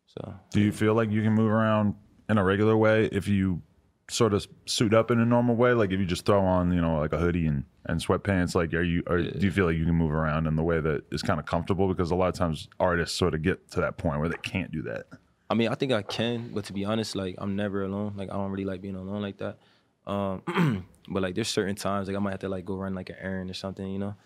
So 0.06 0.34
Do 0.50 0.60
you 0.60 0.72
feel 0.72 0.94
like 0.94 1.10
you 1.10 1.22
can 1.22 1.32
move 1.32 1.50
around 1.50 1.94
in 2.28 2.36
a 2.36 2.44
regular 2.44 2.76
way 2.76 3.08
if 3.12 3.28
you 3.28 3.62
sort 4.08 4.34
of 4.34 4.46
suit 4.66 4.92
up 4.92 5.12
in 5.12 5.20
a 5.20 5.24
normal 5.24 5.54
way? 5.54 5.72
Like 5.72 5.92
if 5.92 6.00
you 6.00 6.06
just 6.06 6.26
throw 6.26 6.40
on, 6.40 6.72
you 6.72 6.80
know, 6.80 6.98
like 6.98 7.12
a 7.12 7.18
hoodie 7.18 7.46
and, 7.46 7.62
and 7.86 8.00
sweatpants, 8.00 8.56
like 8.56 8.74
are 8.74 8.82
you 8.82 9.04
or 9.06 9.22
do 9.22 9.46
you 9.46 9.52
feel 9.52 9.66
like 9.66 9.76
you 9.76 9.84
can 9.84 9.94
move 9.94 10.10
around 10.10 10.48
in 10.48 10.56
the 10.56 10.64
way 10.64 10.80
that 10.80 11.04
is 11.12 11.22
kind 11.22 11.38
of 11.38 11.46
comfortable? 11.46 11.86
Because 11.86 12.10
a 12.10 12.16
lot 12.16 12.28
of 12.28 12.34
times 12.34 12.68
artists 12.80 13.16
sort 13.16 13.34
of 13.34 13.42
get 13.42 13.70
to 13.70 13.80
that 13.80 13.96
point 13.96 14.18
where 14.18 14.28
they 14.28 14.38
can't 14.42 14.72
do 14.72 14.82
that. 14.82 15.06
I 15.48 15.54
mean, 15.54 15.68
I 15.68 15.74
think 15.76 15.92
I 15.92 16.02
can, 16.02 16.50
but 16.52 16.64
to 16.64 16.72
be 16.72 16.84
honest, 16.84 17.14
like 17.14 17.36
I'm 17.38 17.54
never 17.54 17.84
alone. 17.84 18.14
Like 18.16 18.30
I 18.30 18.34
don't 18.34 18.50
really 18.50 18.64
like 18.64 18.80
being 18.80 18.96
alone 18.96 19.22
like 19.22 19.38
that. 19.38 19.58
Um, 20.06 20.86
but 21.08 21.22
like 21.22 21.36
there's 21.36 21.48
certain 21.48 21.76
times 21.76 22.08
like 22.08 22.16
I 22.16 22.20
might 22.20 22.32
have 22.32 22.40
to 22.40 22.48
like 22.48 22.64
go 22.64 22.74
run 22.74 22.94
like 22.96 23.10
an 23.10 23.16
errand 23.20 23.48
or 23.50 23.54
something, 23.54 23.86
you 23.86 24.00
know. 24.00 24.16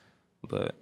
But 0.48 0.74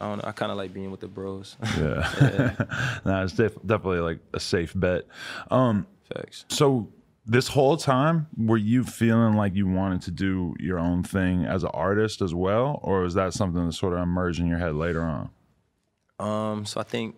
I 0.00 0.08
don't 0.08 0.18
know. 0.18 0.24
I 0.26 0.32
kind 0.32 0.50
of 0.50 0.58
like 0.58 0.72
being 0.72 0.90
with 0.90 1.00
the 1.00 1.08
bros. 1.08 1.56
Yeah. 1.78 2.54
nah, 3.04 3.24
it's 3.24 3.34
def- 3.34 3.62
definitely 3.64 4.00
like 4.00 4.18
a 4.32 4.40
safe 4.40 4.72
bet. 4.74 5.04
Um, 5.50 5.86
Facts. 6.12 6.44
So 6.48 6.92
this 7.26 7.48
whole 7.48 7.76
time, 7.76 8.26
were 8.36 8.56
you 8.56 8.82
feeling 8.82 9.34
like 9.34 9.54
you 9.54 9.66
wanted 9.68 10.02
to 10.02 10.10
do 10.10 10.54
your 10.58 10.78
own 10.78 11.02
thing 11.02 11.44
as 11.44 11.62
an 11.62 11.70
artist 11.72 12.22
as 12.22 12.34
well, 12.34 12.80
or 12.82 13.02
was 13.02 13.14
that 13.14 13.34
something 13.34 13.66
that 13.66 13.72
sort 13.72 13.92
of 13.92 14.00
emerged 14.00 14.40
in 14.40 14.46
your 14.46 14.58
head 14.58 14.74
later 14.74 15.02
on? 15.02 15.30
Um, 16.18 16.66
so 16.66 16.80
I 16.80 16.84
think 16.84 17.14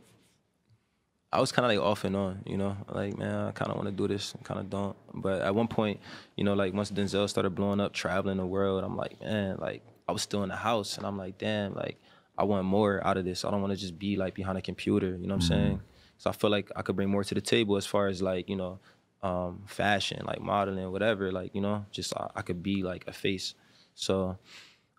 I 1.33 1.41
was 1.41 1.51
kind 1.51 1.65
of 1.65 1.71
like 1.71 1.85
off 1.85 2.05
and 2.05 2.15
on, 2.15 2.43
you 2.47 2.59
know, 2.59 2.77
like 2.89 3.17
man, 3.17 3.47
I 3.47 3.53
kind 3.53 3.71
of 3.71 3.77
want 3.77 3.89
to 3.89 3.95
do 3.95 4.07
this, 4.07 4.35
and 4.35 4.45
kind 4.45 4.61
of 4.61 4.69
don't. 4.69 4.97
But 5.15 5.41
at 5.43 5.55
one 5.55 5.69
point, 5.69 6.01
you 6.37 6.45
know, 6.45 6.55
like 6.55 6.75
once 6.75 6.91
Denzel 6.91 7.29
started 7.29 7.55
blowing 7.55 7.81
up, 7.81 7.95
traveling 7.95 8.37
the 8.37 8.47
world, 8.47 8.85
I'm 8.85 8.97
like, 8.97 9.21
man, 9.23 9.57
like 9.59 9.83
I 10.09 10.13
was 10.13 10.23
still 10.23 10.43
in 10.43 10.49
the 10.49 10.57
house, 10.57 10.97
and 10.97 11.07
I'm 11.07 11.17
like, 11.17 11.39
damn, 11.39 11.75
like 11.75 12.01
I 12.37 12.45
want 12.45 12.65
more 12.65 13.05
out 13.07 13.17
of 13.17 13.25
this. 13.25 13.45
I 13.45 13.51
don't 13.51 13.61
want 13.61 13.73
to 13.73 13.79
just 13.79 13.99
be 13.99 14.17
like 14.17 14.35
behind 14.35 14.59
a 14.59 14.63
computer, 14.63 15.17
you 15.17 15.27
know 15.27 15.35
what 15.35 15.45
I'm 15.45 15.51
mm-hmm. 15.51 15.65
saying? 15.65 15.81
So 16.19 16.31
I 16.31 16.33
feel 16.33 16.51
like 16.51 16.71
I 16.77 16.83
could 16.83 16.97
bring 16.97 17.11
more 17.11 17.25
to 17.25 17.35
the 17.35 17.41
table 17.41 17.77
as 17.77 17.87
far 17.87 18.09
as 18.09 18.23
like 18.23 18.49
you 18.49 18.57
know, 18.57 18.79
um, 19.23 19.65
fashion, 19.67 20.23
like 20.25 20.41
modeling, 20.41 20.91
whatever. 20.91 21.33
Like 21.33 21.55
you 21.55 21.61
know, 21.61 21.87
just 21.91 22.17
I, 22.17 22.29
I 22.37 22.43
could 22.43 22.63
be 22.63 22.83
like 22.83 23.05
a 23.07 23.13
face. 23.13 23.55
So 23.95 24.39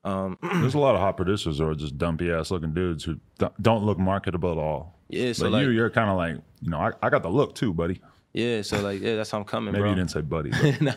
um, 0.04 0.38
There's 0.42 0.74
a 0.74 0.80
lot 0.80 0.96
of 0.96 1.02
hot 1.02 1.18
producers 1.18 1.62
or 1.62 1.74
just 1.76 1.98
dumpy 1.98 2.32
ass 2.32 2.52
looking 2.52 2.74
dudes 2.74 3.04
who 3.04 3.20
don't- 3.38 3.62
don't 3.62 3.86
look 3.86 3.98
marketable 3.98 4.52
at 4.52 4.58
all. 4.58 5.00
yeah, 5.10 5.34
so 5.34 5.46
but 5.46 5.54
like 5.54 5.64
you, 5.64 5.70
you're 5.72 5.90
kind 5.90 6.10
of 6.10 6.18
like, 6.18 6.38
you 6.62 6.70
know, 6.70 6.80
I, 6.80 6.92
I 7.02 7.10
got 7.10 7.24
the 7.24 7.30
look 7.30 7.56
too, 7.56 7.74
buddy. 7.74 8.02
Yeah, 8.34 8.64
so 8.64 8.82
like 8.82 9.00
yeah, 9.00 9.16
that's 9.16 9.30
how 9.30 9.38
I'm 9.38 9.46
coming, 9.46 9.72
Maybe 9.74 9.84
bro. 9.84 9.92
you 9.92 9.96
didn't 9.96 10.10
say 10.12 10.22
buddy. 10.22 10.52
Nah, 10.82 10.94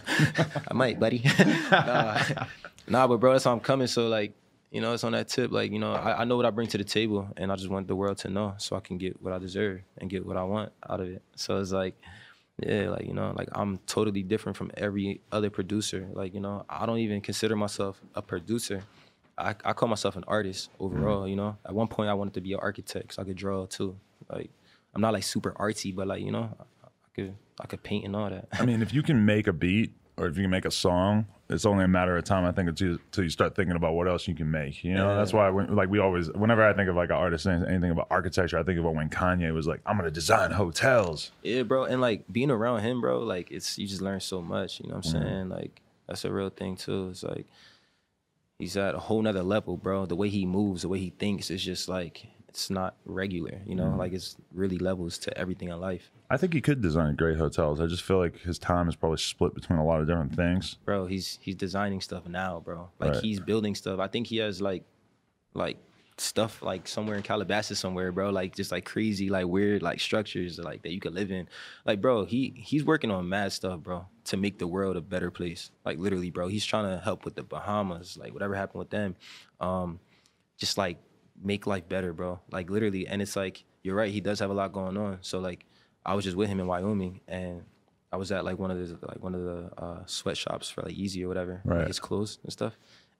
I 0.68 0.72
might, 0.72 0.98
buddy. 0.98 1.22
nah. 1.70 2.22
nah, 2.88 3.06
but 3.06 3.18
bro, 3.18 3.32
that's 3.32 3.44
how 3.44 3.52
I'm 3.52 3.60
coming. 3.60 3.86
So 3.88 4.08
like, 4.08 4.32
you 4.70 4.80
know, 4.80 4.94
it's 4.94 5.04
on 5.04 5.12
that 5.12 5.28
tip. 5.28 5.52
Like, 5.52 5.70
you 5.70 5.78
know, 5.78 5.92
I, 5.92 6.22
I 6.22 6.24
know 6.24 6.36
what 6.36 6.46
I 6.46 6.50
bring 6.50 6.66
to 6.68 6.78
the 6.78 6.84
table, 6.84 7.28
and 7.36 7.52
I 7.52 7.56
just 7.56 7.68
want 7.68 7.88
the 7.88 7.94
world 7.94 8.16
to 8.18 8.30
know, 8.30 8.54
so 8.56 8.74
I 8.74 8.80
can 8.80 8.96
get 8.96 9.20
what 9.22 9.34
I 9.34 9.38
deserve 9.38 9.82
and 9.98 10.08
get 10.08 10.24
what 10.24 10.38
I 10.38 10.44
want 10.44 10.72
out 10.88 11.00
of 11.00 11.08
it. 11.08 11.22
So 11.34 11.60
it's 11.60 11.72
like, 11.72 11.94
yeah, 12.58 12.88
like 12.88 13.06
you 13.06 13.12
know, 13.12 13.34
like 13.36 13.48
I'm 13.52 13.78
totally 13.86 14.22
different 14.22 14.56
from 14.56 14.70
every 14.74 15.20
other 15.30 15.50
producer. 15.50 16.08
Like 16.14 16.32
you 16.32 16.40
know, 16.40 16.64
I 16.70 16.86
don't 16.86 16.98
even 16.98 17.20
consider 17.20 17.54
myself 17.54 18.00
a 18.14 18.22
producer. 18.22 18.82
I, 19.36 19.54
I 19.62 19.74
call 19.74 19.90
myself 19.90 20.16
an 20.16 20.24
artist 20.26 20.70
overall. 20.80 21.24
Mm. 21.24 21.30
You 21.30 21.36
know, 21.36 21.56
at 21.66 21.74
one 21.74 21.88
point 21.88 22.08
I 22.08 22.14
wanted 22.14 22.32
to 22.32 22.40
be 22.40 22.54
an 22.54 22.60
architect, 22.60 23.12
so 23.12 23.22
I 23.22 23.26
could 23.26 23.36
draw 23.36 23.66
too. 23.66 23.94
Like, 24.30 24.48
I'm 24.94 25.02
not 25.02 25.12
like 25.12 25.24
super 25.24 25.52
artsy, 25.52 25.94
but 25.94 26.06
like 26.06 26.22
you 26.22 26.32
know, 26.32 26.56
could 27.16 27.34
I 27.60 27.66
could 27.66 27.82
paint 27.82 28.04
and 28.04 28.14
all 28.14 28.30
that. 28.30 28.48
I 28.52 28.64
mean, 28.64 28.82
if 28.82 28.92
you 28.92 29.02
can 29.02 29.24
make 29.24 29.46
a 29.46 29.52
beat 29.52 29.92
or 30.18 30.26
if 30.26 30.36
you 30.36 30.44
can 30.44 30.50
make 30.50 30.64
a 30.64 30.70
song, 30.70 31.26
it's 31.48 31.64
only 31.64 31.84
a 31.84 31.88
matter 31.88 32.16
of 32.16 32.24
time, 32.24 32.44
I 32.44 32.52
think, 32.52 32.68
until, 32.68 32.92
until 32.92 33.24
you 33.24 33.30
start 33.30 33.54
thinking 33.54 33.76
about 33.76 33.94
what 33.94 34.08
else 34.08 34.26
you 34.26 34.34
can 34.34 34.50
make. 34.50 34.82
You 34.82 34.94
know, 34.94 35.16
that's 35.16 35.32
why, 35.32 35.48
when, 35.50 35.74
like, 35.76 35.88
we 35.88 35.98
always, 35.98 36.30
whenever 36.32 36.66
I 36.66 36.72
think 36.72 36.88
of 36.88 36.96
like 36.96 37.10
an 37.10 37.16
artist 37.16 37.44
saying 37.44 37.64
anything 37.68 37.90
about 37.90 38.08
architecture, 38.10 38.58
I 38.58 38.62
think 38.62 38.78
about 38.80 38.94
when 38.94 39.08
Kanye 39.08 39.54
was 39.54 39.66
like, 39.66 39.80
I'm 39.86 39.96
going 39.96 40.06
to 40.06 40.10
design 40.10 40.50
hotels. 40.50 41.32
Yeah, 41.42 41.62
bro, 41.62 41.84
and 41.84 42.00
like 42.00 42.24
being 42.30 42.50
around 42.50 42.80
him, 42.80 43.00
bro, 43.00 43.20
like 43.20 43.50
it's 43.50 43.78
you 43.78 43.86
just 43.86 44.02
learn 44.02 44.20
so 44.20 44.42
much. 44.42 44.80
You 44.80 44.88
know 44.88 44.96
what 44.96 45.06
I'm 45.06 45.12
mm-hmm. 45.12 45.22
saying? 45.22 45.48
Like 45.50 45.82
that's 46.06 46.24
a 46.24 46.32
real 46.32 46.50
thing 46.50 46.76
too. 46.76 47.08
It's 47.10 47.22
like 47.22 47.46
he's 48.58 48.76
at 48.76 48.94
a 48.94 48.98
whole 48.98 49.22
nother 49.22 49.42
level, 49.42 49.76
bro. 49.76 50.06
The 50.06 50.16
way 50.16 50.28
he 50.28 50.46
moves, 50.46 50.82
the 50.82 50.88
way 50.88 50.98
he 50.98 51.10
thinks, 51.10 51.50
is 51.50 51.62
just 51.62 51.88
like 51.88 52.26
it's 52.56 52.70
not 52.70 52.96
regular. 53.04 53.60
You 53.66 53.74
know, 53.74 53.94
like 53.98 54.12
it's 54.14 54.36
really 54.52 54.78
levels 54.78 55.18
to 55.18 55.38
everything 55.38 55.68
in 55.68 55.78
life, 55.78 56.10
I 56.30 56.36
think 56.38 56.54
he 56.54 56.60
could 56.62 56.80
design 56.80 57.14
great 57.14 57.36
hotels. 57.36 57.80
I 57.82 57.86
just 57.86 58.02
feel 58.02 58.18
like 58.18 58.38
his 58.40 58.58
time 58.58 58.88
is 58.88 58.96
probably 58.96 59.18
split 59.18 59.54
between 59.54 59.78
a 59.78 59.84
lot 59.84 60.00
of 60.00 60.06
different 60.06 60.34
things. 60.34 60.76
bro. 60.84 61.06
He's 61.06 61.38
he's 61.42 61.54
designing 61.54 62.00
stuff 62.00 62.26
now, 62.26 62.60
bro. 62.64 62.88
Like 62.98 63.12
Right. 63.12 63.22
he's 63.22 63.40
building 63.40 63.74
stuff. 63.74 64.00
I 64.00 64.08
think 64.08 64.26
he 64.26 64.38
has 64.38 64.60
like 64.62 64.84
like 65.52 65.76
stuff 66.18 66.62
like 66.62 66.88
somewhere 66.88 67.16
in 67.16 67.22
Calabasas 67.22 67.78
somewhere, 67.78 68.10
bro. 68.10 68.30
Like 68.30 68.56
just 68.56 68.72
like 68.72 68.86
crazy, 68.86 69.28
like 69.28 69.46
weird, 69.46 69.82
like 69.82 70.00
structures 70.00 70.58
like 70.58 70.80
that 70.82 70.92
you 70.92 71.00
could 71.00 71.12
live 71.14 71.30
in. 71.30 71.46
Like, 71.84 72.00
bro, 72.00 72.24
he 72.24 72.54
he's 72.56 72.84
working 72.84 73.10
on 73.10 73.28
mad 73.28 73.52
stuff, 73.52 73.80
bro, 73.80 74.06
to 74.24 74.36
make 74.38 74.58
the 74.58 74.66
world 74.66 74.96
a 74.96 75.02
better 75.02 75.30
place. 75.30 75.70
Like 75.84 75.98
literally, 75.98 76.30
bro. 76.30 76.48
He's 76.48 76.64
trying 76.64 76.88
to 76.90 77.04
help 77.04 77.26
with 77.26 77.34
the 77.34 77.42
Bahamas, 77.42 78.16
like 78.16 78.32
whatever 78.32 78.54
happened 78.54 78.78
with 78.78 78.90
them. 78.90 79.14
Um, 79.60 80.00
just 80.56 80.78
like 80.78 80.96
make 81.42 81.66
life 81.66 81.88
better, 81.88 82.12
bro. 82.12 82.40
Like 82.50 82.70
literally, 82.70 83.06
and 83.06 83.20
it's 83.22 83.36
like 83.36 83.64
you're 83.82 83.94
right. 83.96 84.12
He 84.12 84.20
does 84.20 84.38
have 84.40 84.50
a 84.50 84.54
lot 84.54 84.72
going 84.72 84.96
on. 84.96 85.18
So 85.20 85.38
like, 85.38 85.64
I 86.04 86.14
was 86.14 86.24
just 86.24 86.36
with 86.36 86.48
him 86.48 86.60
in 86.60 86.66
Wyoming, 86.66 87.20
and 87.28 87.62
I 88.12 88.16
was 88.16 88.32
at 88.32 88.44
like 88.44 88.58
one 88.58 88.70
of 88.70 88.78
the 88.78 88.98
like 89.06 89.22
one 89.22 89.34
of 89.34 89.42
the 89.42 89.70
uh, 89.78 90.02
sweatshops 90.06 90.68
for 90.70 90.82
like 90.82 90.94
Yeezy 90.94 91.24
or 91.24 91.28
whatever, 91.28 91.60
Right. 91.64 91.78
like 91.78 91.88
his 91.88 92.00
clothes 92.00 92.38
and 92.42 92.52
stuff. 92.52 92.78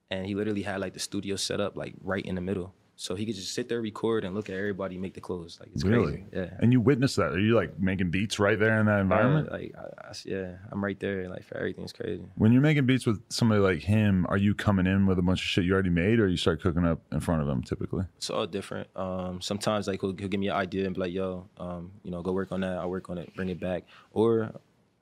And 0.09 0.25
he 0.25 0.35
literally 0.35 0.61
had 0.63 0.79
like 0.79 0.93
the 0.93 0.99
studio 0.99 1.35
set 1.35 1.59
up 1.59 1.75
like 1.75 1.93
right 2.01 2.25
in 2.25 2.35
the 2.35 2.41
middle, 2.41 2.73
so 2.99 3.13
he 3.13 3.27
could 3.27 3.35
just 3.35 3.53
sit 3.53 3.69
there, 3.69 3.79
record, 3.79 4.25
and 4.25 4.33
look 4.33 4.49
at 4.49 4.55
everybody 4.55 4.97
make 4.97 5.13
the 5.13 5.21
clothes. 5.21 5.57
Like 5.59 5.69
it's 5.73 5.83
Really? 5.83 6.13
crazy. 6.13 6.25
Yeah. 6.33 6.49
And 6.59 6.73
you 6.73 6.81
witness 6.81 7.15
that. 7.15 7.31
Are 7.31 7.39
you 7.39 7.53
like 7.55 7.79
making 7.79 8.09
beats 8.09 8.39
right 8.39 8.57
there 8.57 8.79
in 8.79 8.87
that 8.87 8.99
environment? 9.01 9.51
Like 9.51 9.75
I, 9.77 10.07
I, 10.09 10.13
yeah, 10.25 10.53
I'm 10.71 10.83
right 10.83 10.99
there. 10.99 11.29
Like 11.29 11.43
for 11.43 11.55
everything, 11.57 11.83
it's 11.83 11.93
crazy. 11.93 12.23
when 12.35 12.51
you're 12.51 12.61
making 12.61 12.87
beats 12.87 13.05
with 13.05 13.21
somebody 13.29 13.61
like 13.61 13.79
him, 13.83 14.25
are 14.29 14.37
you 14.37 14.55
coming 14.55 14.87
in 14.87 15.05
with 15.05 15.19
a 15.19 15.21
bunch 15.21 15.39
of 15.41 15.45
shit 15.47 15.63
you 15.63 15.73
already 15.73 15.91
made, 15.91 16.19
or 16.19 16.27
you 16.27 16.37
start 16.37 16.59
cooking 16.61 16.85
up 16.85 16.99
in 17.11 17.19
front 17.19 17.43
of 17.43 17.47
him 17.47 17.61
typically? 17.61 18.05
It's 18.17 18.31
all 18.31 18.47
different. 18.47 18.87
Um, 18.95 19.41
sometimes 19.41 19.87
like 19.87 20.01
he'll, 20.01 20.15
he'll 20.15 20.27
give 20.27 20.39
me 20.39 20.47
an 20.47 20.55
idea 20.55 20.85
and 20.87 20.95
be 20.95 21.01
like, 21.01 21.13
"Yo, 21.13 21.47
um, 21.59 21.91
you 22.03 22.09
know, 22.09 22.23
go 22.23 22.31
work 22.31 22.51
on 22.51 22.61
that. 22.61 22.77
I'll 22.79 22.89
work 22.89 23.11
on 23.11 23.19
it, 23.19 23.33
bring 23.35 23.49
it 23.49 23.59
back." 23.59 23.83
Or, 24.11 24.51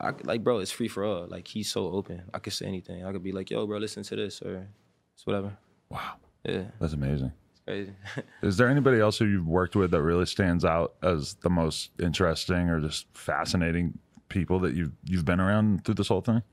I 0.02 0.12
like, 0.26 0.44
bro, 0.44 0.60
it's 0.60 0.72
free 0.72 0.90
for 0.90 1.06
all. 1.06 1.28
Like 1.28 1.48
he's 1.48 1.72
so 1.72 1.88
open. 1.88 2.24
I 2.34 2.40
could 2.40 2.52
say 2.52 2.66
anything. 2.66 3.06
I 3.06 3.14
could 3.14 3.24
be 3.24 3.32
like, 3.32 3.50
"Yo, 3.50 3.66
bro, 3.66 3.78
listen 3.78 4.04
to 4.04 4.16
this," 4.18 4.42
or 4.42 4.68
it's 5.14 5.26
whatever. 5.26 5.56
Wow, 5.90 6.16
Yeah, 6.44 6.66
that's 6.82 6.92
amazing. 6.92 7.32
Is 8.44 8.58
there 8.58 8.70
anybody 8.70 9.00
else 9.00 9.18
who 9.18 9.26
you've 9.26 9.48
worked 9.48 9.76
with 9.76 9.92
that 9.92 10.02
really 10.02 10.26
stands 10.26 10.64
out 10.64 10.96
as 11.02 11.36
the 11.36 11.50
most 11.50 11.92
interesting 12.00 12.70
or 12.70 12.80
just 12.80 13.08
fascinating 13.14 13.98
people 14.30 14.60
that 14.60 14.76
you've 14.76 14.92
you've 15.04 15.26
been 15.26 15.40
around 15.40 15.84
through 15.84 15.96
this 15.96 16.08
whole 16.08 16.22
thing? 16.22 16.44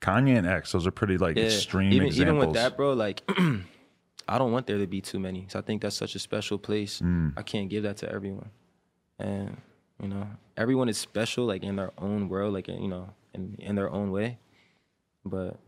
Kanye 0.00 0.36
and 0.36 0.46
X, 0.46 0.72
those 0.72 0.86
are 0.86 0.90
pretty 0.90 1.16
like 1.18 1.36
yeah, 1.36 1.44
extreme 1.44 1.92
even 1.92 2.06
examples. 2.06 2.36
even 2.36 2.48
with 2.48 2.54
that, 2.54 2.76
bro, 2.76 2.92
like. 2.92 3.22
I 4.26 4.38
don't 4.38 4.52
want 4.52 4.66
there 4.66 4.78
to 4.78 4.86
be 4.86 5.00
too 5.00 5.18
many. 5.18 5.46
So 5.50 5.58
I 5.58 5.62
think 5.62 5.82
that's 5.82 5.96
such 5.96 6.14
a 6.14 6.18
special 6.18 6.56
place. 6.56 7.00
Mm. 7.00 7.34
I 7.36 7.42
can't 7.42 7.68
give 7.68 7.82
that 7.82 7.98
to 7.98 8.10
everyone. 8.10 8.50
And 9.18 9.58
you 10.00 10.08
know, 10.08 10.26
everyone 10.56 10.88
is 10.88 10.98
special, 10.98 11.44
like 11.44 11.62
in 11.62 11.76
their 11.76 11.92
own 11.98 12.28
world, 12.28 12.54
like 12.54 12.68
you 12.68 12.88
know, 12.88 13.10
in 13.32 13.56
in 13.58 13.74
their 13.74 13.90
own 13.90 14.10
way. 14.10 14.38
But 15.24 15.58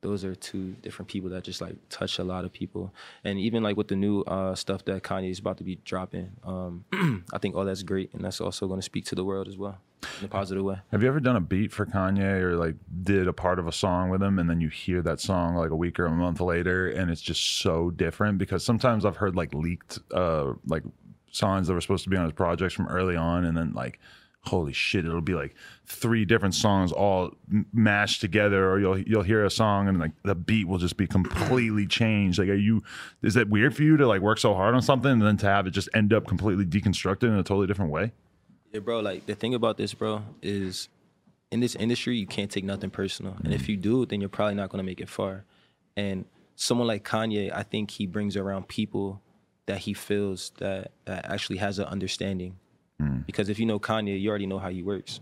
those 0.00 0.24
are 0.24 0.34
two 0.34 0.72
different 0.82 1.08
people 1.08 1.30
that 1.30 1.44
just 1.44 1.60
like 1.60 1.76
touch 1.90 2.18
a 2.18 2.24
lot 2.24 2.44
of 2.44 2.52
people. 2.52 2.92
And 3.24 3.38
even 3.38 3.62
like 3.62 3.76
with 3.76 3.88
the 3.88 3.96
new 3.96 4.22
uh, 4.22 4.54
stuff 4.54 4.84
that 4.86 5.02
Kanye 5.02 5.30
is 5.30 5.38
about 5.38 5.58
to 5.58 5.64
be 5.64 5.76
dropping, 5.84 6.30
um, 6.44 6.84
I 7.32 7.38
think 7.38 7.54
all 7.54 7.64
that's 7.64 7.82
great, 7.82 8.12
and 8.14 8.24
that's 8.24 8.40
also 8.40 8.66
going 8.66 8.78
to 8.80 8.84
speak 8.84 9.06
to 9.06 9.14
the 9.14 9.24
world 9.24 9.48
as 9.48 9.56
well 9.56 9.78
in 10.20 10.26
a 10.26 10.28
positive 10.28 10.64
way. 10.64 10.76
Have 10.92 11.02
you 11.02 11.08
ever 11.08 11.20
done 11.20 11.36
a 11.36 11.40
beat 11.40 11.72
for 11.72 11.86
Kanye 11.86 12.40
or 12.40 12.56
like 12.56 12.76
did 13.02 13.28
a 13.28 13.32
part 13.32 13.58
of 13.58 13.66
a 13.66 13.72
song 13.72 14.10
with 14.10 14.22
him 14.22 14.38
and 14.38 14.48
then 14.48 14.60
you 14.60 14.68
hear 14.68 15.02
that 15.02 15.20
song 15.20 15.54
like 15.54 15.70
a 15.70 15.76
week 15.76 15.98
or 15.98 16.06
a 16.06 16.10
month 16.10 16.40
later 16.40 16.88
and 16.88 17.10
it's 17.10 17.20
just 17.20 17.58
so 17.58 17.90
different? 17.90 18.38
Because 18.38 18.64
sometimes 18.64 19.04
I've 19.04 19.16
heard 19.16 19.36
like 19.36 19.54
leaked 19.54 19.98
uh 20.12 20.52
like 20.66 20.84
songs 21.30 21.68
that 21.68 21.74
were 21.74 21.80
supposed 21.80 22.04
to 22.04 22.10
be 22.10 22.16
on 22.16 22.24
his 22.24 22.32
projects 22.32 22.74
from 22.74 22.88
early 22.88 23.16
on 23.16 23.44
and 23.44 23.56
then 23.56 23.72
like 23.72 23.98
holy 24.44 24.72
shit 24.72 25.04
it'll 25.04 25.20
be 25.20 25.34
like 25.34 25.54
three 25.84 26.24
different 26.24 26.54
songs 26.54 26.90
all 26.90 27.32
mashed 27.72 28.20
together 28.20 28.70
or 28.70 28.80
you'll 28.80 28.98
you'll 28.98 29.22
hear 29.22 29.44
a 29.44 29.50
song 29.50 29.88
and 29.88 29.98
like 29.98 30.12
the 30.22 30.34
beat 30.34 30.66
will 30.66 30.78
just 30.78 30.96
be 30.96 31.06
completely 31.06 31.86
changed 31.86 32.38
like 32.38 32.48
are 32.48 32.54
you 32.54 32.82
is 33.22 33.34
that 33.34 33.48
weird 33.50 33.76
for 33.76 33.82
you 33.82 33.96
to 33.96 34.06
like 34.06 34.22
work 34.22 34.38
so 34.38 34.54
hard 34.54 34.74
on 34.74 34.80
something 34.80 35.10
and 35.10 35.22
then 35.22 35.36
to 35.36 35.46
have 35.46 35.66
it 35.66 35.70
just 35.70 35.88
end 35.92 36.12
up 36.12 36.26
completely 36.26 36.64
deconstructed 36.64 37.24
in 37.24 37.34
a 37.34 37.42
totally 37.42 37.66
different 37.66 37.90
way 37.90 38.12
Yeah, 38.72 38.80
bro. 38.80 39.00
Like 39.00 39.26
the 39.26 39.34
thing 39.34 39.54
about 39.54 39.76
this, 39.76 39.94
bro, 39.94 40.22
is 40.42 40.88
in 41.50 41.60
this 41.60 41.74
industry 41.74 42.16
you 42.16 42.26
can't 42.26 42.50
take 42.50 42.64
nothing 42.64 42.90
personal, 42.90 43.36
and 43.44 43.52
if 43.52 43.64
mm. 43.64 43.68
you 43.68 43.76
do, 43.76 44.06
then 44.06 44.20
you're 44.20 44.28
probably 44.28 44.54
not 44.54 44.70
gonna 44.70 44.82
make 44.82 45.00
it 45.00 45.08
far. 45.08 45.44
And 45.96 46.24
someone 46.56 46.86
like 46.86 47.04
Kanye, 47.04 47.52
I 47.52 47.62
think 47.62 47.90
he 47.90 48.06
brings 48.06 48.36
around 48.36 48.68
people 48.68 49.22
that 49.66 49.78
he 49.78 49.94
feels 49.94 50.52
that 50.58 50.92
that 51.06 51.30
actually 51.30 51.58
has 51.58 51.78
an 51.78 51.86
understanding. 51.86 52.58
Because 53.26 53.48
if 53.48 53.58
you 53.58 53.66
know 53.66 53.78
Kanye, 53.78 54.20
you 54.20 54.28
already 54.30 54.46
know 54.46 54.58
how 54.58 54.70
he 54.70 54.82
works. 54.82 55.20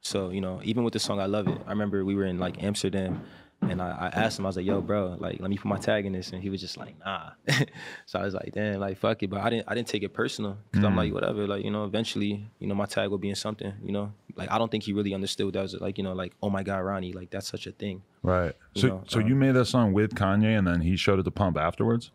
So 0.00 0.30
you 0.30 0.40
know, 0.40 0.60
even 0.62 0.84
with 0.84 0.92
the 0.92 0.98
song 0.98 1.20
"I 1.20 1.26
Love 1.26 1.48
It," 1.48 1.58
I 1.66 1.70
remember 1.70 2.04
we 2.04 2.14
were 2.14 2.26
in 2.26 2.38
like 2.38 2.62
Amsterdam, 2.62 3.22
and 3.62 3.80
I, 3.82 3.90
I 3.90 4.06
asked 4.20 4.38
him, 4.38 4.46
I 4.46 4.48
was 4.48 4.56
like, 4.56 4.66
"Yo, 4.66 4.80
bro, 4.80 5.16
like, 5.18 5.40
let 5.40 5.50
me 5.50 5.56
put 5.56 5.66
my 5.66 5.78
tag 5.78 6.06
in 6.06 6.12
this," 6.12 6.32
and 6.32 6.42
he 6.42 6.50
was 6.50 6.60
just 6.60 6.76
like, 6.76 6.94
"Nah." 7.04 7.30
so 8.06 8.18
I 8.20 8.24
was 8.24 8.34
like, 8.34 8.52
"Damn, 8.54 8.78
like, 8.80 8.98
fuck 8.98 9.22
it," 9.22 9.30
but 9.30 9.40
I 9.40 9.50
didn't, 9.50 9.64
I 9.68 9.74
didn't 9.74 9.88
take 9.88 10.02
it 10.04 10.12
personal 10.14 10.58
because 10.70 10.84
I'm 10.84 10.94
like, 10.96 11.12
whatever, 11.12 11.46
like, 11.46 11.64
you 11.64 11.70
know, 11.70 11.84
eventually, 11.84 12.48
you 12.60 12.66
know, 12.68 12.74
my 12.74 12.86
tag 12.86 13.10
will 13.10 13.18
be 13.18 13.30
in 13.30 13.34
something, 13.34 13.72
you 13.82 13.92
know, 13.92 14.12
like, 14.36 14.50
I 14.50 14.58
don't 14.58 14.70
think 14.70 14.84
he 14.84 14.92
really 14.92 15.14
understood 15.14 15.54
that 15.54 15.62
was 15.62 15.74
like, 15.74 15.98
you 15.98 16.04
know, 16.04 16.12
like, 16.12 16.34
oh 16.42 16.50
my 16.50 16.62
god, 16.62 16.78
Ronny, 16.78 17.12
like, 17.12 17.30
that's 17.30 17.48
such 17.48 17.66
a 17.66 17.72
thing. 17.72 18.02
Right. 18.22 18.54
You 18.74 18.82
So, 18.82 18.88
know, 18.88 19.04
so 19.08 19.20
um, 19.20 19.26
you 19.26 19.34
made 19.34 19.52
that 19.52 19.66
song 19.66 19.92
with 19.92 20.14
Kanye, 20.14 20.56
and 20.56 20.66
then 20.66 20.80
he 20.82 20.96
showed 20.96 21.18
it 21.18 21.24
to 21.24 21.30
Pump 21.30 21.56
afterwards. 21.56 22.10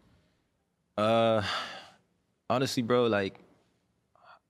Uh, 0.98 1.42
honestly, 2.50 2.84
bro, 2.84 3.08
like 3.08 3.40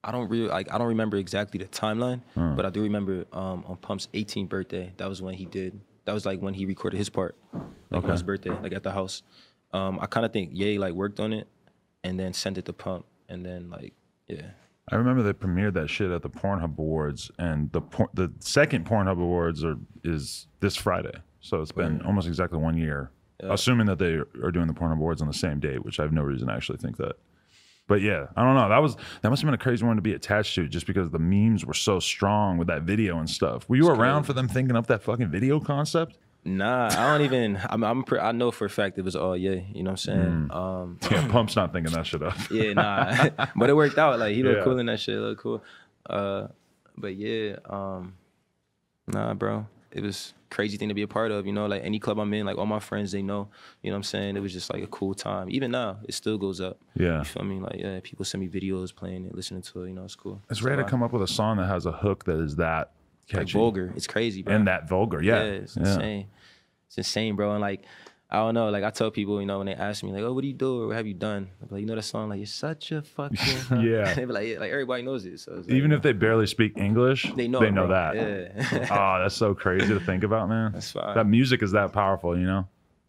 I 0.04 0.12
don't 0.12 0.30
really 0.30 0.48
like 0.48 0.72
I 0.74 0.78
don't 0.78 0.88
remember 0.88 1.18
exactly 1.18 1.60
the 1.60 1.66
timeline, 1.66 2.22
but 2.56 2.66
I 2.66 2.70
do 2.70 2.82
remember 2.82 3.26
um 3.34 3.64
on 3.68 3.78
Pump's 3.78 4.08
18th 4.14 4.50
birthday. 4.50 4.94
That 4.98 5.08
was 5.08 5.22
when 5.22 5.34
he 5.36 5.46
did. 5.46 5.80
That 6.06 6.14
was 6.14 6.26
like 6.26 6.42
when 6.42 6.54
he 6.56 6.66
recorded 6.66 6.98
his 6.98 7.10
part, 7.10 7.36
like 7.92 8.04
on 8.04 8.10
his 8.10 8.24
birthday, 8.24 8.50
like 8.50 8.74
at 8.74 8.84
the 8.84 8.92
house. 8.92 9.22
Um, 9.74 10.00
I 10.02 10.08
kind 10.08 10.26
of 10.26 10.34
think 10.34 10.50
Ye 10.54 10.78
like 10.80 10.94
worked 10.94 11.20
on 11.20 11.32
it, 11.34 11.48
and 12.04 12.20
then 12.20 12.34
sent 12.34 12.58
it 12.58 12.66
to 12.66 12.74
Pump, 12.74 13.06
and 13.30 13.46
then 13.46 13.70
like 13.70 13.94
yeah, 14.28 14.48
I 14.90 14.96
remember 14.96 15.22
they 15.22 15.34
premiered 15.34 15.74
that 15.74 15.90
shit 15.90 16.10
at 16.12 16.24
the 16.24 16.30
Pornhub 16.30 16.78
Awards, 16.78 17.30
and 17.38 17.72
the 17.72 17.82
por- 17.82 18.10
the 18.14 18.32
second 18.40 18.86
Pornhub 18.86 19.22
Awards 19.22 19.64
are 19.64 19.78
is 20.04 20.48
this 20.60 20.76
Friday. 20.76 21.14
So 21.42 21.62
it's 21.62 21.72
been 21.72 22.02
almost 22.04 22.28
exactly 22.28 22.58
one 22.60 22.78
year. 22.78 23.12
Assuming 23.54 23.88
that 23.88 23.98
they 24.00 24.14
are 24.44 24.52
doing 24.52 24.68
the 24.68 24.74
Pornhub 24.74 24.98
Awards 24.98 25.22
on 25.22 25.28
the 25.28 25.34
same 25.34 25.60
date, 25.60 25.84
which 25.86 26.00
I 26.00 26.04
have 26.04 26.12
no 26.12 26.22
reason 26.24 26.48
to 26.48 26.54
actually 26.54 26.78
think 26.80 26.98
that. 26.98 27.16
But 27.92 28.00
yeah, 28.02 28.28
I 28.38 28.44
don't 28.46 28.56
know. 28.56 28.70
That 28.70 28.82
was 28.82 28.96
that 29.22 29.30
must 29.30 29.42
have 29.42 29.48
been 29.48 29.54
a 29.54 29.58
crazy 29.58 29.84
one 29.86 29.98
to 29.98 30.02
be 30.02 30.14
attached 30.14 30.56
to, 30.56 30.66
just 30.66 30.88
because 30.88 31.10
the 31.10 31.20
memes 31.20 31.66
were 31.66 31.74
so 31.74 32.00
strong 32.00 32.58
with 32.58 32.70
that 32.70 32.84
video 32.84 33.20
and 33.20 33.30
stuff. 33.30 33.68
Were 33.68 33.76
you 33.76 33.90
around 33.90 34.24
for 34.24 34.32
them 34.32 34.48
thinking 34.48 34.78
up 34.78 34.88
that 34.88 35.04
fucking 35.04 35.28
video 35.30 35.60
concept? 35.60 36.18
nah, 36.46 36.88
I 36.88 37.12
don't 37.12 37.26
even. 37.26 37.60
I'm, 37.70 37.84
I'm 37.84 38.04
pre- 38.04 38.20
I 38.22 38.32
know 38.32 38.50
for 38.50 38.64
a 38.64 38.70
fact 38.70 38.98
it 38.98 39.02
was 39.04 39.18
all 39.18 39.36
yeah. 39.36 39.60
You 39.74 39.84
know 39.84 39.92
what 39.92 40.08
I'm 40.08 40.48
saying? 40.48 40.48
Um, 40.52 41.00
Yeah, 41.12 41.28
Pump's 41.28 41.58
not 41.58 41.74
thinking 41.74 41.92
that 41.92 42.06
shit 42.08 42.24
up. 42.24 42.38
Yeah, 42.50 42.72
nah. 42.72 43.28
but 43.58 43.70
it 43.70 43.76
worked 43.76 43.98
out. 43.98 44.18
Like 44.20 44.36
he 44.36 44.42
looked 44.42 44.60
Yeah. 44.60 44.64
cool 44.64 44.80
in 44.80 44.86
that 44.86 45.02
shit. 45.02 45.18
Looked 45.18 45.42
cool. 45.42 45.62
Uh, 46.10 46.48
but 46.98 47.16
yeah, 47.18 47.58
um, 47.70 48.14
nah, 49.08 49.34
bro. 49.34 49.68
It 49.92 50.02
was 50.02 50.34
crazy 50.50 50.78
thing 50.78 50.90
to 50.90 50.94
be 50.96 51.02
a 51.02 51.08
part 51.08 51.32
of. 51.32 51.46
You 51.46 51.54
know, 51.54 51.66
like 51.66 51.84
any 51.84 52.00
club 52.00 52.20
I'm 52.20 52.34
in, 52.34 52.46
like 52.46 52.58
all 52.58 52.66
my 52.66 52.80
friends, 52.80 53.12
they 53.12 53.22
know. 53.22 53.50
You 53.82 53.90
know 53.92 53.96
what 53.96 54.00
I'm 54.00 54.04
saying? 54.04 54.38
It 54.38 54.40
was 54.42 54.54
just 54.54 54.72
like 54.74 54.84
a 54.84 54.88
cool 54.88 55.14
time. 55.14 55.50
Even 55.50 55.72
now, 55.72 56.00
it 56.08 56.14
still 56.14 56.38
goes 56.38 56.62
up. 56.62 56.78
Yeah. 56.96 57.20
You 57.20 57.26
feel 57.26 57.44
me? 57.44 57.60
Like 57.60 57.76
yeah, 57.78 58.00
people 58.04 58.26
send 58.26 58.42
me 58.42 58.50
videos 58.50 58.94
playing 58.96 59.26
it, 59.26 59.36
listening 59.36 59.62
to 59.64 59.84
it. 59.84 59.90
You 59.90 59.94
know, 59.94 60.04
it's 60.04 60.16
cool. 60.16 60.42
It's 60.50 60.62
rare 60.62 60.76
to 60.76 60.84
come 60.84 61.04
up 61.04 61.12
with 61.14 61.24
a 61.24 61.28
song 61.28 61.58
that 61.58 61.68
has 61.68 61.86
a 61.86 61.92
hook 61.92 62.26
that 62.26 62.40
is 62.40 62.56
that 62.58 62.92
like 63.34 63.46
catchy 63.46 63.54
vulgar. 63.58 63.94
It's 63.96 64.08
crazy, 64.08 64.42
bro. 64.44 64.56
and 64.56 64.68
that 64.68 64.88
vulgar. 64.90 65.22
Yeah, 65.22 65.44
Yeah, 65.44 65.50
it's 65.52 65.78
insane. 65.78 66.28
It's 66.88 66.98
insane, 66.98 67.36
bro. 67.38 67.52
And 67.52 67.62
like, 67.62 67.84
I 68.34 68.38
don't 68.38 68.54
know. 68.54 68.70
Like 68.70 68.86
I 68.86 68.92
tell 68.92 69.12
people, 69.12 69.42
you 69.42 69.46
know, 69.46 69.58
when 69.58 69.68
they 69.68 69.74
ask 69.76 70.04
me, 70.04 70.12
like, 70.14 70.24
"Oh, 70.24 70.32
what 70.32 70.42
do 70.42 70.48
you 70.48 70.54
do 70.54 70.84
or 70.84 70.88
what 70.88 70.96
have 70.96 71.06
you 71.06 71.14
done?" 71.14 71.50
I'm 71.62 71.68
like, 71.70 71.82
"You 71.82 71.86
know 71.86 71.96
that 71.96 72.04
song? 72.04 72.30
Like, 72.30 72.38
you're 72.40 72.46
such 72.46 72.94
a 72.94 73.02
fucking." 73.02 73.38
Yeah. 73.84 74.14
they 74.14 74.24
be 74.24 74.32
like, 74.32 74.48
yeah, 74.48 74.60
like 74.60 74.72
everybody 74.72 75.04
knows 75.04 75.26
it. 75.26 75.40
So 75.42 75.56
like, 75.56 75.70
Even 75.70 75.92
if 75.92 76.02
they 76.02 76.14
barely 76.14 76.48
speak 76.48 76.78
English, 76.78 77.30
they 77.36 77.50
know, 77.50 77.60
they 77.60 77.72
know 77.72 77.88
that. 77.90 78.16
Yeah. 78.16 78.88
oh, 78.90 79.22
that's 79.22 79.36
so 79.36 79.54
crazy 79.64 79.94
to 79.94 80.00
think 80.00 80.24
about, 80.24 80.48
man. 80.48 80.72
That's 80.72 80.92
fine. 80.92 81.14
That 81.16 81.28
music 81.28 81.62
is 81.62 81.74
that 81.74 81.92
powerful, 81.92 82.38
you 82.38 82.46
know, 82.46 82.68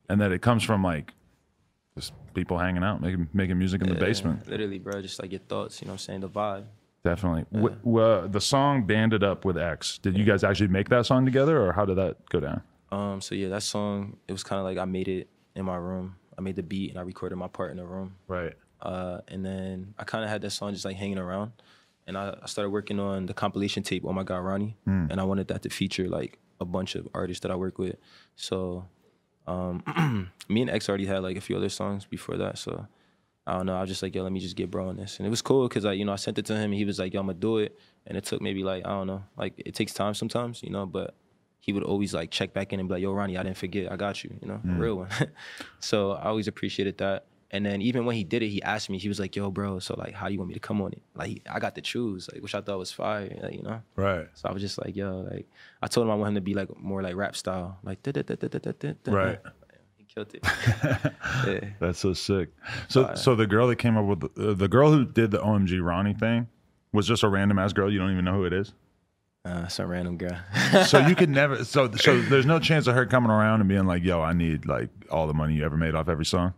and 0.09 0.21
that 0.21 0.33
it 0.33 0.43
comes 0.43 0.65
from 0.65 0.83
like 0.83 1.13
just 1.95 2.13
people 2.35 2.59
hanging 2.59 2.83
out, 2.83 3.01
making 3.01 3.29
making 3.33 3.59
music 3.59 3.81
in 3.83 3.89
the 3.91 3.95
basement. 3.95 4.49
Literally, 4.49 4.81
bro. 4.81 5.01
Just 5.03 5.23
like 5.23 5.31
your 5.31 5.41
thoughts. 5.41 5.81
You 5.81 5.87
know 5.87 5.93
what 5.93 5.95
I'm 5.95 5.99
saying? 5.99 6.21
The 6.21 6.29
vibe. 6.31 6.65
Definitely. 7.05 7.47
W- 7.53 7.77
w- 7.85 8.29
the 8.29 8.41
song 8.41 8.87
"Banded 8.87 9.23
Up" 9.23 9.45
with 9.45 9.57
X. 9.59 9.99
Did 9.99 10.17
you 10.19 10.25
guys 10.25 10.43
actually 10.43 10.69
make 10.69 10.89
that 10.89 11.07
song 11.07 11.25
together, 11.25 11.61
or 11.63 11.73
how 11.73 11.85
did 11.85 11.97
that 11.99 12.29
go 12.29 12.41
down? 12.41 12.63
Um. 12.93 13.21
So 13.21 13.35
yeah, 13.35 13.49
that 13.49 13.63
song. 13.63 14.19
It 14.29 14.33
was 14.33 14.45
kind 14.45 14.61
of 14.61 14.65
like 14.65 14.79
I 14.79 14.85
made 14.85 15.09
it 15.09 15.29
in 15.57 15.65
my 15.65 15.77
room. 15.77 16.17
I 16.39 16.41
made 16.41 16.57
the 16.57 16.63
beat 16.63 16.91
and 16.91 16.99
I 16.99 17.03
recorded 17.03 17.37
my 17.37 17.49
part 17.49 17.71
in 17.71 17.77
the 17.79 17.85
room. 17.85 18.15
Right. 18.29 18.55
Uh, 18.81 19.21
and 19.29 19.45
then 19.45 19.95
I 19.99 20.05
kind 20.05 20.25
of 20.25 20.31
had 20.31 20.43
that 20.43 20.51
song 20.51 20.73
just 20.73 20.85
like 20.85 20.97
hanging 20.97 21.19
around, 21.19 21.53
and 22.07 22.19
I, 22.19 22.37
I 22.43 22.47
started 22.47 22.71
working 22.71 22.99
on 22.99 23.27
the 23.27 23.35
compilation 23.35 23.83
tape. 23.85 24.03
Oh 24.05 24.13
my 24.13 24.25
God, 24.25 24.39
Ronny! 24.39 24.77
And 25.11 25.21
I 25.21 25.25
wanted 25.25 25.49
that 25.49 25.63
to 25.63 25.71
feature 25.71 26.09
like 26.09 26.39
a 26.61 26.65
bunch 26.65 26.97
of 26.97 27.07
artists 27.15 27.43
that 27.43 27.53
I 27.53 27.55
work 27.55 27.79
with. 27.79 27.97
So, 28.35 28.87
um, 29.47 29.85
me 30.49 30.63
and 30.63 30.71
X 30.71 30.89
already 30.89 31.07
had 31.07 31.23
like 31.23 31.37
a 31.37 31.41
few 31.41 31.57
other 31.57 31.69
songs 31.69 32.07
before 32.07 32.37
that. 32.39 32.59
So, 32.59 32.89
I 33.47 33.57
don't 33.57 33.67
know. 33.67 33.77
I 33.77 33.83
was 33.83 33.89
just 33.89 34.03
like, 34.03 34.17
yo, 34.17 34.25
let 34.25 34.33
me 34.33 34.41
just 34.41 34.57
get 34.57 34.69
bro 34.69 34.89
on 34.89 34.97
this, 34.97 35.19
and 35.19 35.27
it 35.29 35.31
was 35.31 35.43
cool 35.43 35.69
because 35.69 35.85
I, 35.85 35.93
you 35.93 36.05
know, 36.05 36.13
I 36.13 36.17
sent 36.17 36.39
it 36.39 36.47
to 36.47 36.55
him, 36.55 36.73
and 36.73 36.75
he 36.75 36.85
was 36.85 36.99
like, 36.99 37.15
yo, 37.15 37.21
I'm 37.21 37.27
gonna 37.27 37.39
do 37.39 37.59
it, 37.59 37.79
and 38.07 38.19
it 38.19 38.25
took 38.25 38.43
maybe 38.43 38.65
like 38.65 38.85
I 38.85 38.89
don't 38.89 39.07
know, 39.07 39.23
like 39.37 39.55
it 39.59 39.77
takes 39.77 39.95
time 39.95 40.15
sometimes, 40.15 40.63
you 40.63 40.71
know, 40.71 40.87
but. 40.87 41.15
He 41.63 41.73
would 41.73 41.85
always 41.85 42.13
like 42.13 42.33
check 42.33 42.53
back 42.53 42.73
in 42.73 42.81
and 42.81 42.89
be 42.89 42.97
like, 42.97 43.03
"Yo, 43.03 43.13
Ronny, 43.13 43.39
I 43.39 43.45
didn't 43.45 43.57
forget. 43.57 43.91
I 43.91 43.95
got 43.97 44.25
you. 44.25 44.35
You 44.43 44.49
know, 44.49 44.61
a 44.69 44.73
real 44.81 44.97
one." 44.97 45.09
so 45.79 46.11
I 46.11 46.25
always 46.25 46.49
appreciated 46.49 46.99
that. 46.99 47.25
And 47.53 47.65
then 47.65 47.81
even 47.83 48.05
when 48.05 48.17
he 48.17 48.25
did 48.25 48.43
it, 48.43 48.49
he 48.49 48.61
asked 48.63 48.91
me. 48.91 48.99
He 48.99 49.07
was 49.09 49.21
like, 49.21 49.37
"Yo, 49.37 49.49
bro, 49.51 49.79
so 49.79 49.95
like, 49.97 50.13
how 50.13 50.27
do 50.27 50.33
you 50.33 50.41
want 50.41 50.49
me 50.49 50.55
to 50.55 50.61
come 50.61 50.83
on 50.83 50.93
it? 50.93 51.03
Like, 51.15 51.41
I 51.49 51.61
got 51.61 51.77
to 51.77 51.81
choose, 51.81 52.29
like, 52.33 52.43
which 52.43 52.55
I 52.57 52.63
thought 52.63 52.79
was 52.79 52.91
fire, 52.91 53.31
like, 53.41 53.55
you 53.55 53.63
know." 53.63 53.81
Right. 53.95 54.27
So 54.35 54.49
I 54.49 54.53
was 54.53 54.61
just 54.61 54.77
like, 54.85 54.97
"Yo, 54.97 55.21
like," 55.31 55.47
I 55.81 55.87
told 55.87 56.07
him 56.07 56.11
I 56.11 56.17
want 56.17 56.31
him 56.31 56.35
to 56.35 56.41
be 56.41 56.55
like 56.55 56.77
more 56.81 57.01
like 57.01 57.15
rap 57.15 57.37
style, 57.37 57.79
like. 57.85 58.03
Right. 59.07 59.39
He 59.99 60.05
killed 60.05 60.35
it. 60.35 60.43
yeah. 61.47 61.71
That's 61.79 62.01
so 62.01 62.13
sick. 62.13 62.49
So, 62.89 63.15
so 63.15 63.35
the 63.37 63.47
girl 63.47 63.69
that 63.69 63.77
came 63.77 63.97
up 63.97 64.05
with 64.05 64.35
the, 64.35 64.51
uh, 64.51 64.55
the 64.55 64.69
girl 64.69 64.91
who 64.91 65.05
did 65.05 65.31
the 65.31 65.39
OMG 65.39 65.81
Ronny 65.81 66.15
thing 66.15 66.49
was 66.93 67.07
just 67.07 67.23
a 67.23 67.29
random 67.29 67.59
ass 67.59 67.73
girl. 67.73 67.91
You 67.91 67.99
don't 68.01 68.11
even 68.11 68.25
know 68.25 68.35
who 68.35 68.45
it 68.45 68.53
is. 68.53 68.73
Uh, 69.45 69.67
some 69.67 69.89
random 69.89 70.17
girl. 70.17 70.39
so 70.87 71.05
you 71.07 71.17
could 71.17 71.29
never. 71.41 71.65
So 71.65 71.91
so 71.93 72.21
there's 72.23 72.47
no 72.47 72.61
chance 72.61 72.87
of 72.87 72.95
her 72.95 73.07
coming 73.07 73.31
around 73.31 73.61
and 73.61 73.69
being 73.69 73.87
like, 73.87 74.05
"Yo, 74.05 74.21
I 74.23 74.33
need 74.35 74.67
like 74.67 74.89
all 75.11 75.27
the 75.27 75.35
money 75.35 75.55
you 75.55 75.65
ever 75.65 75.77
made 75.77 75.95
off 75.97 76.09
every 76.09 76.25
song." 76.25 76.55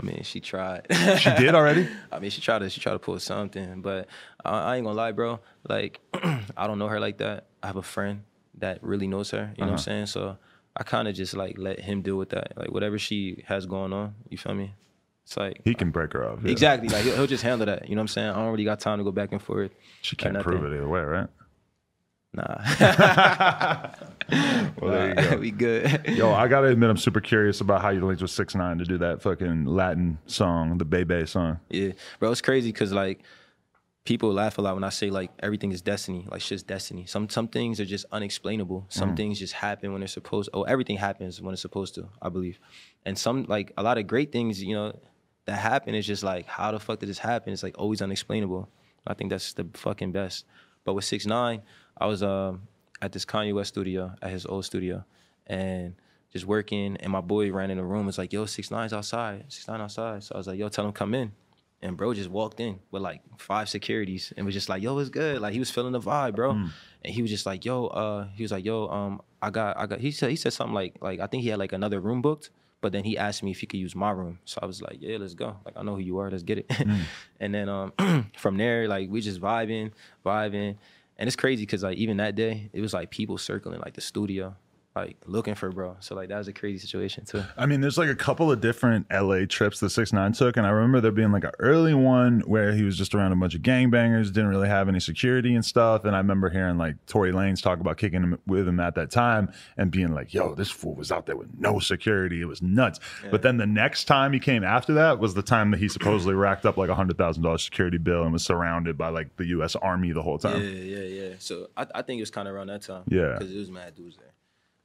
I 0.00 0.04
mean, 0.06 0.22
she 0.22 0.38
tried. 0.40 0.86
She 1.18 1.30
did 1.34 1.54
already. 1.54 1.88
I 2.12 2.18
mean, 2.20 2.30
she 2.30 2.40
tried 2.40 2.60
to 2.60 2.70
she 2.70 2.80
tried 2.80 2.92
to 2.92 2.98
pull 3.00 3.18
something, 3.18 3.82
but 3.82 4.06
I, 4.44 4.50
I 4.72 4.76
ain't 4.76 4.84
gonna 4.84 4.96
lie, 4.96 5.10
bro. 5.12 5.40
Like, 5.68 6.00
I 6.56 6.66
don't 6.68 6.78
know 6.78 6.88
her 6.88 7.00
like 7.00 7.18
that. 7.18 7.46
I 7.62 7.66
have 7.66 7.76
a 7.76 7.82
friend 7.82 8.22
that 8.58 8.78
really 8.84 9.08
knows 9.08 9.30
her. 9.32 9.38
You 9.38 9.42
know 9.42 9.48
Uh-huh. 9.48 9.66
what 9.66 9.72
I'm 9.72 9.78
saying? 9.78 10.06
So 10.06 10.38
I 10.76 10.84
kind 10.84 11.08
of 11.08 11.14
just 11.16 11.34
like 11.34 11.56
let 11.58 11.80
him 11.80 12.02
deal 12.02 12.16
with 12.16 12.30
that. 12.30 12.56
Like 12.56 12.70
whatever 12.70 12.98
she 12.98 13.42
has 13.48 13.66
going 13.66 13.92
on, 13.92 14.14
you 14.28 14.38
feel 14.38 14.54
me? 14.54 14.74
It's 15.24 15.36
like 15.36 15.60
He 15.64 15.74
can 15.74 15.90
break 15.90 16.12
her 16.14 16.28
off. 16.28 16.38
yeah. 16.44 16.50
exactly 16.52 16.88
like 16.88 17.02
he'll, 17.04 17.16
he'll 17.16 17.26
just 17.26 17.42
handle 17.42 17.66
that. 17.66 17.88
You 17.88 17.96
know 17.96 18.00
what 18.00 18.04
I'm 18.04 18.08
saying? 18.08 18.30
I 18.30 18.34
don't 18.36 18.50
really 18.52 18.64
got 18.64 18.78
time 18.80 18.98
to 18.98 19.04
go 19.04 19.10
back 19.12 19.32
and 19.32 19.42
forth. 19.42 19.72
She 20.02 20.14
can't 20.16 20.38
prove 20.40 20.64
it 20.64 20.76
either 20.76 20.88
way, 20.88 21.00
right? 21.00 21.28
Nah, 22.34 22.56
Well, 24.80 24.90
there 24.90 25.08
you 25.08 25.14
go. 25.14 25.36
we 25.36 25.50
good. 25.50 26.06
Yo, 26.08 26.32
I 26.32 26.48
gotta 26.48 26.68
admit, 26.68 26.88
I'm 26.88 26.96
super 26.96 27.20
curious 27.20 27.60
about 27.60 27.82
how 27.82 27.90
you 27.90 28.04
linked 28.06 28.22
with 28.22 28.30
Six 28.30 28.54
Nine 28.54 28.78
to 28.78 28.84
do 28.84 28.96
that 28.98 29.20
fucking 29.20 29.66
Latin 29.66 30.18
song, 30.26 30.78
the 30.78 30.86
Bebe 30.86 31.26
song. 31.26 31.60
Yeah, 31.68 31.92
bro, 32.18 32.30
it's 32.30 32.40
crazy 32.40 32.72
because 32.72 32.90
like 32.92 33.22
people 34.04 34.32
laugh 34.32 34.58
a 34.58 34.62
lot 34.62 34.74
when 34.74 34.84
I 34.84 34.88
say 34.88 35.10
like 35.10 35.30
everything 35.40 35.72
is 35.72 35.82
destiny. 35.82 36.26
Like 36.30 36.40
shit's 36.40 36.62
destiny. 36.62 37.06
Some 37.06 37.28
some 37.28 37.48
things 37.48 37.80
are 37.80 37.84
just 37.84 38.06
unexplainable. 38.10 38.86
Some 38.88 39.12
mm. 39.12 39.16
things 39.16 39.38
just 39.38 39.52
happen 39.52 39.92
when 39.92 40.00
they're 40.00 40.08
supposed. 40.08 40.50
Oh, 40.54 40.62
everything 40.62 40.96
happens 40.96 41.40
when 41.40 41.52
it's 41.52 41.62
supposed 41.62 41.94
to. 41.96 42.08
I 42.20 42.28
believe, 42.28 42.58
and 43.04 43.18
some 43.18 43.44
like 43.44 43.72
a 43.76 43.82
lot 43.82 43.98
of 43.98 44.06
great 44.06 44.32
things, 44.32 44.62
you 44.62 44.74
know, 44.74 44.98
that 45.44 45.56
happen 45.56 45.94
is 45.94 46.06
just 46.06 46.22
like 46.22 46.46
how 46.46 46.72
the 46.72 46.80
fuck 46.80 47.00
did 47.00 47.08
this 47.08 47.18
happen? 47.18 47.52
It's 47.52 47.62
like 47.62 47.78
always 47.78 48.02
unexplainable. 48.02 48.68
I 49.06 49.14
think 49.14 49.30
that's 49.30 49.52
the 49.52 49.66
fucking 49.74 50.12
best. 50.12 50.46
But 50.84 50.94
with 50.94 51.04
six 51.04 51.26
nine, 51.26 51.62
I 51.96 52.06
was 52.06 52.22
um 52.22 52.62
at 53.00 53.12
this 53.12 53.24
Kanye 53.24 53.54
West 53.54 53.68
studio 53.68 54.14
at 54.22 54.30
his 54.30 54.46
old 54.46 54.64
studio, 54.64 55.04
and 55.46 55.94
just 56.32 56.46
working. 56.46 56.96
And 56.98 57.12
my 57.12 57.20
boy 57.20 57.52
ran 57.52 57.70
in 57.70 57.76
the 57.76 57.84
room. 57.84 58.06
Was 58.06 58.18
like, 58.18 58.32
"Yo, 58.32 58.46
six 58.46 58.70
nine's 58.70 58.92
outside. 58.92 59.44
Six 59.48 59.68
nine 59.68 59.80
outside." 59.80 60.24
So 60.24 60.34
I 60.34 60.38
was 60.38 60.46
like, 60.46 60.58
"Yo, 60.58 60.68
tell 60.68 60.86
him 60.86 60.92
come 60.92 61.14
in." 61.14 61.32
And 61.84 61.96
bro 61.96 62.14
just 62.14 62.30
walked 62.30 62.60
in 62.60 62.78
with 62.92 63.02
like 63.02 63.22
five 63.38 63.68
securities 63.68 64.32
and 64.36 64.46
was 64.46 64.54
just 64.54 64.68
like, 64.68 64.82
"Yo, 64.82 64.96
it's 64.98 65.10
good." 65.10 65.40
Like 65.40 65.52
he 65.52 65.58
was 65.58 65.70
feeling 65.70 65.92
the 65.92 66.00
vibe, 66.00 66.36
bro. 66.36 66.52
And 67.04 67.12
he 67.14 67.22
was 67.22 67.30
just 67.30 67.44
like, 67.44 67.64
"Yo," 67.64 67.86
uh, 67.86 68.28
he 68.34 68.42
was 68.42 68.52
like, 68.52 68.64
"Yo, 68.64 68.88
um, 68.88 69.20
I 69.42 69.50
got, 69.50 69.76
I 69.76 69.86
got." 69.86 70.00
He 70.00 70.12
said, 70.12 70.30
he 70.30 70.36
said 70.36 70.52
something 70.52 70.74
like, 70.74 70.96
like 71.00 71.18
I 71.20 71.26
think 71.26 71.42
he 71.42 71.48
had 71.48 71.58
like 71.58 71.72
another 71.72 71.98
room 72.00 72.22
booked, 72.22 72.50
but 72.80 72.92
then 72.92 73.02
he 73.02 73.18
asked 73.18 73.42
me 73.42 73.50
if 73.50 73.60
he 73.60 73.66
could 73.66 73.80
use 73.80 73.96
my 73.96 74.12
room. 74.12 74.38
So 74.44 74.60
I 74.62 74.66
was 74.66 74.80
like, 74.80 74.98
"Yeah, 75.00 75.18
let's 75.18 75.34
go." 75.34 75.56
Like 75.64 75.76
I 75.76 75.82
know 75.82 75.96
who 75.96 76.00
you 76.00 76.18
are. 76.18 76.30
Let's 76.30 76.44
get 76.44 76.58
it. 76.58 76.70
and 77.40 77.52
then 77.52 77.68
um, 77.68 77.92
from 78.36 78.56
there, 78.56 78.86
like 78.86 79.10
we 79.10 79.20
just 79.20 79.40
vibing, 79.40 79.90
vibing, 80.24 80.76
and 81.22 81.28
it's 81.28 81.36
crazy 81.36 81.62
because 81.62 81.84
like 81.84 81.98
even 81.98 82.16
that 82.16 82.34
day, 82.34 82.68
it 82.72 82.80
was 82.80 82.92
like 82.92 83.12
people 83.12 83.38
circling 83.38 83.78
like 83.78 83.94
the 83.94 84.00
studio, 84.00 84.56
like 84.94 85.16
looking 85.26 85.54
for 85.54 85.70
bro. 85.70 85.96
So 86.00 86.14
like 86.14 86.28
that 86.28 86.38
was 86.38 86.48
a 86.48 86.52
crazy 86.52 86.78
situation 86.78 87.24
too. 87.24 87.42
I 87.56 87.66
mean, 87.66 87.80
there's 87.80 87.96
like 87.96 88.10
a 88.10 88.14
couple 88.14 88.52
of 88.52 88.60
different 88.60 89.06
LA 89.10 89.46
trips 89.48 89.80
the 89.80 89.88
Six 89.88 90.12
Nine 90.12 90.32
took, 90.32 90.56
and 90.56 90.66
I 90.66 90.70
remember 90.70 91.00
there 91.00 91.10
being 91.12 91.32
like 91.32 91.44
an 91.44 91.52
early 91.58 91.94
one 91.94 92.40
where 92.40 92.72
he 92.72 92.82
was 92.82 92.98
just 92.98 93.14
around 93.14 93.32
a 93.32 93.36
bunch 93.36 93.54
of 93.54 93.62
gangbangers, 93.62 94.26
didn't 94.26 94.48
really 94.48 94.68
have 94.68 94.88
any 94.88 95.00
security 95.00 95.54
and 95.54 95.64
stuff. 95.64 96.04
And 96.04 96.14
I 96.14 96.18
remember 96.18 96.50
hearing 96.50 96.76
like 96.76 96.96
Tory 97.06 97.32
Lanez 97.32 97.62
talk 97.62 97.80
about 97.80 97.96
kicking 97.96 98.22
him 98.22 98.38
with 98.46 98.68
him 98.68 98.80
at 98.80 98.94
that 98.96 99.10
time 99.10 99.50
and 99.76 99.90
being 99.90 100.12
like, 100.12 100.34
"Yo, 100.34 100.54
this 100.54 100.70
fool 100.70 100.94
was 100.94 101.10
out 101.10 101.26
there 101.26 101.36
with 101.36 101.48
no 101.58 101.78
security. 101.78 102.42
It 102.42 102.46
was 102.46 102.60
nuts." 102.60 103.00
But 103.30 103.42
then 103.42 103.56
the 103.56 103.66
next 103.66 104.04
time 104.04 104.32
he 104.32 104.40
came 104.40 104.62
after 104.62 104.92
that 104.94 105.18
was 105.18 105.34
the 105.34 105.42
time 105.42 105.70
that 105.70 105.80
he 105.80 105.88
supposedly 105.88 106.34
racked 106.34 106.66
up 106.66 106.76
like 106.76 106.90
a 106.90 106.94
hundred 106.94 107.16
thousand 107.16 107.42
dollars 107.42 107.64
security 107.64 107.98
bill 107.98 108.24
and 108.24 108.32
was 108.32 108.44
surrounded 108.44 108.98
by 108.98 109.08
like 109.08 109.36
the 109.36 109.46
U.S. 109.46 109.74
Army 109.76 110.12
the 110.12 110.22
whole 110.22 110.38
time. 110.38 110.62
Yeah, 110.62 110.68
yeah, 110.68 110.98
yeah. 111.28 111.34
So 111.38 111.68
I, 111.76 111.86
I 111.94 112.02
think 112.02 112.18
it 112.18 112.22
was 112.22 112.30
kind 112.30 112.46
of 112.46 112.54
around 112.54 112.66
that 112.66 112.82
time. 112.82 113.04
Yeah. 113.08 113.36
because 113.38 113.54
it 113.54 113.58
was 113.58 113.70
mad 113.70 113.94
dudes 113.94 114.16
there. 114.16 114.31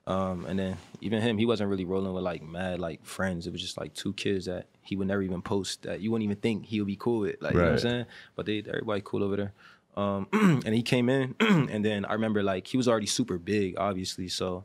Um, 0.08 0.46
and 0.46 0.58
then 0.58 0.78
even 1.02 1.22
him, 1.22 1.38
he 1.38 1.46
wasn't 1.46 1.70
really 1.70 1.84
rolling 1.86 2.14
with 2.14 2.24
like 2.24 2.42
mad 2.42 2.80
like 2.80 3.04
friends. 3.06 3.46
It 3.46 3.52
was 3.52 3.62
just 3.62 3.78
like 3.78 3.94
two 3.94 4.14
kids 4.14 4.46
that 4.46 4.66
he 4.82 4.96
would 4.96 5.08
never 5.08 5.22
even 5.22 5.42
post 5.42 5.82
that 5.84 6.00
you 6.00 6.12
wouldn't 6.12 6.24
even 6.24 6.38
think 6.38 6.66
he 6.66 6.80
would 6.80 6.88
be 6.88 6.96
cool 6.96 7.20
with. 7.20 7.42
Like 7.42 7.54
you 7.54 7.60
know 7.60 7.66
what 7.66 7.70
I'm 7.70 7.74
Right. 7.76 7.82
saying? 7.82 8.06
But 8.36 8.46
they 8.46 8.60
everybody 8.60 9.02
cool 9.04 9.22
over 9.24 9.36
there. 9.36 9.54
Um, 9.98 10.28
and 10.66 10.74
he 10.74 10.82
came 10.82 11.10
in, 11.10 11.36
and 11.42 11.84
then 11.84 12.06
I 12.06 12.14
remember 12.14 12.42
like 12.42 12.68
he 12.68 12.78
was 12.78 12.88
already 12.88 13.06
super 13.08 13.38
big, 13.38 13.76
obviously. 13.78 14.30
So 14.30 14.64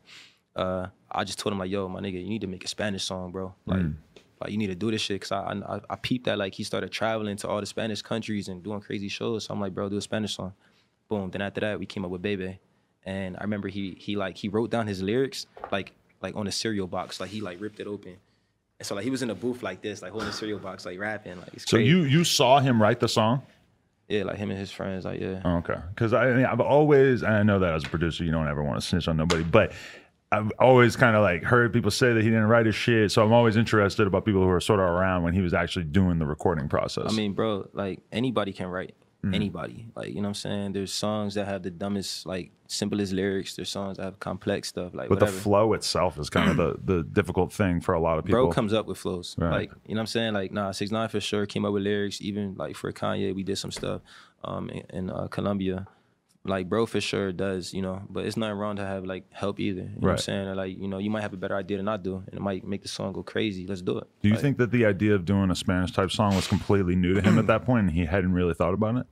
uh, 0.55 0.87
I 1.11 1.23
just 1.25 1.39
told 1.39 1.51
him 1.51 1.59
like, 1.59 1.69
"Yo, 1.71 1.89
my 1.89 1.99
nigga, 1.99 2.21
you 2.21 2.29
need 2.29 2.41
to 2.41 2.47
make 2.47 2.63
a 2.63 2.67
Spanish 2.69 3.03
song, 3.03 3.31
bro. 3.31 3.53
Like, 3.65 3.83
like 4.39 4.51
you 4.51 4.57
need 4.57 4.67
to 4.67 4.75
do 4.75 4.91
this 4.91 5.01
shit." 5.01 5.19
Cause 5.21 5.31
I, 5.33 5.51
I 5.67 5.81
I 5.89 5.95
peeped 5.97 6.25
that 6.25 6.37
like 6.37 6.53
he 6.53 6.63
started 6.63 6.89
traveling 6.91 7.35
to 7.37 7.49
all 7.49 7.59
the 7.59 7.65
Spanish 7.65 8.01
countries 8.01 8.47
and 8.47 8.63
doing 8.63 8.79
crazy 8.79 9.09
shows. 9.09 9.43
So 9.45 9.53
I'm 9.53 9.59
like, 9.59 9.73
"Bro, 9.73 9.89
do 9.89 9.97
a 9.97 10.01
Spanish 10.01 10.35
song." 10.37 10.53
Boom. 11.09 11.31
Then 11.31 11.41
after 11.41 11.59
that, 11.61 11.79
we 11.79 11.85
came 11.85 12.05
up 12.05 12.11
with 12.11 12.21
Bebe, 12.21 12.59
and 13.05 13.35
I 13.37 13.41
remember 13.43 13.67
he 13.67 13.95
he 13.99 14.15
like 14.15 14.37
he 14.37 14.47
wrote 14.49 14.69
down 14.69 14.87
his 14.87 15.01
lyrics 15.01 15.45
like 15.71 15.91
like 16.21 16.35
on 16.35 16.47
a 16.47 16.51
cereal 16.51 16.87
box, 16.87 17.19
like 17.19 17.29
he 17.29 17.41
like 17.41 17.59
ripped 17.61 17.79
it 17.79 17.87
open. 17.87 18.15
And 18.79 18.87
so 18.87 18.95
like 18.95 19.03
he 19.03 19.09
was 19.09 19.21
in 19.21 19.29
a 19.29 19.35
booth 19.35 19.61
like 19.63 19.81
this, 19.81 20.01
like 20.01 20.11
holding 20.11 20.29
a 20.29 20.33
cereal 20.33 20.59
box, 20.59 20.85
like 20.85 20.99
rapping, 20.99 21.37
like 21.39 21.53
it's 21.53 21.63
So 21.69 21.77
crazy. 21.77 21.89
you 21.89 22.03
you 22.03 22.23
saw 22.23 22.59
him 22.59 22.81
write 22.81 22.99
the 22.99 23.07
song? 23.09 23.41
yeah, 24.09 24.23
like 24.23 24.37
him 24.37 24.49
and 24.51 24.59
his 24.59 24.69
friends, 24.71 25.05
like 25.05 25.19
yeah. 25.21 25.41
Oh, 25.45 25.57
okay, 25.57 25.75
because 25.89 26.13
I, 26.13 26.29
I 26.29 26.33
mean, 26.35 26.45
I've 26.45 26.59
always, 26.59 27.23
and 27.23 27.33
I 27.33 27.41
know 27.43 27.59
that 27.59 27.73
as 27.73 27.85
a 27.85 27.87
producer, 27.89 28.23
you 28.25 28.31
don't 28.31 28.47
ever 28.47 28.61
want 28.61 28.79
to 28.81 28.85
snitch 28.85 29.07
on 29.07 29.15
nobody, 29.17 29.43
but 29.43 29.71
I've 30.31 30.51
always 30.59 30.95
kind 30.95 31.15
of 31.15 31.21
like 31.23 31.43
heard 31.43 31.71
people 31.71 31.89
say 31.89 32.11
that 32.13 32.21
he 32.21 32.29
didn't 32.29 32.47
write 32.47 32.65
his 32.65 32.75
shit. 32.75 33.11
So 33.11 33.23
I'm 33.23 33.31
always 33.31 33.55
interested 33.55 34.05
about 34.05 34.25
people 34.25 34.41
who 34.41 34.49
are 34.49 34.59
sort 34.59 34.79
of 34.81 34.87
around 34.87 35.23
when 35.23 35.33
he 35.33 35.41
was 35.41 35.53
actually 35.53 35.85
doing 35.85 36.19
the 36.19 36.25
recording 36.25 36.67
process. 36.67 37.05
I 37.07 37.13
mean, 37.15 37.33
bro, 37.33 37.69
like 37.73 37.99
anybody 38.11 38.51
can 38.51 38.67
write. 38.67 38.93
Anybody. 39.31 39.87
Like, 39.95 40.09
you 40.09 40.15
know 40.15 40.21
what 40.23 40.27
I'm 40.29 40.33
saying? 40.33 40.73
There's 40.73 40.91
songs 40.91 41.35
that 41.35 41.45
have 41.45 41.63
the 41.63 41.71
dumbest, 41.71 42.25
like 42.25 42.51
simplest 42.67 43.13
lyrics. 43.13 43.55
There's 43.55 43.69
songs 43.69 43.97
that 43.97 44.03
have 44.03 44.19
complex 44.19 44.67
stuff. 44.67 44.93
Like 44.93 45.07
but 45.07 45.19
whatever. 45.19 45.31
the 45.31 45.37
flow 45.41 45.73
itself 45.73 46.19
is 46.19 46.29
kind 46.29 46.51
of 46.51 46.57
the 46.57 46.95
the 46.95 47.03
difficult 47.19 47.53
thing 47.53 47.79
for 47.79 47.93
a 47.93 47.99
lot 48.01 48.17
of 48.19 48.25
people. 48.25 48.41
Bro 48.41 48.51
comes 48.51 48.73
up 48.73 48.85
with 48.85 48.97
flows. 48.97 49.35
Right. 49.37 49.51
Like, 49.51 49.71
you 49.85 49.95
know 49.95 49.99
what 49.99 50.01
I'm 50.01 50.07
saying? 50.07 50.33
Like, 50.33 50.51
nah, 50.51 50.71
six 50.71 50.91
nine 50.91 51.07
for 51.07 51.21
sure 51.21 51.45
came 51.45 51.63
up 51.63 51.71
with 51.73 51.83
lyrics. 51.83 52.21
Even 52.21 52.55
like 52.55 52.75
for 52.75 52.91
Kanye, 52.91 53.33
we 53.33 53.43
did 53.43 53.57
some 53.57 53.71
stuff 53.71 54.01
um 54.43 54.69
in, 54.69 54.83
in 54.89 55.09
uh, 55.09 55.27
Colombia. 55.27 55.87
Like 56.45 56.67
bro 56.67 56.85
for 56.85 56.99
sure 56.99 57.31
does, 57.31 57.73
you 57.73 57.81
know, 57.81 58.01
but 58.09 58.25
it's 58.25 58.35
nothing 58.35 58.57
wrong 58.57 58.75
to 58.75 58.85
have 58.85 59.05
like 59.05 59.23
help 59.31 59.61
either. 59.61 59.83
You 59.83 59.87
know 59.87 59.93
what 59.99 60.11
I'm 60.11 60.17
saying? 60.17 60.47
Or, 60.49 60.55
like, 60.55 60.77
you 60.77 60.89
know, 60.89 60.97
you 60.97 61.09
might 61.09 61.21
have 61.21 61.31
a 61.31 61.37
better 61.37 61.55
idea 61.55 61.77
than 61.77 61.87
I 61.87 61.95
do, 61.95 62.17
and 62.17 62.33
it 62.33 62.41
might 62.41 62.65
make 62.67 62.81
the 62.81 62.89
song 62.89 63.13
go 63.13 63.23
crazy. 63.23 63.65
Let's 63.65 63.81
do 63.81 63.97
it. 63.99 64.09
Do 64.21 64.27
you 64.27 64.33
Like, 64.33 64.41
think 64.41 64.57
that 64.57 64.69
the 64.71 64.85
idea 64.85 65.15
of 65.15 65.23
doing 65.23 65.49
a 65.51 65.55
Spanish 65.55 65.93
type 65.93 66.11
song 66.11 66.35
was 66.35 66.45
completely 66.45 66.97
new 66.97 67.13
to 67.13 67.21
him 67.21 67.39
at 67.39 67.47
that 67.53 67.63
point, 67.63 67.87
and 67.87 67.91
he 67.91 68.03
hadn't 68.03 68.33
really 68.33 68.53
thought 68.53 68.73
about 68.73 68.97
it? 68.97 69.07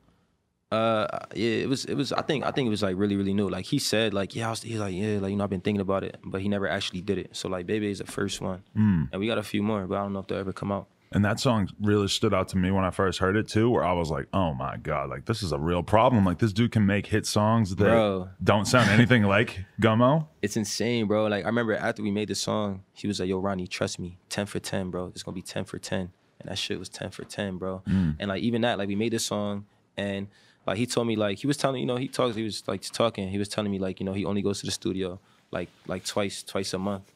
Uh, 0.72 1.06
yeah, 1.36 1.50
it 1.64 1.70
was. 1.70 1.86
It 1.86 1.96
was. 1.96 2.14
I 2.14 2.22
think. 2.22 2.46
I 2.46 2.52
think 2.52 2.68
it 2.68 2.70
was 2.70 2.82
like 2.82 2.96
really, 2.98 3.18
really 3.18 3.34
new. 3.34 3.50
Like 3.50 3.66
he 3.66 3.78
said, 3.78 4.14
like 4.14 4.36
yeah, 4.36 4.48
I 4.48 4.50
was, 4.52 4.62
he's 4.62 4.80
like 4.80 4.94
yeah, 4.96 5.20
like 5.20 5.32
you 5.32 5.36
know, 5.36 5.44
I've 5.44 5.50
been 5.50 5.60
thinking 5.62 5.82
about 5.82 6.04
it, 6.04 6.18
but 6.24 6.42
he 6.42 6.48
never 6.48 6.68
actually 6.68 7.02
did 7.02 7.18
it. 7.18 7.36
So 7.36 7.50
like, 7.50 7.66
Bebe 7.66 7.90
is 7.90 8.00
the 8.00 8.06
first 8.06 8.40
one, 8.42 8.64
Hmm. 8.74 9.04
and 9.12 9.20
we 9.20 9.28
got 9.28 9.38
a 9.38 9.44
few 9.44 9.62
more, 9.62 9.86
but 9.86 9.98
I 9.98 10.02
don't 10.04 10.14
know 10.14 10.20
if 10.20 10.28
they'll 10.28 10.38
ever 10.40 10.54
come 10.54 10.72
out. 10.72 10.88
And 11.14 11.26
that 11.26 11.42
song 11.42 11.68
really 11.82 12.08
stood 12.08 12.34
out 12.34 12.48
to 12.50 12.58
me 12.58 12.72
when 12.72 12.86
I 12.86 12.90
first 12.90 13.20
heard 13.20 13.36
it 13.36 13.50
too, 13.50 13.70
where 13.70 13.84
I 13.84 13.92
was 13.92 14.10
like, 14.10 14.28
"Oh 14.32 14.54
my 14.54 14.78
god, 14.78 15.10
like 15.10 15.26
this 15.26 15.44
is 15.44 15.52
a 15.52 15.60
real 15.60 15.84
problem. 15.84 16.24
Like 16.24 16.38
this 16.40 16.54
dude 16.54 16.72
can 16.72 16.86
make 16.86 17.08
hit 17.08 17.26
songs 17.26 17.76
that 17.76 17.84
Bro. 17.84 18.30
don't 18.42 18.64
sound 18.66 18.90
anything 18.92 19.24
like 19.36 19.66
Gummo." 19.82 20.28
It's 20.42 20.56
insane, 20.56 21.08
bro. 21.08 21.26
Like 21.28 21.44
I 21.44 21.48
remember 21.48 21.76
after 21.76 22.02
we 22.02 22.12
made 22.12 22.30
the 22.30 22.36
song, 22.36 22.84
he 22.94 23.08
was 23.10 23.20
like, 23.20 23.28
"Yo, 23.28 23.40
Ronny, 23.40 23.68
trust 23.68 24.00
me, 24.00 24.20
ten 24.30 24.46
for 24.46 24.60
ten, 24.60 24.90
bro. 24.90 25.08
It's 25.08 25.22
gonna 25.22 25.36
be 25.36 25.42
ten 25.42 25.66
for 25.66 25.80
10. 25.80 26.12
and 26.40 26.50
that 26.50 26.58
shit 26.58 26.80
was 26.80 26.88
ten 26.88 27.10
for 27.12 27.26
ten, 27.26 27.58
bro. 27.58 27.84
And 27.86 28.28
like 28.30 28.42
even 28.42 28.62
that, 28.62 28.78
like 28.78 28.88
we 28.88 28.96
made 28.96 29.12
this 29.12 29.26
song, 29.26 29.66
and 29.98 30.28
like 30.66 30.78
he 30.78 30.86
told 30.86 31.08
me, 31.08 31.16
like 31.16 31.40
he 31.40 31.48
was 31.48 31.58
telling, 31.58 31.80
you 31.82 31.88
know, 31.88 31.98
he 31.98 32.08
talks, 32.08 32.36
he 32.36 32.44
was 32.44 32.64
like 32.68 32.82
talking, 32.82 33.30
he 33.30 33.38
was 33.38 33.50
telling 33.50 33.72
me, 33.72 33.80
like 33.80 34.00
you 34.00 34.06
know, 34.06 34.14
he 34.14 34.26
only 34.26 34.42
goes 34.42 34.60
to 34.60 34.66
the 34.66 34.72
studio 34.72 35.20
like 35.52 35.70
like 35.88 36.06
twice, 36.06 36.44
twice 36.44 36.74
a 36.74 36.78
month, 36.78 37.12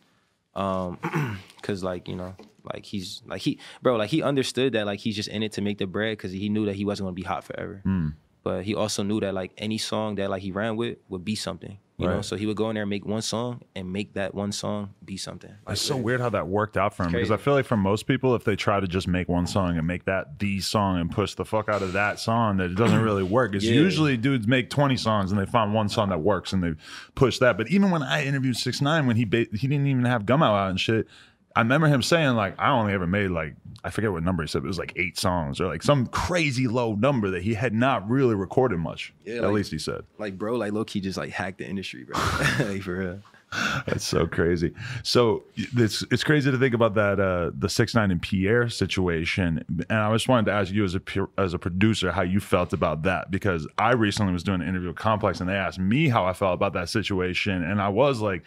um, 0.55 0.97
cause 1.61 1.83
like 1.83 2.07
you 2.07 2.15
know, 2.15 2.35
like 2.73 2.85
he's 2.85 3.21
like 3.27 3.41
he, 3.41 3.59
bro, 3.81 3.95
like 3.95 4.09
he 4.09 4.21
understood 4.21 4.73
that 4.73 4.85
like 4.85 4.99
he's 4.99 5.15
just 5.15 5.29
in 5.29 5.43
it 5.43 5.51
to 5.53 5.61
make 5.61 5.77
the 5.77 5.87
bread, 5.87 6.17
cause 6.19 6.31
he 6.31 6.49
knew 6.49 6.65
that 6.65 6.75
he 6.75 6.85
wasn't 6.85 7.05
gonna 7.05 7.13
be 7.15 7.23
hot 7.23 7.43
forever. 7.43 7.81
But 8.43 8.63
he 8.63 8.75
also 8.75 9.01
knew 9.03 9.19
that 9.21 9.33
like 9.33 9.51
any 9.57 9.77
song 9.77 10.15
that 10.15 10.29
like 10.29 10.41
he 10.41 10.51
ran 10.51 10.75
with 10.75 10.97
would 11.09 11.25
be 11.25 11.35
something, 11.35 11.77
you 11.97 12.07
know. 12.07 12.21
So 12.21 12.35
he 12.35 12.45
would 12.45 12.57
go 12.57 12.69
in 12.69 12.75
there 12.75 12.83
and 12.83 12.89
make 12.89 13.05
one 13.05 13.21
song 13.21 13.61
and 13.75 13.91
make 13.91 14.13
that 14.13 14.33
one 14.35 14.51
song 14.51 14.93
be 15.03 15.17
something. 15.17 15.49
Like, 15.65 15.73
It's 15.73 15.81
so 15.81 15.95
weird 15.97 16.19
how 16.21 16.29
that 16.31 16.47
worked 16.47 16.77
out 16.77 16.93
for 16.93 17.03
him 17.03 17.11
because 17.11 17.31
I 17.31 17.37
feel 17.37 17.53
like 17.53 17.65
for 17.65 17.77
most 17.77 18.07
people, 18.07 18.35
if 18.35 18.43
they 18.43 18.55
try 18.55 18.79
to 18.79 18.87
just 18.87 19.07
make 19.07 19.29
one 19.29 19.47
song 19.47 19.77
and 19.77 19.85
make 19.87 20.05
that 20.05 20.39
the 20.39 20.59
song 20.61 20.99
and 20.99 21.09
push 21.11 21.35
the 21.35 21.45
fuck 21.45 21.69
out 21.69 21.81
of 21.81 21.93
that 21.93 22.19
song, 22.19 22.57
that 22.57 22.71
it 22.71 22.75
doesn't 22.75 23.01
really 23.01 23.23
work. 23.23 23.55
It's 23.55 23.63
Yeah. 23.65 23.73
usually 23.73 24.17
dudes 24.17 24.47
make 24.47 24.69
twenty 24.69 24.97
songs 24.97 25.31
and 25.31 25.39
they 25.39 25.45
find 25.45 25.73
one 25.73 25.89
song 25.89 26.09
that 26.09 26.19
works 26.21 26.53
and 26.53 26.63
they 26.63 26.73
push 27.15 27.39
that. 27.39 27.57
But 27.57 27.69
even 27.69 27.91
when 27.91 28.03
I 28.03 28.25
interviewed 28.25 28.57
Six 28.57 28.81
Nine, 28.81 29.07
when 29.07 29.15
he 29.15 29.25
ba- 29.25 29.47
he 29.53 29.67
didn't 29.67 29.87
even 29.87 30.05
have 30.05 30.25
Gum 30.25 30.43
out 30.43 30.69
and 30.69 30.79
shit, 30.79 31.07
I 31.55 31.61
remember 31.61 31.87
him 31.87 32.01
saying 32.01 32.35
like 32.35 32.55
I 32.59 32.71
only 32.71 32.93
ever 32.93 33.07
made 33.07 33.29
like 33.29 33.55
I 33.83 33.89
forget 33.89 34.11
what 34.11 34.23
number 34.23 34.43
he 34.43 34.47
said, 34.47 34.63
but 34.63 34.65
it 34.65 34.69
was 34.69 34.79
like 34.79 34.93
eight 34.95 35.17
songs 35.17 35.61
or 35.61 35.67
like 35.67 35.83
some 35.83 36.07
crazy 36.07 36.67
low 36.67 36.95
number 36.95 37.29
that 37.31 37.43
he 37.43 37.53
had 37.53 37.73
not 37.73 38.09
really 38.09 38.35
recorded 38.35 38.79
much. 38.79 39.13
Yeah, 39.23 39.35
at 39.35 39.43
like- 39.43 39.53
least 39.53 39.71
he 39.71 39.77
said. 39.79 40.03
like 40.17 40.37
bro, 40.37 40.55
like 40.55 40.73
low 40.73 40.83
key 40.83 41.01
just 41.01 41.17
like 41.17 41.31
hacked 41.31 41.59
the 41.59 41.67
industry, 41.67 42.03
bro. 42.03 42.19
like 42.59 42.81
for 42.81 42.97
real. 42.97 43.19
That's 43.85 44.05
so 44.05 44.27
crazy. 44.27 44.73
So 45.03 45.43
it's 45.55 46.03
it's 46.11 46.25
crazy 46.25 46.51
to 46.51 46.57
think 46.57 46.73
about 46.73 46.95
that 46.95 47.19
uh, 47.21 47.51
the 47.57 47.69
six 47.69 47.95
nine 47.95 48.11
and 48.11 48.21
Pierre 48.21 48.67
situation. 48.67 49.63
And 49.89 49.97
I 49.99 50.11
just 50.11 50.27
wanted 50.27 50.47
to 50.47 50.51
ask 50.51 50.73
you 50.73 50.83
as 50.83 50.95
a 50.95 51.01
as 51.37 51.53
a 51.53 51.59
producer 51.59 52.11
how 52.11 52.23
you 52.23 52.41
felt 52.41 52.73
about 52.73 53.03
that 53.03 53.31
because 53.31 53.65
I 53.77 53.93
recently 53.93 54.33
was 54.33 54.43
doing 54.43 54.61
an 54.61 54.67
interview 54.67 54.89
with 54.89 54.97
Complex 54.97 55.39
and 55.39 55.47
they 55.49 55.53
asked 55.55 55.79
me 55.79 56.09
how 56.09 56.25
I 56.25 56.33
felt 56.33 56.53
about 56.53 56.73
that 56.73 56.89
situation, 56.89 57.63
and 57.63 57.81
I 57.81 57.89
was 57.89 58.19
like. 58.19 58.43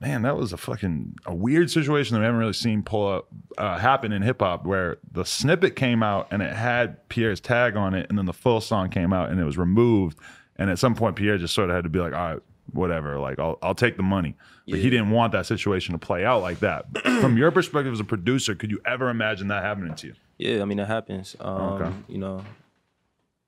Man, 0.00 0.22
that 0.22 0.36
was 0.36 0.52
a 0.52 0.56
fucking 0.56 1.14
a 1.24 1.34
weird 1.34 1.70
situation 1.70 2.14
that 2.14 2.20
we 2.20 2.24
haven't 2.24 2.40
really 2.40 2.52
seen 2.52 2.82
pull 2.82 3.06
up 3.12 3.28
uh, 3.56 3.78
happen 3.78 4.10
in 4.12 4.22
hip 4.22 4.40
hop, 4.40 4.66
where 4.66 4.98
the 5.12 5.24
snippet 5.24 5.76
came 5.76 6.02
out 6.02 6.26
and 6.32 6.42
it 6.42 6.52
had 6.52 7.08
Pierre's 7.08 7.40
tag 7.40 7.76
on 7.76 7.94
it, 7.94 8.06
and 8.08 8.18
then 8.18 8.26
the 8.26 8.32
full 8.32 8.60
song 8.60 8.90
came 8.90 9.12
out 9.12 9.30
and 9.30 9.40
it 9.40 9.44
was 9.44 9.56
removed, 9.56 10.18
and 10.56 10.68
at 10.68 10.78
some 10.80 10.94
point 10.96 11.14
Pierre 11.16 11.38
just 11.38 11.54
sort 11.54 11.70
of 11.70 11.76
had 11.76 11.84
to 11.84 11.90
be 11.90 12.00
like, 12.00 12.12
all 12.12 12.32
right, 12.34 12.42
whatever. 12.72 13.20
Like 13.20 13.38
I'll 13.38 13.56
I'll 13.62 13.74
take 13.76 13.96
the 13.96 14.02
money. 14.02 14.34
But 14.68 14.78
he 14.80 14.90
didn't 14.90 15.10
want 15.10 15.32
that 15.32 15.46
situation 15.46 15.92
to 15.92 15.98
play 15.98 16.24
out 16.24 16.42
like 16.42 16.58
that. 16.60 16.86
From 17.20 17.36
your 17.36 17.50
perspective 17.50 17.92
as 17.92 18.00
a 18.00 18.04
producer, 18.04 18.54
could 18.54 18.70
you 18.70 18.80
ever 18.86 19.10
imagine 19.10 19.48
that 19.48 19.62
happening 19.62 19.94
to 19.96 20.06
you? 20.08 20.14
Yeah, 20.38 20.62
I 20.62 20.64
mean 20.64 20.78
it 20.80 20.88
happens. 20.88 21.36
Um, 21.38 21.60
Okay. 21.60 21.92
You 22.08 22.18
know, 22.18 22.44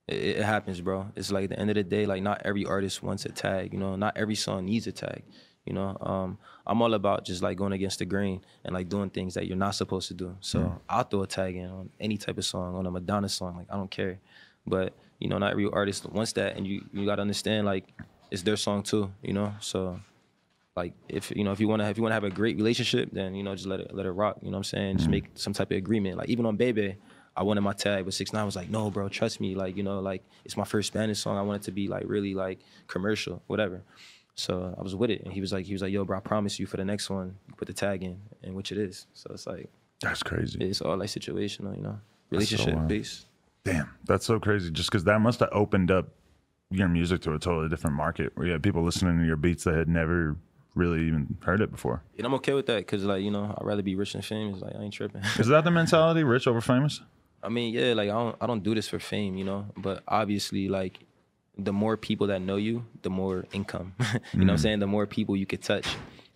it, 0.07 0.15
it 0.37 0.43
happens, 0.45 0.79
bro. 0.79 1.07
It's 1.15 1.31
like 1.31 1.45
at 1.45 1.49
the 1.49 1.59
end 1.59 1.69
of 1.71 1.75
the 1.75 1.83
day, 1.83 2.05
like 2.05 2.21
not 2.23 2.41
every 2.45 2.65
artist 2.65 3.03
wants 3.03 3.25
a 3.25 3.29
tag. 3.29 3.73
You 3.73 3.79
know, 3.79 3.95
not 3.95 4.15
every 4.15 4.35
song 4.35 4.65
needs 4.65 4.87
a 4.87 4.91
tag. 4.91 5.23
You 5.67 5.73
know, 5.73 5.97
um, 6.01 6.37
I'm 6.65 6.81
all 6.81 6.93
about 6.93 7.25
just 7.25 7.41
like 7.41 7.57
going 7.57 7.73
against 7.73 7.99
the 7.99 8.05
grain 8.05 8.41
and 8.63 8.73
like 8.73 8.89
doing 8.89 9.09
things 9.09 9.33
that 9.35 9.47
you're 9.47 9.57
not 9.57 9.75
supposed 9.75 10.07
to 10.07 10.13
do. 10.13 10.35
So 10.39 10.81
I'll 10.89 11.03
throw 11.03 11.23
a 11.23 11.27
tag 11.27 11.55
in 11.55 11.69
on 11.69 11.89
any 11.99 12.17
type 12.17 12.37
of 12.37 12.45
song, 12.45 12.75
on 12.75 12.85
a 12.85 12.91
Madonna 12.91 13.29
song. 13.29 13.57
Like 13.57 13.67
I 13.69 13.75
don't 13.75 13.91
care. 13.91 14.19
But 14.65 14.93
you 15.19 15.29
know, 15.29 15.37
not 15.37 15.51
every 15.51 15.69
artist 15.71 16.09
wants 16.09 16.33
that, 16.33 16.57
and 16.57 16.65
you 16.65 16.85
you 16.93 17.05
gotta 17.05 17.21
understand 17.21 17.65
like 17.65 17.85
it's 18.31 18.41
their 18.43 18.57
song 18.57 18.83
too. 18.83 19.11
You 19.21 19.33
know, 19.33 19.53
so 19.59 19.99
like 20.77 20.93
if 21.09 21.31
you 21.35 21.43
know 21.43 21.51
if 21.51 21.59
you 21.59 21.67
want 21.67 21.81
to 21.81 21.89
if 21.89 21.97
you 21.97 22.03
want 22.03 22.11
to 22.11 22.13
have 22.13 22.23
a 22.23 22.29
great 22.29 22.55
relationship 22.55 23.09
then 23.11 23.33
you 23.33 23.43
know 23.43 23.55
just 23.55 23.67
let 23.67 23.79
it 23.79 23.93
let 23.93 24.05
it 24.05 24.11
rock 24.11 24.37
you 24.41 24.51
know 24.51 24.57
what 24.57 24.59
i'm 24.59 24.63
saying 24.63 24.97
just 24.97 25.09
make 25.09 25.25
some 25.33 25.51
type 25.51 25.71
of 25.71 25.77
agreement 25.77 26.17
like 26.17 26.29
even 26.29 26.45
on 26.45 26.55
Bebe 26.55 26.95
i 27.35 27.43
wanted 27.43 27.61
my 27.61 27.73
tag 27.73 28.05
but 28.05 28.13
six 28.13 28.31
nine 28.31 28.45
was 28.45 28.55
like 28.55 28.69
no 28.69 28.91
bro 28.91 29.09
trust 29.09 29.41
me 29.41 29.55
like 29.55 29.75
you 29.75 29.81
know 29.81 29.99
like 29.99 30.23
it's 30.45 30.55
my 30.55 30.63
first 30.63 30.87
spanish 30.87 31.19
song 31.19 31.35
i 31.35 31.41
want 31.41 31.61
it 31.61 31.65
to 31.65 31.71
be 31.71 31.87
like 31.87 32.03
really 32.05 32.35
like 32.35 32.59
commercial 32.85 33.41
whatever 33.47 33.81
so 34.37 34.73
i 34.77 34.81
was 34.81 34.95
with 34.95 35.09
it 35.09 35.21
and 35.23 35.33
he 35.33 35.41
was 35.41 35.51
like 35.51 35.65
he 35.65 35.73
was 35.73 35.81
like 35.81 35.91
yo 35.91 36.05
bro 36.05 36.17
i 36.17 36.19
promise 36.21 36.59
you 36.59 36.65
for 36.65 36.77
the 36.77 36.85
next 36.85 37.09
one 37.09 37.35
you 37.47 37.53
put 37.55 37.67
the 37.67 37.73
tag 37.73 38.03
in 38.03 38.19
and 38.43 38.53
which 38.55 38.71
it 38.71 38.77
is 38.77 39.05
so 39.13 39.29
it's 39.33 39.45
like 39.47 39.69
That's 40.01 40.21
crazy. 40.23 40.59
it's 40.61 40.79
all 40.81 40.95
like 40.95 41.09
situational 41.09 41.75
you 41.75 41.81
know 41.83 41.97
so 41.99 42.01
relationship 42.31 42.75
wild. 42.75 42.87
based 42.87 43.25
Damn, 43.63 43.89
that's 44.05 44.25
so 44.25 44.39
crazy. 44.39 44.71
Just 44.71 44.89
because 44.89 45.03
that 45.03 45.19
must 45.19 45.41
have 45.41 45.49
opened 45.51 45.91
up 45.91 46.07
your 46.71 46.87
music 46.87 47.19
to 47.23 47.33
a 47.33 47.39
totally 47.39 47.67
different 47.67 47.97
market 47.97 48.31
where 48.35 48.45
you 48.47 48.53
had 48.53 48.63
people 48.63 48.81
listening 48.81 49.19
to 49.19 49.25
your 49.25 49.35
beats 49.35 49.65
that 49.65 49.73
had 49.75 49.89
never 49.89 50.37
really 50.73 51.01
even 51.05 51.35
heard 51.41 51.59
it 51.59 51.69
before. 51.69 52.01
and 52.17 52.25
i'm 52.25 52.33
okay 52.35 52.53
with 52.53 52.65
that 52.67 52.77
because 52.77 53.03
like 53.03 53.21
you 53.23 53.31
know 53.31 53.53
i'd 53.57 53.65
rather 53.65 53.81
be 53.81 53.95
rich 53.95 54.13
than 54.13 54.21
famous 54.21 54.61
like 54.61 54.73
i 54.73 54.81
ain't 54.81 54.93
tripping 54.93 55.21
Is 55.37 55.47
that 55.47 55.65
the 55.65 55.71
mentality? 55.81 56.23
Rich 56.23 56.47
over 56.47 56.61
famous? 56.61 57.01
I 57.43 57.49
mean, 57.49 57.73
yeah, 57.73 57.91
like 57.93 58.09
I 58.09 58.13
don't 58.13 58.35
I 58.39 58.47
don't 58.47 58.63
do 58.63 58.73
this 58.73 58.87
for 58.87 58.99
fame, 58.99 59.35
you 59.35 59.43
know. 59.43 59.65
But 59.75 60.01
obviously, 60.07 60.69
like 60.69 60.99
the 61.57 61.73
more 61.73 61.97
people 61.97 62.27
that 62.27 62.41
know 62.41 62.55
you, 62.55 62.85
the 63.01 63.09
more 63.09 63.45
income. 63.51 63.93
you 64.33 64.39
know 64.39 64.45
what 64.45 64.51
I'm 64.51 64.57
saying? 64.57 64.79
The 64.79 64.87
more 64.87 65.05
people 65.05 65.35
you 65.35 65.45
could 65.45 65.61
touch. 65.61 65.87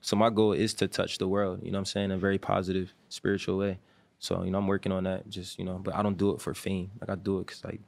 So 0.02 0.16
my 0.16 0.30
goal 0.30 0.54
is 0.54 0.74
to 0.76 0.88
touch 0.88 1.20
the 1.20 1.28
world, 1.28 1.60
you 1.62 1.72
know 1.72 1.78
what 1.78 1.82
I'm 1.82 1.86
saying, 1.86 2.06
in 2.06 2.12
a 2.12 2.18
very 2.18 2.40
positive, 2.40 2.94
spiritual 3.10 3.58
way. 3.58 3.80
So, 4.18 4.44
you 4.44 4.52
know, 4.52 4.58
I'm 4.58 4.68
working 4.68 4.92
on 4.92 5.04
that 5.04 5.30
just, 5.30 5.60
you 5.60 5.66
know, 5.66 5.80
but 5.84 5.96
I 5.96 6.02
don't 6.02 6.18
do 6.18 6.32
it 6.32 6.42
for 6.42 6.54
fame. 6.54 6.92
Like 7.00 7.10
I 7.10 7.16
do 7.16 7.40
it 7.40 7.48
cuz 7.48 7.64
like 7.64 7.82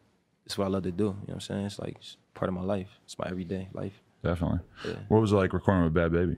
it's 0.45 0.57
what 0.57 0.65
I 0.65 0.67
love 0.69 0.84
to 0.84 0.91
do, 0.91 1.03
you 1.03 1.09
know 1.09 1.13
what 1.25 1.34
I'm 1.36 1.39
saying? 1.41 1.65
It's 1.65 1.79
like 1.79 1.95
it's 1.97 2.17
part 2.34 2.49
of 2.49 2.55
my 2.55 2.63
life. 2.63 2.99
It's 3.05 3.17
my 3.17 3.25
everyday 3.27 3.69
life. 3.73 4.01
Definitely. 4.23 4.59
Yeah. 4.86 4.95
What 5.07 5.21
was 5.21 5.31
it 5.31 5.36
like 5.36 5.53
recording 5.53 5.84
with 5.86 5.93
Bhad 5.93 6.11
Bhabie? 6.11 6.38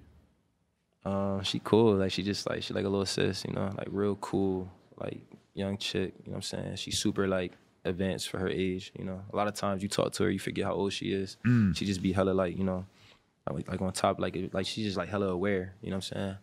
Um, 1.05 1.43
she 1.43 1.59
cool. 1.59 1.95
Like 1.95 2.11
she 2.11 2.23
just 2.23 2.49
like 2.49 2.63
she 2.63 2.73
like 2.73 2.85
a 2.85 2.89
little 2.89 3.05
sis, 3.05 3.43
you 3.45 3.53
know, 3.53 3.71
like 3.77 3.87
real 3.91 4.15
cool, 4.15 4.71
like 4.97 5.21
young 5.53 5.77
chick. 5.77 6.13
You 6.23 6.31
know 6.31 6.37
what 6.37 6.37
I'm 6.37 6.41
saying? 6.41 6.75
She's 6.77 6.97
super 6.97 7.27
like 7.27 7.53
advanced 7.85 8.29
for 8.29 8.39
her 8.39 8.49
age. 8.49 8.91
You 8.97 9.05
know, 9.05 9.21
a 9.31 9.35
lot 9.35 9.47
of 9.47 9.53
times 9.53 9.83
you 9.83 9.89
talk 9.89 10.11
to 10.13 10.23
her, 10.23 10.29
you 10.29 10.39
forget 10.39 10.65
how 10.65 10.73
old 10.73 10.93
she 10.93 11.13
is. 11.13 11.37
Mm. 11.45 11.75
She 11.75 11.85
just 11.85 12.01
be 12.01 12.11
hella 12.11 12.31
like 12.31 12.57
you 12.57 12.63
know, 12.63 12.85
like 13.49 13.69
like 13.69 13.81
on 13.81 13.93
top, 13.93 14.19
like 14.19 14.37
like 14.53 14.65
she's 14.65 14.85
just 14.85 14.97
like 14.97 15.09
hella 15.09 15.27
aware. 15.27 15.75
You 15.81 15.91
know 15.91 15.97
what 15.97 16.11
I'm 16.11 16.17
saying? 16.17 16.37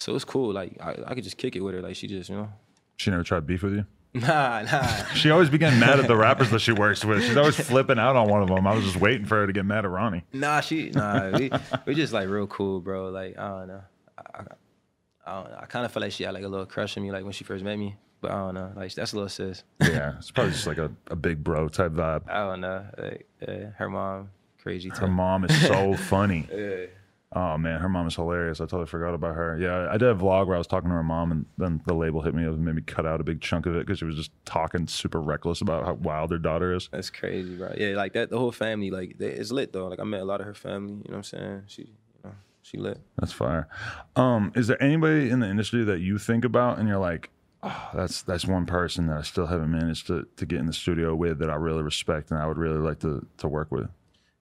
So 0.00 0.14
it's 0.16 0.24
cool. 0.24 0.52
Like 0.52 0.76
I, 0.80 0.96
I 1.06 1.14
could 1.14 1.24
just 1.24 1.36
kick 1.36 1.54
it 1.56 1.60
with 1.60 1.74
her. 1.74 1.82
Like 1.82 1.96
she 1.96 2.06
just 2.06 2.30
you 2.30 2.36
know, 2.36 2.48
She 2.96 3.10
never 3.10 3.22
tried 3.22 3.46
beef 3.46 3.62
with 3.62 3.74
you? 3.74 3.86
nah 4.14 4.62
nah. 4.62 5.04
She 5.14 5.30
always 5.30 5.50
be 5.50 5.58
getting 5.58 5.78
mad 5.78 6.00
at 6.00 6.08
the 6.08 6.16
rappers 6.26 6.50
that 6.50 6.60
she 6.60 6.72
works 6.72 7.04
with. 7.04 7.22
She's 7.22 7.36
always 7.36 7.56
flipping 7.56 7.98
out 7.98 8.16
on 8.16 8.28
one 8.28 8.42
of 8.42 8.48
them. 8.48 8.66
I 8.66 8.74
was 8.74 8.84
just 8.84 8.96
waiting 8.96 9.24
for 9.26 9.36
her 9.36 9.46
to 9.46 9.52
get 9.52 9.64
mad 9.64 9.84
at 9.84 9.90
Ronny. 9.90 10.24
Nah, 10.32 10.60
she 10.60 10.90
nah. 10.90 11.30
We, 11.30 11.50
we 11.86 11.94
just 11.94 12.12
like 12.12 12.28
real 12.28 12.48
cool, 12.48 12.80
bro. 12.80 13.10
Like 13.10 13.38
I 13.38 13.48
don't 13.48 13.68
know. 13.68 13.82
I, 14.18 14.22
I, 14.34 14.42
I. 14.42 15.62
I 15.62 15.66
kind 15.66 15.84
of 15.84 15.92
feel 15.92 16.00
like 16.02 16.10
she 16.10 16.24
had 16.24 16.34
like 16.34 16.42
a 16.42 16.48
little 16.48 16.66
crush 16.66 16.96
on 16.96 17.04
me, 17.04 17.12
like 17.12 17.22
when 17.22 17.32
she 17.32 17.44
first 17.44 17.62
met 17.62 17.78
me. 17.78 17.94
But 18.20 18.32
I 18.32 18.34
don't 18.34 18.54
know. 18.54 18.72
Like 18.76 18.94
that's 18.94 19.12
a 19.12 19.16
little 19.16 19.28
sis. 19.28 19.64
Yeah, 19.80 20.18
it's 20.18 20.30
probably 20.32 20.52
just 20.52 20.66
like 20.66 20.78
a, 20.78 20.90
a 21.08 21.16
big 21.16 21.42
bro 21.42 21.68
type 21.68 21.92
vibe. 21.92 22.28
I 22.28 22.46
don't 22.46 22.60
know. 22.60 22.84
Like, 22.98 23.26
yeah, 23.40 23.70
her 23.76 23.88
mom, 23.88 24.30
crazy 24.62 24.90
Her 24.90 25.08
mom 25.08 25.44
is 25.44 25.66
so 25.66 25.94
funny. 25.96 26.46
Yeah. 26.52 26.86
Oh 27.32 27.56
man, 27.56 27.80
her 27.80 27.88
mom 27.88 28.08
is 28.08 28.16
hilarious. 28.16 28.60
I 28.60 28.64
totally 28.64 28.86
forgot 28.86 29.14
about 29.14 29.36
her. 29.36 29.56
Yeah, 29.56 29.86
I 29.88 29.98
did 29.98 30.08
a 30.08 30.14
vlog 30.16 30.48
where 30.48 30.56
I 30.56 30.58
was 30.58 30.66
talking 30.66 30.90
to 30.90 30.96
her 30.96 31.04
mom, 31.04 31.30
and 31.30 31.46
then 31.58 31.80
the 31.86 31.94
label 31.94 32.22
hit 32.22 32.34
me 32.34 32.44
up 32.44 32.54
and 32.54 32.64
made 32.64 32.74
me 32.74 32.82
cut 32.82 33.06
out 33.06 33.20
a 33.20 33.24
big 33.24 33.40
chunk 33.40 33.66
of 33.66 33.76
it 33.76 33.86
because 33.86 34.00
she 34.00 34.04
was 34.04 34.16
just 34.16 34.32
talking 34.44 34.88
super 34.88 35.20
reckless 35.20 35.60
about 35.60 35.84
how 35.84 35.94
wild 35.94 36.32
her 36.32 36.38
daughter 36.38 36.74
is. 36.74 36.88
That's 36.90 37.08
crazy, 37.08 37.54
bro. 37.54 37.72
Yeah, 37.78 37.94
like 37.94 38.14
that. 38.14 38.30
The 38.30 38.38
whole 38.38 38.50
family, 38.50 38.90
like, 38.90 39.16
they, 39.18 39.28
it's 39.28 39.52
lit 39.52 39.72
though. 39.72 39.86
Like 39.86 40.00
I 40.00 40.04
met 40.04 40.22
a 40.22 40.24
lot 40.24 40.40
of 40.40 40.46
her 40.46 40.54
family. 40.54 40.94
You 40.94 40.96
know 40.96 41.02
what 41.10 41.16
I'm 41.18 41.22
saying? 41.22 41.62
She, 41.68 41.82
you 41.82 41.88
know, 42.24 42.32
she 42.62 42.78
lit. 42.78 43.00
That's 43.16 43.32
fire. 43.32 43.68
Um, 44.16 44.50
is 44.56 44.66
there 44.66 44.82
anybody 44.82 45.30
in 45.30 45.38
the 45.38 45.48
industry 45.48 45.84
that 45.84 46.00
you 46.00 46.18
think 46.18 46.44
about 46.44 46.80
and 46.80 46.88
you're 46.88 46.98
like, 46.98 47.30
oh, 47.62 47.90
that's 47.94 48.22
that's 48.22 48.46
one 48.46 48.66
person 48.66 49.06
that 49.06 49.18
I 49.18 49.22
still 49.22 49.46
haven't 49.46 49.70
managed 49.70 50.06
to 50.08 50.26
to 50.36 50.46
get 50.46 50.58
in 50.58 50.66
the 50.66 50.72
studio 50.72 51.14
with 51.14 51.38
that 51.38 51.50
I 51.50 51.56
really 51.56 51.82
respect 51.82 52.30
and 52.30 52.40
I 52.40 52.46
would 52.46 52.58
really 52.58 52.78
like 52.78 53.00
to 53.00 53.26
to 53.38 53.48
work 53.48 53.70
with? 53.70 53.88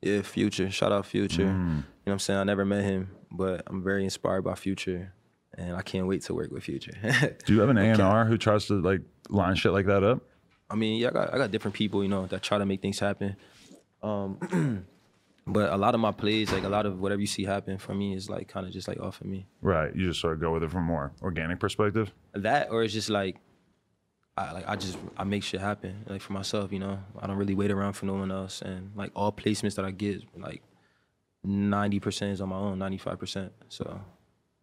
Yeah, 0.02 0.22
Future. 0.22 0.72
Shout 0.72 0.92
out 0.92 1.06
Future. 1.06 1.44
You 1.44 1.48
know 1.50 1.84
what 2.06 2.14
I'm 2.14 2.20
saying? 2.20 2.40
I 2.40 2.44
never 2.44 2.64
met 2.64 2.84
him, 2.84 3.12
but 3.32 3.64
I'm 3.68 3.84
very 3.84 4.04
inspired 4.06 4.44
by 4.44 4.56
Future, 4.56 5.14
and 5.58 5.76
I 5.76 5.82
can't 5.82 6.08
wait 6.08 6.22
to 6.24 6.34
work 6.34 6.52
with 6.52 6.64
Future. 6.64 6.94
Do 7.46 7.54
you 7.54 7.60
have 7.60 7.70
an 7.70 7.78
A 7.78 7.84
and 7.84 8.02
R 8.02 8.26
who 8.26 8.38
tries 8.38 8.68
to 8.68 8.82
like 8.82 9.02
line 9.30 9.56
shit 9.56 9.74
like 9.74 9.88
that 9.88 10.04
up? 10.04 10.22
I 10.70 10.76
mean, 10.76 11.00
yeah, 11.00 11.10
I 11.10 11.12
got 11.12 11.34
I 11.34 11.38
got 11.38 11.52
different 11.52 11.76
people, 11.76 12.02
you 12.04 12.10
know, 12.10 12.28
that 12.28 12.42
try 12.42 12.58
to 12.58 12.66
make 12.66 12.82
things 12.82 13.00
happen. 13.00 13.36
Um, 14.02 14.86
but 15.50 15.72
a 15.72 15.78
lot 15.78 15.96
of 15.96 16.02
my 16.02 16.12
plays, 16.12 16.52
like 16.52 16.64
a 16.64 16.70
lot 16.70 16.86
of 16.86 17.00
whatever 17.00 17.20
you 17.20 17.28
see 17.28 17.44
happen 17.44 17.78
for 17.78 17.94
me, 17.94 18.14
is 18.14 18.30
like 18.30 18.48
kind 18.48 18.66
of 18.66 18.72
just 18.72 18.88
like 18.88 19.00
off 19.00 19.20
of 19.22 19.28
me. 19.28 19.48
Right. 19.62 19.94
You 19.96 20.08
just 20.08 20.22
sort 20.22 20.34
of 20.34 20.40
go 20.40 20.54
with 20.54 20.64
it 20.64 20.72
from 20.72 20.84
a 20.84 20.88
more 20.88 21.12
organic 21.22 21.60
perspective. 21.60 22.12
That 22.34 22.70
or 22.72 22.84
it's 22.84 22.94
just 22.94 23.10
like, 23.10 23.38
I 24.38 24.52
like 24.52 24.68
I 24.68 24.76
just 24.76 24.98
I 25.18 25.24
make 25.24 25.44
shit 25.44 25.60
happen 25.60 26.06
like 26.08 26.22
for 26.22 26.34
myself, 26.34 26.72
you 26.72 26.80
know. 26.80 27.00
I 27.20 27.28
don't 27.28 27.38
really 27.38 27.56
wait 27.56 27.72
around 27.72 27.94
for 27.94 28.06
no 28.06 28.14
one 28.14 28.32
else, 28.32 28.62
and 28.62 28.92
like 28.96 29.12
all 29.16 29.32
placements 29.32 29.76
that 29.76 29.86
I 29.86 29.92
get, 29.92 30.22
like 30.38 30.62
ninety 31.44 32.00
percent 32.00 32.32
is 32.32 32.42
on 32.42 32.50
my 32.50 32.58
own, 32.58 32.80
ninety 32.80 32.98
five 32.98 33.20
percent. 33.20 33.52
So 33.68 34.00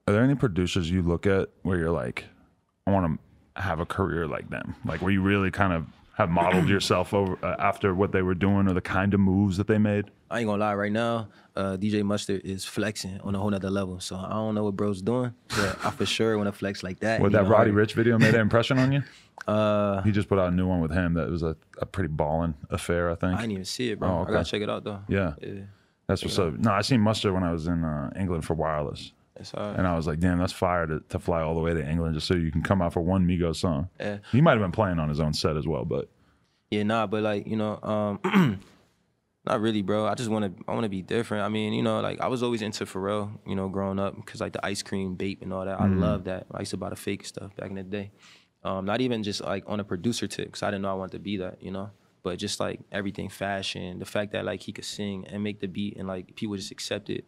Are 0.09 0.12
there 0.12 0.22
any 0.22 0.37
producers 0.37 0.91
you 0.91 1.03
look 1.03 1.26
at 1.26 1.49
where 1.62 1.78
you're 1.78 1.91
like, 1.91 2.24
I 2.87 2.93
want 2.93 3.18
to 3.55 3.61
have 3.61 3.80
a 3.80 3.87
career 3.87 4.26
like 4.28 4.49
them? 4.51 4.76
Like 4.84 5.03
where 5.03 5.11
you 5.11 5.20
really 5.20 5.51
kind 5.51 5.72
of 5.72 5.87
have 6.17 6.31
modeled 6.31 6.69
yourself 6.69 7.12
over 7.14 7.39
uh, 7.45 7.57
after 7.59 7.95
what 7.95 8.11
they 8.12 8.23
were 8.23 8.35
doing 8.35 8.67
or 8.69 8.73
the 8.75 8.81
kind 8.81 9.12
of 9.14 9.21
moves 9.21 9.57
that 9.59 9.67
they 9.67 9.79
made? 9.79 10.07
I 10.31 10.41
ain't 10.41 10.49
gonna 10.49 10.61
lie, 10.61 10.75
right 10.75 10.91
now, 10.93 11.29
uh, 11.55 11.77
DJ 11.77 12.03
Mustard 12.03 12.41
is 12.45 12.64
flexing 12.64 13.21
on 13.21 13.35
a 13.35 13.39
whole 13.39 13.51
nother 13.51 13.71
level. 13.71 14.01
So 14.01 14.17
I 14.17 14.31
don't 14.31 14.55
know 14.55 14.64
what 14.64 14.75
bro's 14.77 15.03
doing, 15.03 15.33
but 15.49 15.79
I 15.85 15.91
for 15.91 16.07
sure 16.07 16.37
want 16.37 16.49
to 16.49 16.53
flex 16.53 16.83
like 16.83 17.01
that. 17.01 17.21
What 17.21 17.33
that 17.33 17.45
know, 17.45 17.51
Roddy 17.51 17.71
like- 17.71 17.89
Ricch 17.89 17.93
video 17.93 18.19
made 18.19 18.35
that 18.35 18.41
impression 18.41 18.79
on 18.79 18.93
you? 18.93 19.03
Uh, 19.47 20.03
He 20.03 20.11
just 20.11 20.29
put 20.29 20.41
out 20.41 20.49
a 20.49 20.51
new 20.57 20.67
one 20.67 20.81
with 20.81 20.91
him 20.91 21.14
that 21.14 21.31
was 21.31 21.43
a, 21.45 21.55
a 21.81 21.87
pretty 21.87 22.09
balling 22.09 22.55
affair, 22.71 23.11
I 23.11 23.14
think. 23.14 23.35
I 23.39 23.43
didn't 23.43 23.53
even 23.53 23.64
see 23.64 23.91
it, 23.91 23.99
bro. 24.01 24.09
Oh, 24.09 24.21
okay. 24.23 24.31
I 24.31 24.35
gotta 24.37 24.51
check 24.51 24.62
it 24.62 24.69
out 24.71 24.83
though. 24.83 25.01
Yeah. 25.09 25.35
yeah. 25.41 25.61
That's 26.09 26.25
what's 26.25 26.37
up. 26.39 26.55
No, 26.55 26.73
I 26.73 26.81
seen 26.81 27.01
Mustard 27.01 27.33
when 27.33 27.45
I 27.45 27.53
was 27.53 27.69
in 27.69 27.85
uh, 27.85 28.11
England 28.19 28.45
for 28.45 28.55
wireless. 28.55 29.12
Right. 29.39 29.76
And 29.76 29.87
I 29.87 29.95
was 29.95 30.07
like, 30.07 30.20
damn, 30.20 30.39
that's 30.39 30.53
fire 30.53 30.87
to, 30.87 31.01
to 31.09 31.18
fly 31.18 31.43
all 31.43 31.55
the 31.55 31.61
way 31.61 31.74
to 31.74 31.89
England 31.89 32.14
just 32.14 32.26
so 32.26 32.34
you 32.34 32.51
can 32.51 32.62
come 32.62 32.80
out 32.82 32.93
for 32.93 33.01
one 33.01 33.26
Migos 33.26 33.57
song. 33.57 33.89
Yeah. 34.01 34.18
He 34.32 34.41
might 34.41 34.53
have 34.53 34.61
been 34.61 34.72
playing 34.72 34.99
on 34.99 35.09
his 35.09 35.20
own 35.20 35.32
set 35.32 35.57
as 35.57 35.66
well, 35.66 35.84
but 35.84 36.09
Yeah, 36.70 36.82
nah, 36.82 37.07
but 37.07 37.22
like 37.22 37.47
you 37.47 37.57
know, 37.57 37.80
um, 37.82 38.61
not 39.47 39.61
really, 39.61 39.82
bro. 39.82 40.07
I 40.07 40.14
just 40.14 40.28
want 40.28 40.57
to, 40.57 40.64
I 40.66 40.72
want 40.72 40.84
to 40.84 40.89
be 40.89 41.03
different. 41.03 41.45
I 41.45 41.49
mean, 41.49 41.72
you 41.72 41.82
know, 41.82 42.01
like 42.01 42.20
I 42.20 42.26
was 42.26 42.43
always 42.43 42.62
into 42.62 42.84
Pharrell, 42.84 43.30
you 43.47 43.55
know, 43.55 43.68
growing 43.68 43.99
up, 43.99 44.16
because 44.16 44.41
like 44.41 44.53
the 44.53 44.64
ice 44.64 44.82
cream 44.82 45.14
bape 45.14 45.43
and 45.43 45.53
all 45.53 45.64
that. 45.64 45.80
I 45.80 45.87
love 45.87 46.24
that. 46.24 46.47
I 46.53 46.61
used 46.61 46.72
to 46.72 46.76
buy 46.76 46.91
the 46.91 46.97
fake 46.97 47.24
stuff 47.24 47.55
back 47.57 47.70
in 47.70 47.76
the 47.76 47.82
day. 47.84 48.11
Um, 48.64 48.84
not 48.84 49.01
even 49.01 49.22
just 49.22 49.43
like 49.43 49.62
on 49.68 49.78
a 49.78 49.84
producer 49.84 50.26
tip, 50.26 50.47
because 50.47 50.62
I 50.64 50.70
didn't 50.70 50.82
know 50.82 50.91
I 50.91 50.95
wanted 50.95 51.12
to 51.12 51.18
be 51.20 51.37
that, 51.37 51.62
you 51.62 51.70
know. 51.70 51.91
But 52.24 52.41
just 52.41 52.59
like 52.59 52.80
everything, 52.91 53.28
fashion, 53.28 54.01
the 54.01 54.05
fact 54.05 54.32
that 54.32 54.45
like 54.45 54.61
he 54.61 54.72
could 54.72 54.84
sing 54.84 55.24
and 55.28 55.45
make 55.45 55.61
the 55.61 55.68
beat 55.68 55.97
and 55.97 56.09
like 56.09 56.34
people 56.34 56.57
just 56.57 56.72
accept 56.72 57.09
it. 57.09 57.24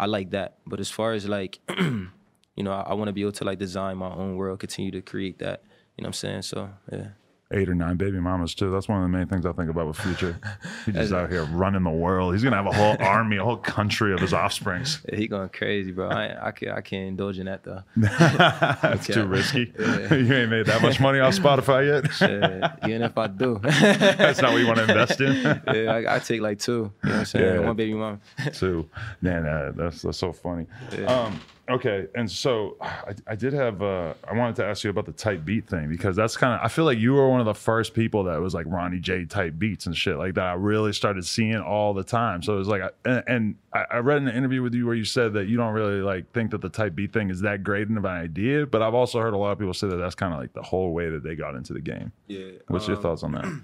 I 0.00 0.06
like 0.06 0.30
that. 0.30 0.56
But 0.66 0.80
as 0.80 0.90
far 0.90 1.12
as 1.12 1.28
like, 1.28 1.58
you 1.78 2.08
know, 2.56 2.72
I, 2.72 2.80
I 2.80 2.94
want 2.94 3.08
to 3.08 3.12
be 3.12 3.20
able 3.20 3.32
to 3.32 3.44
like 3.44 3.58
design 3.58 3.98
my 3.98 4.10
own 4.10 4.36
world, 4.36 4.58
continue 4.58 4.90
to 4.92 5.02
create 5.02 5.38
that. 5.40 5.62
You 5.96 6.02
know 6.02 6.06
what 6.06 6.08
I'm 6.08 6.12
saying? 6.14 6.42
So 6.42 6.70
yeah. 6.90 7.08
Eight 7.52 7.68
or 7.68 7.74
nine 7.74 7.96
baby 7.96 8.20
mamas 8.20 8.54
too. 8.54 8.70
That's 8.70 8.88
one 8.88 9.02
of 9.02 9.10
the 9.10 9.16
main 9.16 9.26
things 9.26 9.44
I 9.44 9.52
think 9.52 9.70
about 9.70 9.86
with 9.88 9.96
Future. 9.96 10.38
He's 10.86 10.94
just 10.94 11.12
out 11.12 11.30
here 11.30 11.44
running 11.46 11.82
the 11.82 11.90
world. 11.90 12.34
He's 12.34 12.42
gonna 12.44 12.56
have 12.56 12.66
a 12.66 12.72
whole 12.72 12.96
army, 13.06 13.36
a 13.38 13.44
whole 13.44 13.56
country 13.56 14.12
of 14.12 14.20
his 14.20 14.32
offsprings. 14.32 15.00
Yeah, 15.08 15.16
he 15.18 15.28
going 15.28 15.48
crazy, 15.48 15.90
bro. 15.90 16.08
I, 16.08 16.48
I 16.48 16.50
can't 16.52 16.72
I 16.72 16.80
can't 16.80 17.08
indulge 17.08 17.38
in 17.38 17.46
that 17.46 17.64
though. 17.64 17.82
That's 17.96 19.06
too 19.06 19.26
risky. 19.26 19.72
you 19.78 20.34
ain't 20.34 20.50
made 20.50 20.66
that 20.66 20.80
much 20.82 21.00
money 21.00 21.18
off 21.18 21.34
Spotify 21.34 22.02
yet. 22.02 22.12
Shit, 22.12 22.70
even 22.88 23.02
if 23.02 23.18
I 23.18 23.26
do, 23.26 23.58
That's 23.62 24.40
not 24.40 24.52
what 24.52 24.60
you 24.60 24.66
want 24.66 24.78
to 24.78 24.84
invest 24.84 25.20
in. 25.20 25.34
yeah, 25.74 25.92
I, 25.92 26.16
I 26.16 26.18
take 26.20 26.40
like 26.40 26.58
two. 26.58 26.72
You 26.72 26.78
know 26.80 26.90
what 27.02 27.14
I'm 27.14 27.24
saying? 27.24 27.54
Yeah. 27.54 27.66
One 27.66 27.76
baby 27.76 27.94
mom. 27.94 28.20
two. 28.52 28.88
Man, 29.20 29.46
uh, 29.46 29.72
that's 29.74 30.02
that's 30.02 30.18
so 30.18 30.32
funny. 30.32 30.66
Um, 31.06 31.40
okay, 31.70 32.06
and 32.14 32.30
so 32.30 32.76
I, 32.80 33.14
I 33.26 33.34
did 33.34 33.52
have. 33.52 33.80
Uh, 33.82 34.14
I 34.28 34.34
wanted 34.34 34.56
to 34.56 34.64
ask 34.66 34.84
you 34.84 34.90
about 34.90 35.06
the 35.06 35.12
type 35.12 35.44
beat 35.44 35.68
thing 35.68 35.88
because 35.88 36.16
that's 36.16 36.36
kind 36.36 36.54
of. 36.54 36.60
I 36.62 36.68
feel 36.68 36.84
like 36.84 36.98
you 36.98 37.14
were 37.14 37.28
one 37.28 37.40
of 37.40 37.46
the 37.46 37.54
first 37.54 37.94
people 37.94 38.24
that 38.24 38.40
was 38.40 38.54
like 38.54 38.66
Ronny 38.66 38.98
J 38.98 39.24
type 39.24 39.54
beats 39.58 39.86
and 39.86 39.96
shit 39.96 40.16
like 40.16 40.34
that. 40.34 40.44
I 40.44 40.52
really 40.54 40.92
started 40.92 41.24
seeing 41.24 41.56
all 41.60 41.94
the 41.94 42.04
time. 42.04 42.42
So 42.42 42.54
it 42.54 42.58
was 42.58 42.68
like, 42.68 42.82
I- 42.82 42.90
and, 43.04 43.24
and 43.26 43.54
I, 43.72 43.84
I 43.92 43.96
read 43.98 44.18
in 44.18 44.28
an 44.28 44.34
interview 44.36 44.62
with 44.62 44.74
you 44.74 44.86
where 44.86 44.94
you 44.94 45.04
said 45.04 45.32
that 45.34 45.46
you 45.46 45.56
don't 45.56 45.72
really 45.72 46.00
like 46.02 46.30
think 46.32 46.50
that 46.50 46.60
the 46.60 46.68
type 46.68 46.94
beat 46.94 47.12
thing 47.12 47.30
is 47.30 47.40
that 47.40 47.62
great 47.62 47.90
of 47.90 47.96
an 47.96 48.06
idea. 48.06 48.66
But 48.66 48.82
I've 48.82 48.94
also 48.94 49.20
heard 49.20 49.34
a 49.34 49.38
lot 49.38 49.52
of 49.52 49.58
people 49.58 49.74
say 49.74 49.88
that 49.88 49.96
that's 49.96 50.14
kind 50.14 50.34
of 50.34 50.40
like 50.40 50.52
the 50.52 50.62
whole 50.62 50.92
way 50.92 51.08
that 51.10 51.22
they 51.22 51.34
got 51.34 51.54
into 51.54 51.72
the 51.72 51.80
game. 51.80 52.12
Yeah. 52.28 52.50
What's 52.68 52.86
your 52.88 52.96
um, 52.96 53.02
thoughts 53.02 53.22
on 53.22 53.32
that? 53.32 53.44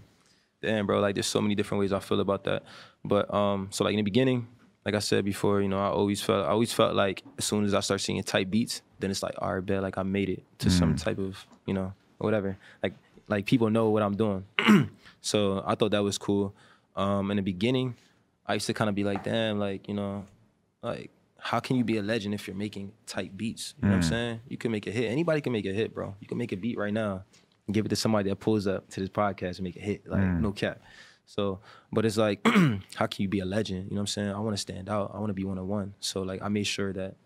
damn 0.63 0.87
bro 0.87 1.01
like 1.01 1.15
there's 1.15 1.27
so 1.27 1.41
many 1.41 1.55
different 1.55 1.79
ways 1.81 1.93
i 1.93 1.99
feel 2.01 2.19
about 2.19 2.45
that 2.45 2.63
but 3.05 3.33
um 3.33 3.69
so 3.71 3.85
like 3.85 3.93
in 3.93 3.99
the 3.99 4.03
beginning 4.03 4.49
like 4.87 4.95
i 4.95 5.01
said 5.01 5.25
before 5.25 5.61
you 5.61 5.69
know 5.69 5.79
i 5.79 5.89
always 5.89 6.23
felt 6.23 6.47
i 6.47 6.49
always 6.49 6.73
felt 6.73 6.95
like 6.95 7.23
as 7.37 7.45
soon 7.45 7.65
as 7.65 7.75
i 7.75 7.81
start 7.81 8.01
seeing 8.01 8.23
type 8.23 8.49
beats 8.49 8.81
then 9.01 9.11
it's 9.11 9.23
like 9.23 9.35
all 9.39 9.55
right 9.55 9.67
bet 9.67 9.83
like 9.83 9.99
i 9.99 10.03
made 10.03 10.31
it 10.31 10.43
to 10.59 10.71
some 10.71 10.95
mm. 10.95 11.03
type 11.03 11.19
of 11.19 11.45
you 11.67 11.75
know 11.75 11.93
whatever. 12.19 12.57
Like 12.83 12.95
like 13.29 13.47
people 13.47 13.71
know 13.71 13.91
what 13.91 14.03
i'm 14.03 14.17
doing. 14.17 14.45
So 15.23 15.65
i 15.67 15.75
thought 15.75 15.91
that 15.91 16.05
was 16.05 16.19
cool. 16.19 16.55
Um 16.95 17.31
in 17.33 17.37
the 17.37 17.43
beginning 17.43 17.97
i 18.47 18.55
used 18.55 18.67
to 18.67 18.75
kind 18.75 18.89
of 18.89 18.95
be 18.95 19.03
like 19.03 19.25
damn 19.25 19.59
like 19.59 19.89
you 19.89 19.95
know 19.95 20.25
like 20.83 21.11
how 21.39 21.59
can 21.59 21.77
you 21.77 21.85
be 21.85 21.97
a 21.97 22.03
legend 22.03 22.33
if 22.33 22.47
you're 22.47 22.57
making 22.57 22.93
type 23.07 23.33
beats? 23.37 23.75
You 23.83 23.89
know 23.89 23.97
what 23.97 24.05
i'm 24.05 24.09
mm. 24.09 24.09
saying? 24.09 24.41
You 24.49 24.57
can 24.57 24.71
make 24.71 24.87
a 24.87 24.91
hit. 24.91 25.11
Anybody 25.11 25.41
can 25.41 25.53
make 25.53 25.67
a 25.67 25.73
hit 25.73 25.93
bro. 25.95 26.15
You 26.21 26.29
can 26.29 26.39
make 26.39 26.53
a 26.53 26.57
beat 26.57 26.79
right 26.79 26.93
now 26.93 27.25
and 27.67 27.75
give 27.75 27.87
it 27.87 27.89
to 27.89 27.97
somebody 27.97 28.29
that 28.31 28.37
pulls 28.37 28.69
up 28.69 28.89
to 28.91 29.01
this 29.01 29.09
podcast 29.09 29.57
and 29.59 29.63
make 29.63 29.77
a 29.77 29.81
hit 29.81 30.07
like 30.09 30.23
no 30.23 30.53
mm. 30.53 30.57
cap 30.57 30.81
so 31.27 31.61
but 31.93 32.07
it's 32.07 32.17
like 32.17 32.41
how 32.95 33.07
can 33.07 33.23
you 33.23 33.29
be 33.29 33.41
a 33.41 33.45
legend 33.45 33.85
you 33.85 33.91
know 33.91 33.97
what 33.97 34.01
i'm 34.03 34.07
saying 34.07 34.31
i 34.31 34.39
want 34.39 34.57
to 34.57 34.61
stand 34.61 34.89
out 34.89 35.11
i 35.15 35.19
want 35.19 35.29
to 35.29 35.35
be 35.35 35.45
one 35.45 35.59
of 35.59 35.67
one 35.67 35.93
so 36.01 36.23
like 36.23 36.41
i 36.43 36.49
made 36.49 36.67
sure 36.67 36.93
that 36.93 37.17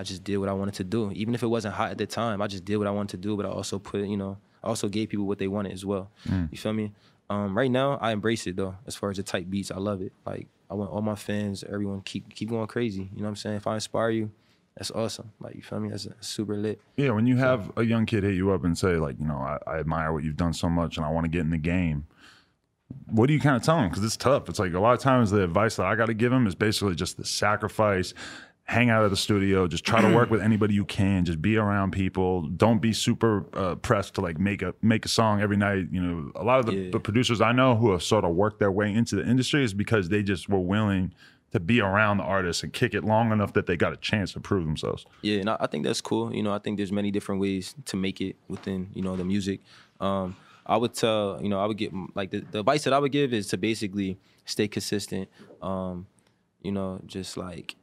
I 0.00 0.02
just 0.02 0.24
did 0.24 0.38
what 0.38 0.48
I 0.48 0.54
wanted 0.54 0.72
to 0.76 0.84
do. 0.84 1.12
Even 1.12 1.34
if 1.34 1.42
it 1.42 1.46
wasn't 1.46 1.74
hot 1.74 1.90
at 1.90 1.98
the 1.98 2.06
time, 2.06 2.40
I 2.40 2.46
just 2.46 2.64
did 2.64 2.78
what 2.78 2.86
I 2.86 2.90
wanted 2.90 3.10
to 3.10 3.16
do, 3.18 3.36
but 3.36 3.44
I 3.44 3.50
also 3.50 3.78
put, 3.78 4.06
you 4.06 4.16
know, 4.16 4.38
I 4.64 4.68
also 4.68 4.88
gave 4.88 5.10
people 5.10 5.26
what 5.26 5.38
they 5.38 5.46
wanted 5.46 5.72
as 5.72 5.84
well. 5.84 6.10
You 6.50 6.56
feel 6.56 6.72
me? 6.72 6.92
Um, 7.28 7.54
right 7.56 7.70
now, 7.70 7.98
I 8.00 8.12
embrace 8.12 8.46
it 8.46 8.56
though. 8.56 8.76
As 8.86 8.96
far 8.96 9.10
as 9.10 9.18
the 9.18 9.22
type 9.22 9.50
beats, 9.50 9.70
I 9.70 9.76
love 9.76 10.00
it. 10.00 10.12
Like 10.24 10.48
I 10.70 10.74
want 10.74 10.90
all 10.90 11.02
my 11.02 11.16
fans, 11.16 11.64
everyone 11.64 12.00
keep 12.00 12.34
keep 12.34 12.48
going 12.48 12.66
crazy. 12.66 13.10
You 13.12 13.18
know 13.18 13.24
what 13.24 13.28
I'm 13.28 13.36
saying? 13.36 13.56
If 13.56 13.66
I 13.66 13.74
inspire 13.74 14.08
you, 14.08 14.30
that's 14.74 14.90
awesome. 14.90 15.32
Like 15.38 15.54
you 15.54 15.62
feel 15.62 15.80
me? 15.80 15.90
That's 15.90 16.08
super 16.20 16.56
lit. 16.56 16.80
Yeah, 16.96 17.10
when 17.10 17.26
you 17.26 17.36
have 17.36 17.70
a 17.76 17.84
young 17.84 18.06
kid 18.06 18.24
hit 18.24 18.34
you 18.34 18.52
up 18.52 18.64
and 18.64 18.76
say 18.76 18.96
like, 18.96 19.20
you 19.20 19.26
know, 19.26 19.36
I, 19.36 19.58
I 19.66 19.78
admire 19.80 20.14
what 20.14 20.24
you've 20.24 20.36
done 20.36 20.54
so 20.54 20.70
much 20.70 20.96
and 20.96 21.04
I 21.04 21.10
want 21.10 21.24
to 21.24 21.28
get 21.30 21.42
in 21.42 21.50
the 21.50 21.58
game. 21.58 22.06
What 23.06 23.26
do 23.26 23.32
you 23.34 23.40
kind 23.40 23.56
of 23.56 23.62
tell 23.62 23.76
them? 23.76 23.88
Because 23.88 24.04
it's 24.04 24.16
tough. 24.16 24.48
It's 24.48 24.58
like 24.58 24.72
a 24.72 24.80
lot 24.80 24.92
of 24.94 25.00
times 25.00 25.30
the 25.30 25.42
advice 25.42 25.76
that 25.76 25.86
I 25.86 25.94
got 25.96 26.06
to 26.06 26.14
give 26.14 26.30
them 26.30 26.46
is 26.46 26.54
basically 26.54 26.94
just 26.94 27.16
the 27.16 27.24
sacrifice. 27.24 28.14
Hang 28.64 28.88
out 28.88 29.02
of 29.02 29.10
the 29.10 29.16
studio. 29.16 29.66
Just 29.66 29.84
try 29.84 30.00
to 30.00 30.14
work 30.14 30.30
with 30.34 30.40
anybody 30.40 30.74
you 30.74 30.84
can. 30.84 31.24
Just 31.24 31.42
be 31.42 31.56
around 31.56 31.90
people. 31.90 32.42
Don't 32.42 32.80
be 32.80 32.92
super 32.92 33.44
uh, 33.54 33.74
pressed 33.74 34.14
to 34.14 34.20
like 34.20 34.38
make 34.38 34.62
a 34.62 34.74
make 34.80 35.04
a 35.04 35.08
song 35.08 35.40
every 35.40 35.56
night. 35.56 35.86
You 35.90 36.00
know, 36.00 36.32
a 36.36 36.44
lot 36.44 36.60
of 36.60 36.66
the, 36.66 36.74
Yeah. 36.74 36.90
the 36.92 37.00
producers 37.00 37.40
I 37.40 37.50
know 37.50 37.74
who 37.74 37.90
have 37.90 38.02
sort 38.02 38.24
of 38.24 38.30
worked 38.36 38.60
their 38.60 38.70
way 38.70 38.92
into 38.94 39.16
the 39.16 39.26
industry 39.28 39.64
is 39.64 39.74
because 39.74 40.08
they 40.08 40.22
just 40.22 40.48
were 40.48 40.60
willing 40.60 41.12
to 41.50 41.58
be 41.58 41.80
around 41.80 42.18
the 42.18 42.22
artists 42.22 42.62
and 42.62 42.72
kick 42.72 42.94
it 42.94 43.02
long 43.02 43.32
enough 43.32 43.54
that 43.54 43.66
they 43.66 43.76
got 43.76 43.92
a 43.92 43.96
chance 43.96 44.32
to 44.34 44.38
prove 44.38 44.64
themselves. 44.64 45.04
Yeah, 45.22 45.40
and 45.40 45.50
I, 45.50 45.56
I 45.58 45.66
think 45.66 45.84
that's 45.84 46.00
cool. 46.00 46.32
You 46.32 46.44
know, 46.44 46.52
I 46.52 46.60
think 46.60 46.76
there's 46.76 46.92
many 46.92 47.10
different 47.10 47.40
ways 47.40 47.74
to 47.86 47.96
make 47.96 48.20
it 48.20 48.36
within, 48.46 48.88
you 48.94 49.02
know, 49.02 49.16
the 49.16 49.24
music. 49.24 49.58
Um, 50.00 50.36
I 50.66 50.76
would 50.76 50.94
tell, 50.94 51.38
you 51.42 51.48
know, 51.48 51.60
I 51.60 51.66
would 51.66 51.76
get 51.76 51.92
like 52.14 52.30
the, 52.30 52.40
the 52.40 52.60
advice 52.60 52.84
that 52.84 52.92
I 52.92 52.98
would 52.98 53.12
give 53.12 53.32
is 53.32 53.48
to 53.48 53.56
basically 53.56 54.18
stay 54.44 54.68
consistent. 54.68 55.28
Um, 55.62 56.06
you 56.62 56.72
know, 56.72 57.00
just 57.06 57.36
like 57.36 57.76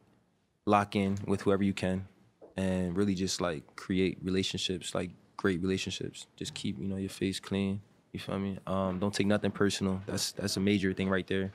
lock 0.65 0.95
in 0.95 1.17
with 1.25 1.41
whoever 1.41 1.63
you 1.63 1.73
can, 1.73 2.07
and 2.55 2.95
really 2.95 3.15
just 3.15 3.41
like 3.41 3.75
create 3.75 4.17
relationships, 4.21 4.93
like 4.93 5.11
great 5.35 5.61
relationships. 5.61 6.27
Just 6.35 6.53
keep, 6.53 6.79
you 6.79 6.87
know, 6.87 6.97
your 6.97 7.09
face 7.09 7.39
clean. 7.39 7.81
You 8.11 8.19
feel 8.19 8.39
me? 8.39 8.57
Um, 8.65 8.99
don't 8.99 9.13
take 9.13 9.27
nothing 9.27 9.51
personal. 9.51 10.01
That's 10.05 10.31
that's 10.31 10.57
a 10.57 10.59
major 10.59 10.93
thing 10.93 11.09
right 11.09 11.27
there. 11.27 11.51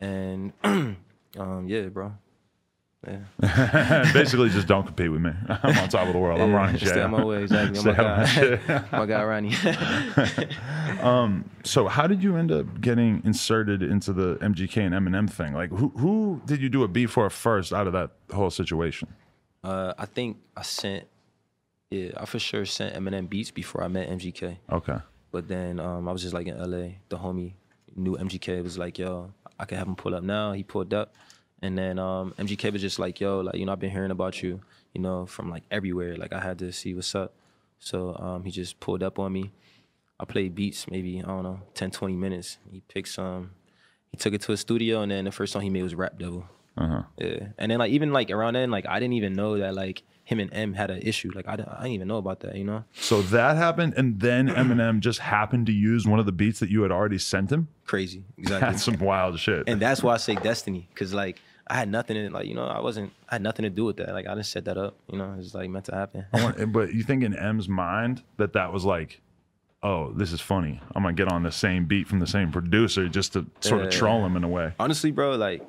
And 0.00 0.52
um, 0.64 1.66
yeah, 1.66 1.82
bro. 1.88 2.12
Yeah. 3.06 4.10
Basically, 4.12 4.48
just 4.48 4.68
don't 4.68 4.86
compete 4.86 5.10
with 5.10 5.20
me. 5.20 5.32
I'm 5.48 5.76
on 5.78 5.88
top 5.88 6.06
of 6.06 6.12
the 6.12 6.18
world. 6.18 6.40
I'm 6.40 6.52
Ronny. 6.52 6.78
Stay 6.78 7.00
on 7.02 7.10
my 7.10 7.24
way, 7.24 7.42
exactly. 7.42 7.80
Stay 7.80 7.90
my 7.90 7.96
guy. 7.96 8.84
my 8.92 9.06
guy 9.06 9.24
Ronny. 11.02 11.44
So, 11.64 11.88
how 11.88 12.06
did 12.06 12.22
you 12.22 12.36
end 12.36 12.52
up 12.52 12.80
getting 12.80 13.20
inserted 13.24 13.82
into 13.82 14.12
the 14.12 14.36
MGK 14.36 14.76
and 14.78 14.94
Eminem 14.94 15.28
thing? 15.28 15.52
Like, 15.52 15.70
who 15.70 15.88
who 15.96 16.42
did 16.46 16.60
you 16.62 16.68
do 16.68 16.84
a 16.84 16.88
beat 16.88 17.06
for 17.06 17.28
first 17.28 17.72
out 17.72 17.86
of 17.88 17.92
that 17.92 18.10
whole 18.32 18.50
situation? 18.50 19.08
uh, 19.64 19.94
I 19.98 20.06
think 20.06 20.38
I 20.56 20.62
sent, 20.62 21.06
yeah, 21.90 22.10
I 22.16 22.24
for 22.24 22.38
sure 22.38 22.64
sent 22.66 22.94
Eminem 22.94 23.28
beats 23.28 23.50
before 23.50 23.82
I 23.82 23.88
met 23.88 24.08
MGK. 24.10 24.58
Okay. 24.70 24.98
But 25.30 25.48
then 25.48 25.80
um, 25.80 26.08
I 26.08 26.12
was 26.12 26.22
just 26.22 26.34
like 26.34 26.46
in 26.46 26.58
LA. 26.58 26.98
The 27.08 27.18
homie 27.18 27.54
knew 27.96 28.16
MGK 28.16 28.62
was 28.62 28.78
like, 28.78 28.98
yo, 28.98 29.32
I 29.58 29.64
could 29.64 29.78
have 29.78 29.86
him 29.86 29.96
pull 29.96 30.14
up 30.14 30.22
now. 30.22 30.52
He 30.52 30.62
pulled 30.62 30.92
up. 30.94 31.14
And 31.62 31.78
then 31.78 31.98
um, 31.98 32.34
MGK 32.38 32.72
was 32.72 32.82
just 32.82 32.98
like, 32.98 33.20
yo, 33.20 33.40
like, 33.40 33.54
you 33.54 33.64
know, 33.64 33.72
I've 33.72 33.78
been 33.78 33.90
hearing 33.90 34.10
about 34.10 34.42
you, 34.42 34.60
you 34.92 35.00
know, 35.00 35.26
from 35.26 35.48
like 35.48 35.62
everywhere. 35.70 36.16
Like 36.16 36.32
I 36.32 36.40
had 36.40 36.58
to 36.58 36.72
see 36.72 36.92
what's 36.94 37.14
up. 37.14 37.34
So 37.78 38.16
um, 38.18 38.44
he 38.44 38.50
just 38.50 38.80
pulled 38.80 39.02
up 39.02 39.18
on 39.18 39.32
me. 39.32 39.52
I 40.18 40.24
played 40.24 40.54
beats 40.54 40.88
maybe, 40.90 41.20
I 41.20 41.26
don't 41.26 41.42
know, 41.44 41.60
10, 41.74 41.90
20 41.92 42.14
minutes. 42.16 42.58
He 42.70 42.80
picked 42.88 43.08
some, 43.08 43.52
he 44.10 44.16
took 44.16 44.34
it 44.34 44.40
to 44.42 44.52
a 44.52 44.56
studio 44.56 45.02
and 45.02 45.10
then 45.10 45.24
the 45.24 45.32
first 45.32 45.52
song 45.52 45.62
he 45.62 45.70
made 45.70 45.82
was 45.82 45.94
Rap 45.94 46.18
Devil. 46.18 46.44
Uh-huh. 46.76 47.02
Yeah. 47.18 47.48
And 47.58 47.70
then 47.70 47.78
like 47.78 47.90
even 47.90 48.12
like 48.12 48.30
around 48.30 48.54
then, 48.54 48.70
like 48.70 48.86
I 48.86 48.98
didn't 48.98 49.14
even 49.14 49.34
know 49.34 49.58
that 49.58 49.74
like 49.74 50.02
him 50.24 50.38
and 50.40 50.52
M 50.54 50.72
had 50.74 50.90
an 50.90 51.02
issue. 51.02 51.30
Like 51.34 51.46
I 51.46 51.56
didn't, 51.56 51.68
I 51.68 51.82
didn't 51.82 51.92
even 51.92 52.08
know 52.08 52.16
about 52.18 52.40
that, 52.40 52.56
you 52.56 52.64
know? 52.64 52.84
So 52.94 53.20
that 53.22 53.56
happened, 53.56 53.94
and 53.96 54.20
then 54.20 54.48
Eminem 54.60 55.00
just 55.00 55.18
happened 55.18 55.66
to 55.66 55.72
use 55.72 56.06
one 56.06 56.18
of 56.18 56.26
the 56.26 56.32
beats 56.32 56.60
that 56.60 56.70
you 56.70 56.82
had 56.82 56.90
already 56.92 57.18
sent 57.18 57.50
him. 57.52 57.68
Crazy. 57.84 58.24
Exactly. 58.38 58.70
That's 58.70 58.82
some 58.84 58.98
wild 58.98 59.38
shit. 59.38 59.68
and 59.68 59.80
that's 59.80 60.02
why 60.02 60.14
I 60.14 60.16
say 60.16 60.34
destiny, 60.36 60.88
because 60.94 61.12
like 61.12 61.40
I 61.68 61.74
had 61.76 61.88
nothing 61.88 62.16
in 62.16 62.32
like 62.32 62.46
you 62.46 62.54
know 62.54 62.64
I 62.66 62.80
wasn't 62.80 63.12
I 63.28 63.36
had 63.36 63.42
nothing 63.42 63.62
to 63.64 63.70
do 63.70 63.84
with 63.84 63.96
that. 63.98 64.12
Like 64.12 64.26
I 64.26 64.34
didn't 64.34 64.46
set 64.46 64.64
that 64.66 64.76
up. 64.76 64.96
You 65.10 65.18
know, 65.18 65.34
it's 65.38 65.54
like 65.54 65.70
meant 65.70 65.86
to 65.86 65.94
happen. 65.94 66.26
Want- 66.32 66.72
but 66.72 66.92
you 66.92 67.02
think 67.02 67.22
in 67.22 67.34
M's 67.34 67.68
mind 67.68 68.22
that 68.36 68.52
that 68.54 68.72
was 68.72 68.84
like, 68.84 69.20
oh, 69.82 70.12
this 70.12 70.32
is 70.32 70.40
funny. 70.40 70.80
I'm 70.94 71.02
gonna 71.02 71.14
get 71.14 71.30
on 71.30 71.42
the 71.42 71.52
same 71.52 71.86
beat 71.86 72.08
from 72.08 72.18
the 72.20 72.26
same 72.26 72.50
producer 72.52 73.08
just 73.08 73.32
to 73.34 73.46
sort 73.60 73.82
of 73.82 73.92
Yeah. 73.92 73.98
troll 73.98 74.24
him 74.26 74.36
in 74.36 74.44
a 74.44 74.48
way. 74.48 74.72
Honestly, 74.78 75.10
bro, 75.12 75.36
like 75.36 75.62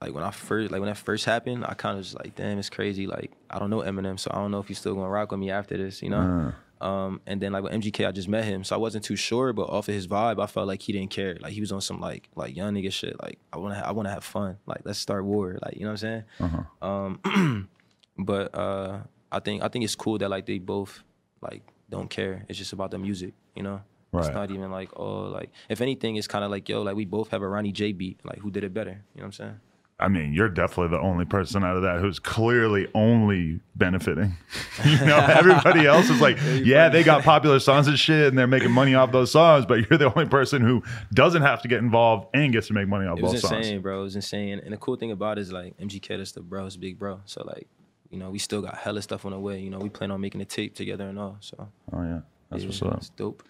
like 0.00 0.14
when 0.14 0.22
I 0.22 0.30
first 0.30 0.70
like 0.70 0.80
when 0.80 0.88
that 0.88 0.96
first 0.98 1.24
happened, 1.24 1.64
I 1.64 1.74
kind 1.74 1.92
of 1.94 1.98
was 1.98 2.14
like, 2.14 2.34
damn, 2.36 2.58
it's 2.58 2.70
crazy. 2.70 3.06
Like 3.06 3.32
I 3.50 3.58
don't 3.58 3.70
know 3.70 3.78
Eminem, 3.80 4.18
so 4.18 4.30
I 4.32 4.38
don't 4.38 4.50
know 4.50 4.60
if 4.60 4.68
he's 4.68 4.78
still 4.78 4.94
gonna 4.94 5.08
rock 5.08 5.30
with 5.32 5.40
me 5.40 5.50
after 5.50 5.76
this. 5.76 6.02
You 6.02 6.10
know. 6.10 6.20
Uh. 6.20 6.52
Um, 6.80 7.20
and 7.26 7.40
then 7.40 7.52
like 7.52 7.62
with 7.62 7.72
MGK, 7.72 8.06
I 8.06 8.12
just 8.12 8.28
met 8.28 8.44
him, 8.44 8.62
so 8.64 8.76
I 8.76 8.78
wasn't 8.78 9.04
too 9.04 9.16
sure. 9.16 9.52
But 9.52 9.68
off 9.68 9.88
of 9.88 9.94
his 9.94 10.06
vibe, 10.06 10.42
I 10.42 10.46
felt 10.46 10.68
like 10.68 10.82
he 10.82 10.92
didn't 10.92 11.10
care. 11.10 11.36
Like 11.40 11.52
he 11.52 11.60
was 11.60 11.72
on 11.72 11.80
some 11.80 12.00
like 12.00 12.28
like 12.36 12.54
young 12.54 12.74
nigga 12.74 12.92
shit. 12.92 13.20
Like 13.20 13.38
I 13.52 13.58
wanna 13.58 13.82
I 13.84 13.92
wanna 13.92 14.10
have 14.10 14.24
fun. 14.24 14.58
Like 14.66 14.82
let's 14.84 14.98
start 14.98 15.24
war. 15.24 15.58
Like 15.62 15.74
you 15.74 15.82
know 15.82 15.92
what 15.92 16.02
I'm 16.02 16.24
saying. 16.40 16.58
Um, 16.82 17.68
but 18.18 18.54
uh, 18.54 19.00
I 19.32 19.40
think 19.40 19.62
I 19.62 19.68
think 19.68 19.84
it's 19.84 19.96
cool 19.96 20.18
that 20.18 20.28
like 20.28 20.46
they 20.46 20.58
both 20.58 21.02
like 21.40 21.62
don't 21.90 22.08
care. 22.08 22.44
It's 22.48 22.58
just 22.58 22.72
about 22.72 22.90
the 22.90 22.98
music, 22.98 23.34
you 23.54 23.62
know. 23.62 23.82
Right. 24.10 24.24
It's 24.24 24.34
not 24.34 24.50
even 24.50 24.70
like 24.70 24.90
oh 24.96 25.24
like 25.24 25.50
if 25.68 25.80
anything, 25.80 26.16
it's 26.16 26.28
kind 26.28 26.44
of 26.44 26.50
like 26.50 26.68
yo 26.68 26.82
like 26.82 26.96
we 26.96 27.04
both 27.04 27.30
have 27.30 27.42
a 27.42 27.48
Ronny 27.48 27.72
J 27.72 27.92
beat. 27.92 28.20
Like 28.24 28.38
who 28.38 28.50
did 28.50 28.64
it 28.64 28.72
better? 28.72 29.02
You 29.14 29.20
know 29.20 29.22
what 29.22 29.24
I'm 29.24 29.32
saying? 29.32 29.60
I 30.00 30.06
mean, 30.06 30.32
you're 30.32 30.48
definitely 30.48 30.96
the 30.96 31.02
only 31.02 31.24
person 31.24 31.64
out 31.64 31.76
of 31.76 31.82
that 31.82 32.00
who's 32.00 32.20
clearly 32.20 32.86
only 32.94 33.58
benefiting. 33.74 34.36
you 34.84 35.04
know, 35.04 35.16
everybody 35.18 35.86
else 35.86 36.08
is 36.08 36.20
like, 36.20 36.38
yeah, 36.62 36.88
they 36.88 37.02
got 37.02 37.24
popular 37.24 37.58
songs 37.58 37.88
and 37.88 37.98
shit, 37.98 38.28
and 38.28 38.38
they're 38.38 38.46
making 38.46 38.70
money 38.70 38.94
off 38.94 39.10
those 39.10 39.32
songs, 39.32 39.66
but 39.66 39.90
you're 39.90 39.98
the 39.98 40.12
only 40.14 40.28
person 40.28 40.62
who 40.62 40.84
doesn't 41.12 41.42
have 41.42 41.62
to 41.62 41.68
get 41.68 41.80
involved 41.80 42.28
and 42.32 42.52
gets 42.52 42.68
to 42.68 42.74
make 42.74 42.86
money 42.86 43.08
off 43.08 43.18
It 43.18 43.22
was 43.24 43.42
both 43.42 43.52
insane, 43.52 43.64
songs. 43.72 43.82
bro. 43.82 44.00
It 44.00 44.04
was 44.04 44.14
insane. 44.16 44.60
And 44.64 44.72
the 44.72 44.76
cool 44.76 44.94
thing 44.94 45.10
about 45.10 45.36
it 45.36 45.40
is 45.40 45.52
like 45.52 45.76
MGK, 45.78 46.16
that's 46.16 46.30
the 46.30 46.42
bro, 46.42 46.66
it's 46.66 46.76
big 46.76 46.96
bro. 46.96 47.20
So 47.24 47.42
like, 47.44 47.66
you 48.08 48.18
know, 48.18 48.30
we 48.30 48.38
still 48.38 48.62
got 48.62 48.76
hella 48.78 49.02
stuff 49.02 49.26
on 49.26 49.32
the 49.32 49.40
way. 49.40 49.58
You 49.60 49.70
know, 49.70 49.78
we 49.80 49.88
plan 49.88 50.12
on 50.12 50.20
making 50.20 50.40
a 50.40 50.44
tape 50.44 50.76
together 50.76 51.08
and 51.08 51.18
all. 51.18 51.38
So 51.40 51.68
Oh 51.92 52.02
yeah, 52.02 52.20
that's 52.50 52.62
yeah, 52.62 52.68
what's 52.68 52.82
up. 52.82 52.96
It's 52.98 53.08
dope. 53.10 53.42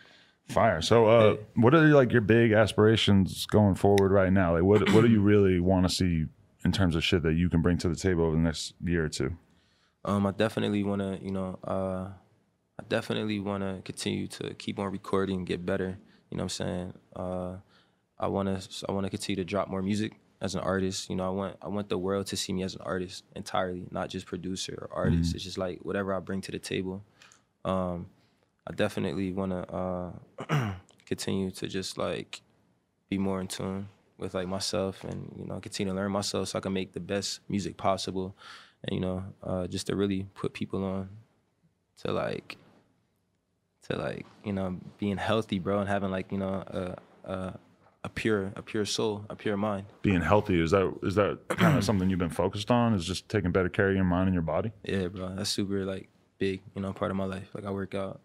Fire. 0.49 0.81
So, 0.81 1.07
uh, 1.07 1.37
what 1.57 1.75
are 1.75 1.83
like 1.89 2.11
your 2.11 2.23
big 2.23 2.53
aspirations 2.53 3.45
going 3.45 3.75
forward 3.75 4.11
right 4.13 4.33
now? 4.33 4.55
Like, 4.55 4.63
what 4.63 4.91
what 4.93 5.03
do 5.03 5.09
you 5.11 5.21
really 5.21 5.61
want 5.61 5.87
to 5.87 5.95
see 5.95 6.25
in 6.65 6.73
terms 6.73 6.97
of 6.97 7.05
shit 7.05 7.23
that 7.23 7.35
you 7.35 7.49
can 7.49 7.63
bring 7.63 7.79
to 7.79 7.89
the 7.89 7.97
table 7.97 8.25
over 8.25 8.37
the 8.37 8.43
next 8.43 8.75
year 8.85 9.05
or 9.05 9.09
two? 9.09 9.37
Um, 10.05 10.27
I 10.27 10.33
definitely 10.33 10.83
want 10.83 11.03
to, 11.03 11.19
you 11.23 11.31
know, 11.31 11.59
uh, 11.65 12.09
I 12.79 12.85
definitely 12.89 13.41
want 13.41 13.63
to 13.63 13.83
continue 13.85 14.27
to 14.29 14.55
keep 14.55 14.79
on 14.79 14.91
recording, 14.91 15.45
get 15.45 15.67
better. 15.67 15.99
You 16.31 16.37
know 16.37 16.45
what 16.45 16.61
I'm 16.61 16.67
saying? 16.67 16.93
Uh, 17.15 17.57
I 18.19 18.29
want 18.29 18.49
to 18.49 18.87
I 18.89 18.93
want 18.93 19.07
to 19.07 19.11
continue 19.11 19.37
to 19.37 19.45
drop 19.45 19.69
more 19.69 19.83
music 19.83 20.13
as 20.41 20.55
an 20.55 20.61
artist. 20.61 21.09
You 21.09 21.17
know, 21.17 21.27
I 21.27 21.31
want 21.31 21.57
I 21.63 21.69
want 21.69 21.89
the 21.89 21.99
world 21.99 22.27
to 22.29 22.37
see 22.37 22.53
me 22.53 22.63
as 22.63 22.75
an 22.75 22.83
artist 22.83 23.25
entirely, 23.35 23.87
not 23.91 24.09
just 24.09 24.27
producer 24.27 24.89
or 24.91 25.05
artist. 25.05 25.35
It's 25.35 25.45
just 25.45 25.59
like 25.59 25.81
whatever 25.83 26.15
I 26.15 26.21
bring 26.21 26.41
to 26.43 26.53
the 26.53 26.59
table. 26.59 27.05
Um, 27.65 28.07
I 28.67 28.73
definitely 28.73 29.33
want 29.33 29.53
to 29.53 29.75
uh, 29.75 30.73
continue 31.07 31.51
to 31.53 31.67
just 31.67 31.97
like 31.97 32.43
be 33.09 33.19
more 33.19 33.41
in 33.41 33.49
tune 33.49 33.89
with 34.19 34.35
like 34.35 34.49
myself 34.49 35.05
and 35.05 35.33
you 35.39 35.47
know 35.47 35.61
continue 35.61 35.93
to 35.93 35.97
learn 35.97 36.11
myself 36.13 36.49
so 36.49 36.59
I 36.59 36.61
can 36.61 36.73
make 36.73 36.93
the 36.93 37.01
best 37.01 37.41
music 37.49 37.77
possible 37.77 38.37
and 38.85 38.95
you 38.95 39.01
know 39.01 39.25
uh, 39.43 39.67
just 39.67 39.87
to 39.87 39.97
really 39.97 40.27
put 40.35 40.53
people 40.53 40.85
on 40.85 41.09
to 42.03 42.13
like 42.13 42.57
to 43.89 43.97
like 43.97 44.27
you 44.45 44.53
know 44.53 44.79
being 44.99 45.17
healthy 45.17 45.59
bro 45.59 45.81
and 45.81 45.89
having 45.89 46.11
like 46.11 46.31
you 46.33 46.39
know 46.39 46.65
a, 46.67 47.31
a, 47.31 47.59
a 48.05 48.09
pure 48.09 48.53
a 48.57 48.63
pure 48.63 48.85
soul 48.85 49.25
a 49.31 49.37
pure 49.37 49.57
mind 49.57 49.87
Being 50.03 50.21
healthy 50.21 50.61
is 50.61 50.73
that 50.73 50.93
is 51.03 51.15
that 51.15 51.39
kind 51.49 51.79
of 51.79 51.85
something 51.89 52.11
you've 52.11 52.19
been 52.19 52.29
focused 52.31 52.71
on? 52.71 52.95
Is 52.95 53.05
just 53.05 53.29
taking 53.29 53.51
better 53.53 53.69
care 53.69 53.89
of 53.91 53.95
your 53.95 54.05
mind 54.05 54.27
and 54.29 54.35
your 54.35 54.43
body? 54.43 54.73
yeah 54.85 55.09
bro 55.09 55.35
that's 55.35 55.51
super 55.51 55.85
like 55.85 56.09
big 56.39 56.61
you 56.75 56.83
know 56.83 56.93
part 56.93 57.11
of 57.11 57.17
my 57.17 57.25
life 57.25 57.49
like 57.55 57.65
I 57.65 57.71
work 57.71 57.95
out 57.95 58.21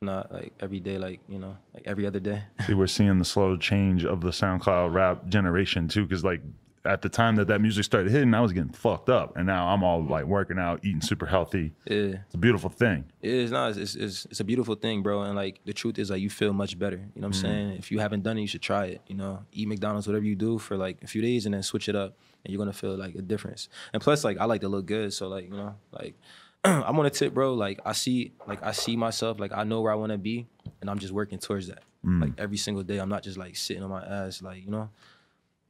if 0.00 0.06
not 0.06 0.32
like 0.32 0.52
every 0.60 0.80
day 0.80 0.96
like 0.96 1.20
you 1.28 1.38
know 1.38 1.56
like 1.74 1.82
every 1.86 2.06
other 2.06 2.20
day 2.20 2.42
See, 2.66 2.74
we're 2.74 2.86
seeing 2.86 3.18
the 3.18 3.24
slow 3.24 3.56
change 3.56 4.04
of 4.04 4.20
the 4.20 4.30
SoundCloud 4.30 4.94
rap 4.94 5.26
generation 5.28 5.88
too, 5.88 6.04
because 6.04 6.24
like 6.24 6.40
at 6.84 7.02
the 7.02 7.08
time 7.08 7.36
that 7.36 7.48
that 7.48 7.60
music 7.60 7.84
started 7.84 8.10
hitting, 8.10 8.32
I 8.32 8.40
was 8.40 8.52
getting 8.52 8.72
fucked 8.72 9.10
up, 9.10 9.36
and 9.36 9.46
now 9.46 9.68
I'm 9.68 9.82
all 9.82 10.02
like 10.04 10.24
working 10.24 10.58
out, 10.58 10.84
eating 10.84 11.00
super 11.00 11.26
healthy. 11.26 11.74
yeah 11.84 12.20
It's 12.24 12.34
a 12.34 12.38
beautiful 12.38 12.70
thing. 12.70 13.04
It 13.20 13.32
is 13.32 13.50
not. 13.50 13.76
It's, 13.76 13.96
it's 13.96 14.24
it's 14.26 14.40
a 14.40 14.44
beautiful 14.44 14.76
thing, 14.76 15.02
bro. 15.02 15.22
And 15.22 15.34
like 15.34 15.60
the 15.64 15.72
truth 15.72 15.98
is, 15.98 16.10
like 16.10 16.22
you 16.22 16.30
feel 16.30 16.52
much 16.52 16.78
better. 16.78 16.96
You 16.96 17.20
know 17.20 17.26
what 17.28 17.36
I'm 17.36 17.42
mm-hmm. 17.42 17.42
saying? 17.42 17.70
If 17.72 17.90
you 17.90 17.98
haven't 17.98 18.22
done 18.22 18.38
it, 18.38 18.42
you 18.42 18.46
should 18.46 18.62
try 18.62 18.86
it. 18.86 19.02
You 19.08 19.16
know, 19.16 19.44
eat 19.52 19.68
McDonald's, 19.68 20.06
whatever 20.06 20.24
you 20.24 20.36
do 20.36 20.58
for 20.58 20.76
like 20.76 21.02
a 21.02 21.06
few 21.08 21.20
days, 21.20 21.44
and 21.44 21.54
then 21.54 21.62
switch 21.62 21.88
it 21.88 21.96
up, 21.96 22.16
and 22.44 22.52
you're 22.52 22.58
gonna 22.58 22.72
feel 22.72 22.96
like 22.96 23.16
a 23.16 23.22
difference. 23.22 23.68
And 23.92 24.00
plus, 24.00 24.22
like 24.24 24.38
I 24.38 24.44
like 24.44 24.60
to 24.60 24.68
look 24.68 24.86
good, 24.86 25.12
so 25.12 25.28
like 25.28 25.44
you 25.44 25.56
know, 25.56 25.74
like 25.92 26.14
I'm 26.64 26.98
on 26.98 27.06
a 27.06 27.10
tip, 27.10 27.34
bro. 27.34 27.54
Like 27.54 27.80
I 27.84 27.92
see, 27.92 28.32
like 28.46 28.62
I 28.62 28.72
see 28.72 28.96
myself, 28.96 29.38
like 29.38 29.52
I 29.52 29.64
know 29.64 29.80
where 29.80 29.92
I 29.92 29.96
want 29.96 30.12
to 30.12 30.18
be, 30.18 30.46
and 30.80 30.90
I'm 30.90 30.98
just 30.98 31.12
working 31.12 31.38
towards 31.38 31.68
that. 31.68 31.82
Mm. 32.04 32.20
Like 32.20 32.32
every 32.38 32.56
single 32.56 32.82
day, 32.82 32.98
I'm 32.98 33.08
not 33.08 33.22
just 33.22 33.38
like 33.38 33.56
sitting 33.56 33.82
on 33.82 33.90
my 33.90 34.04
ass, 34.04 34.42
like 34.42 34.64
you 34.64 34.70
know. 34.70 34.90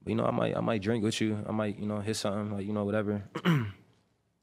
But 0.03 0.11
you 0.11 0.17
know, 0.17 0.27
I 0.27 0.31
might 0.31 0.57
I 0.57 0.61
might 0.61 0.83
drink 0.83 1.05
with 1.05 1.21
you. 1.21 1.45
I 1.49 1.53
might 1.53 1.79
you 1.79 1.87
know 1.87 2.01
hit 2.01 2.17
something, 2.17 2.57
like 2.57 2.67
you 2.67 2.73
know 2.73 2.85
whatever. 2.85 3.23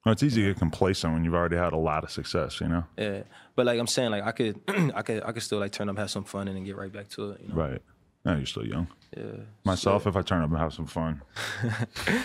Well, 0.05 0.13
it's 0.13 0.21
easy 0.21 0.43
to 0.43 0.49
get 0.49 0.59
complacent 0.59 1.13
when 1.13 1.23
you've 1.23 1.33
already 1.33 1.55
had 1.55 1.73
a 1.73 1.77
lot 1.77 2.03
of 2.03 2.11
success, 2.11 2.61
you 2.61 2.67
know? 2.67 2.83
Yeah, 2.95 3.23
but 3.55 3.65
like 3.65 3.79
I'm 3.79 3.87
saying, 3.87 4.11
like 4.11 4.23
I 4.23 4.33
could, 4.33 4.59
I 4.93 5.01
could, 5.01 5.23
I 5.23 5.31
could 5.31 5.41
still 5.41 5.57
like 5.57 5.71
turn 5.71 5.89
up, 5.89 5.97
have 5.97 6.11
some 6.11 6.23
fun, 6.23 6.47
and 6.47 6.55
then 6.55 6.63
get 6.63 6.77
right 6.77 6.93
back 6.93 7.09
to 7.09 7.31
it. 7.31 7.41
You 7.41 7.49
know? 7.49 7.55
Right. 7.55 7.81
No, 8.25 8.35
you're 8.35 8.45
still 8.45 8.65
young. 8.65 8.87
Yeah. 9.15 9.23
Myself, 9.63 10.07
if 10.07 10.15
I 10.15 10.21
turn 10.23 10.41
up 10.41 10.49
and 10.49 10.57
have 10.57 10.73
some 10.73 10.87
fun. 10.87 11.21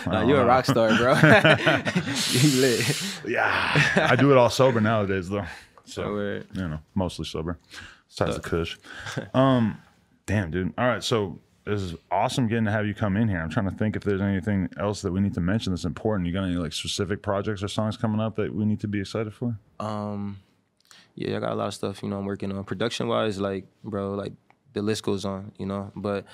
Nah, 0.05 0.23
you're 0.23 0.41
a 0.41 0.45
rock 0.45 0.65
star, 0.65 0.89
bro. 0.97 1.13
you 2.31 2.61
lit. 2.61 3.03
Yeah. 3.25 4.07
I 4.09 4.15
do 4.15 4.31
it 4.31 4.37
all 4.37 4.49
sober 4.49 4.81
nowadays, 4.81 5.29
though. 5.29 5.45
So, 5.85 6.17
you 6.17 6.43
know, 6.53 6.79
mostly 6.95 7.25
sober. 7.25 7.57
Besides 8.09 8.35
the 8.35 8.41
kush. 8.41 8.77
Um, 9.33 9.77
damn, 10.25 10.51
dude. 10.51 10.73
All 10.77 10.87
right. 10.87 11.03
So, 11.03 11.39
this 11.65 11.81
is 11.81 11.95
awesome 12.11 12.47
getting 12.47 12.65
to 12.65 12.71
have 12.71 12.87
you 12.87 12.93
come 12.93 13.15
in 13.15 13.27
here. 13.29 13.39
I'm 13.39 13.49
trying 13.49 13.69
to 13.69 13.75
think 13.75 13.95
if 13.95 14.03
there's 14.03 14.21
anything 14.21 14.67
else 14.77 15.01
that 15.03 15.11
we 15.11 15.21
need 15.21 15.35
to 15.35 15.41
mention 15.41 15.71
that's 15.71 15.85
important. 15.85 16.27
You 16.27 16.33
got 16.33 16.43
any 16.43 16.55
like 16.55 16.73
specific 16.73 17.21
projects 17.21 17.61
or 17.61 17.67
songs 17.67 17.97
coming 17.97 18.19
up 18.19 18.35
that 18.37 18.53
we 18.53 18.65
need 18.65 18.79
to 18.81 18.87
be 18.87 18.99
excited 18.99 19.33
for? 19.33 19.57
Um, 19.79 20.39
yeah, 21.15 21.37
I 21.37 21.39
got 21.39 21.51
a 21.51 21.55
lot 21.55 21.67
of 21.67 21.73
stuff. 21.73 22.01
You 22.01 22.09
know, 22.09 22.17
I'm 22.17 22.25
working 22.25 22.51
on 22.51 22.63
production 22.63 23.07
wise. 23.07 23.39
Like, 23.39 23.65
bro, 23.83 24.15
like 24.15 24.33
the 24.73 24.81
list 24.81 25.03
goes 25.03 25.25
on. 25.25 25.51
You 25.57 25.65
know, 25.65 25.91
but 25.95 26.25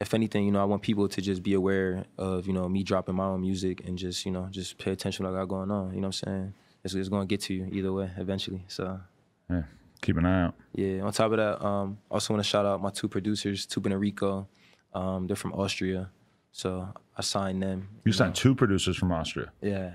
if 0.00 0.14
anything, 0.14 0.44
you 0.44 0.52
know, 0.52 0.60
I 0.60 0.64
want 0.64 0.82
people 0.82 1.08
to 1.08 1.20
just 1.20 1.42
be 1.42 1.54
aware 1.54 2.04
of 2.18 2.46
you 2.46 2.52
know 2.52 2.68
me 2.68 2.82
dropping 2.82 3.14
my 3.14 3.26
own 3.26 3.40
music 3.40 3.86
and 3.86 3.98
just 3.98 4.24
you 4.26 4.32
know 4.32 4.48
just 4.50 4.78
pay 4.78 4.92
attention 4.92 5.24
to 5.24 5.30
what 5.30 5.36
I 5.36 5.42
got 5.42 5.48
going 5.48 5.70
on. 5.70 5.94
You 5.94 6.00
know 6.00 6.08
what 6.08 6.22
I'm 6.22 6.28
saying? 6.28 6.54
It's, 6.84 6.94
it's 6.94 7.08
going 7.08 7.22
to 7.22 7.26
get 7.26 7.40
to 7.42 7.54
you 7.54 7.68
either 7.72 7.92
way 7.92 8.10
eventually. 8.16 8.64
So. 8.68 9.00
Yeah. 9.50 9.62
Keep 10.02 10.18
an 10.18 10.26
eye 10.26 10.44
out. 10.44 10.54
Yeah. 10.74 11.00
On 11.00 11.12
top 11.12 11.32
of 11.32 11.38
that, 11.38 11.64
um, 11.64 11.98
also 12.10 12.34
want 12.34 12.44
to 12.44 12.48
shout 12.48 12.66
out 12.66 12.82
my 12.82 12.90
two 12.90 13.08
producers, 13.08 13.64
Tubin 13.64 13.92
and 13.92 14.00
Rico. 14.00 14.46
Um, 14.92 15.26
they're 15.26 15.34
from 15.34 15.54
Austria, 15.54 16.10
so 16.52 16.88
I 17.16 17.22
signed 17.22 17.62
them. 17.62 17.88
You 18.04 18.12
signed 18.12 18.34
two 18.34 18.54
producers 18.54 18.96
from 18.96 19.12
Austria. 19.12 19.50
Yeah. 19.62 19.92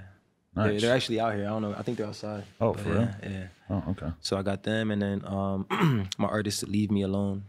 Nice. 0.56 0.72
They're, 0.72 0.80
they're 0.82 0.96
actually 0.96 1.20
out 1.20 1.36
here. 1.36 1.46
I 1.46 1.50
don't 1.50 1.62
know. 1.62 1.76
I 1.78 1.84
think 1.84 1.98
they're 1.98 2.08
outside. 2.08 2.44
Oh, 2.60 2.74
But 2.74 2.82
for 2.82 2.90
yeah, 2.90 2.96
real? 2.96 3.32
Yeah. 3.32 3.48
Oh, 3.70 3.84
okay. 3.92 4.08
So 4.22 4.38
I 4.38 4.42
got 4.42 4.64
them, 4.64 4.92
and 4.92 5.02
then 5.02 5.24
um, 5.26 6.10
my 6.18 6.28
artist, 6.28 6.68
Leave 6.68 6.90
Me 6.92 7.04
Alone. 7.04 7.44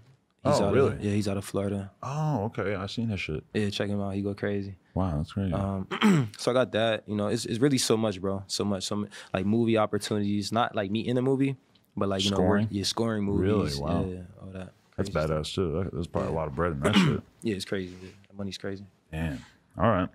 He's 0.44 0.58
Oh, 0.60 0.66
out 0.66 0.72
really? 0.74 0.92
Of, 0.92 1.04
yeah, 1.04 1.12
he's 1.12 1.28
out 1.28 1.36
of 1.36 1.44
Florida. 1.44 1.90
Oh, 2.02 2.44
okay. 2.44 2.74
I 2.74 2.86
seen 2.86 3.08
that 3.08 3.18
shit. 3.18 3.44
Yeah, 3.52 3.68
check 3.70 3.88
him 3.88 4.00
out. 4.00 4.14
He 4.14 4.22
go 4.22 4.32
crazy. 4.34 4.76
Wow, 4.94 5.14
that's 5.18 5.32
great. 5.32 5.52
Um, 5.52 5.86
so 6.38 6.50
I 6.50 6.54
got 6.54 6.72
that. 6.72 7.04
You 7.06 7.14
know, 7.14 7.28
it's 7.28 7.44
it's 7.46 7.58
really 7.58 7.76
so 7.78 7.96
much, 7.96 8.20
bro. 8.20 8.42
So 8.46 8.64
much. 8.64 8.84
So 8.84 9.06
like 9.34 9.44
movie 9.46 9.76
opportunities. 9.76 10.50
Not 10.50 10.74
like 10.74 10.90
me 10.90 11.00
in 11.00 11.16
the 11.16 11.22
movie, 11.22 11.56
but 11.96 12.08
like 12.08 12.24
you 12.24 12.30
know, 12.30 12.36
Scoring? 12.36 12.64
work, 12.64 12.70
yeah, 12.72 12.84
scoring 12.84 13.24
movies. 13.24 13.40
Really? 13.40 13.80
Wow. 13.80 14.04
Yeah, 14.08 14.20
all 14.40 14.48
that. 14.52 14.72
that's 14.96 15.10
crazy 15.10 15.12
stuff. 15.12 15.30
badass 15.30 15.54
too. 15.54 15.72
That- 15.84 15.92
There's 15.92 16.06
probably 16.06 16.30
a 16.30 16.34
lot 16.34 16.48
of 16.48 16.54
bread 16.54 16.72
in 16.72 16.80
that 16.80 16.96
shit. 16.96 17.22
Yeah, 17.42 17.54
it's 17.56 17.64
crazy. 17.66 17.94
Yeah. 18.02 18.08
The 18.30 18.36
money's 18.36 18.58
crazy. 18.58 18.84
Damn. 19.12 19.44
All 19.78 19.88
right. 19.90 20.08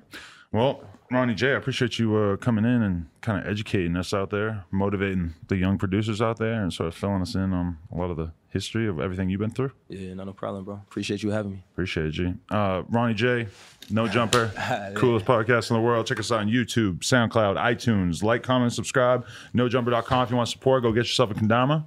Well, 0.56 0.80
Ronny 1.12 1.36
J, 1.36 1.52
I 1.52 1.56
appreciate 1.56 2.00
you 2.00 2.16
uh, 2.16 2.38
coming 2.38 2.64
in 2.64 2.82
and 2.82 3.08
kind 3.20 3.42
of 3.42 3.52
educating 3.52 3.98
us 3.98 4.14
out 4.14 4.30
there, 4.30 4.64
motivating 4.72 5.34
the 5.50 5.58
young 5.58 5.78
producers 5.78 6.22
out 6.22 6.38
there, 6.38 6.64
and 6.64 6.72
sort 6.72 6.88
of 6.88 6.96
filling 6.96 7.22
us 7.22 7.36
in 7.36 7.52
on 7.52 7.78
a 7.92 7.98
lot 7.98 8.10
of 8.10 8.16
the 8.16 8.32
history 8.48 8.88
of 8.88 9.02
everything 9.02 9.30
you've 9.30 9.42
been 9.42 9.52
through. 9.52 9.74
Yeah, 9.90 10.14
not 10.14 10.28
no 10.28 10.32
problem, 10.32 10.64
bro. 10.64 10.76
Appreciate 10.76 11.24
you 11.24 11.32
having 11.32 11.52
me. 11.52 11.64
Appreciate 11.74 12.06
it, 12.06 12.12
G. 12.12 12.34
Uh, 12.50 12.84
Ronny 12.88 13.14
J, 13.14 13.48
No 13.90 14.08
Jumper, 14.16 14.50
coolest 14.96 15.26
podcast 15.26 15.72
in 15.72 15.76
the 15.76 15.82
world. 15.82 16.08
Check 16.08 16.22
us 16.22 16.32
out 16.32 16.40
on 16.40 16.48
YouTube, 16.48 17.00
SoundCloud, 17.00 17.58
iTunes. 17.58 18.24
Like, 18.24 18.42
comment, 18.42 18.72
subscribe. 18.72 19.26
NoJumper.com. 19.54 20.24
If 20.24 20.30
you 20.30 20.38
want 20.38 20.48
support, 20.48 20.84
go 20.84 20.94
get 20.94 21.00
yourself 21.00 21.32
a 21.32 21.34
kendama. 21.34 21.84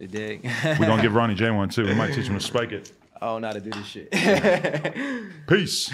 You 0.00 0.08
dig? 0.08 0.42
We're 0.64 0.86
going 0.86 0.96
to 0.96 1.02
give 1.02 1.14
Ronny 1.14 1.36
J 1.36 1.52
one 1.52 1.68
too. 1.68 1.84
We 1.84 1.94
might 1.94 2.12
teach 2.14 2.26
him 2.26 2.34
to 2.34 2.40
spike 2.40 2.72
it. 2.72 2.90
I 3.20 3.26
don't 3.26 3.42
know 3.42 3.46
how 3.46 3.52
to 3.52 3.60
do 3.60 3.70
this 3.70 3.86
shit. 3.86 5.46
Peace. 5.46 5.88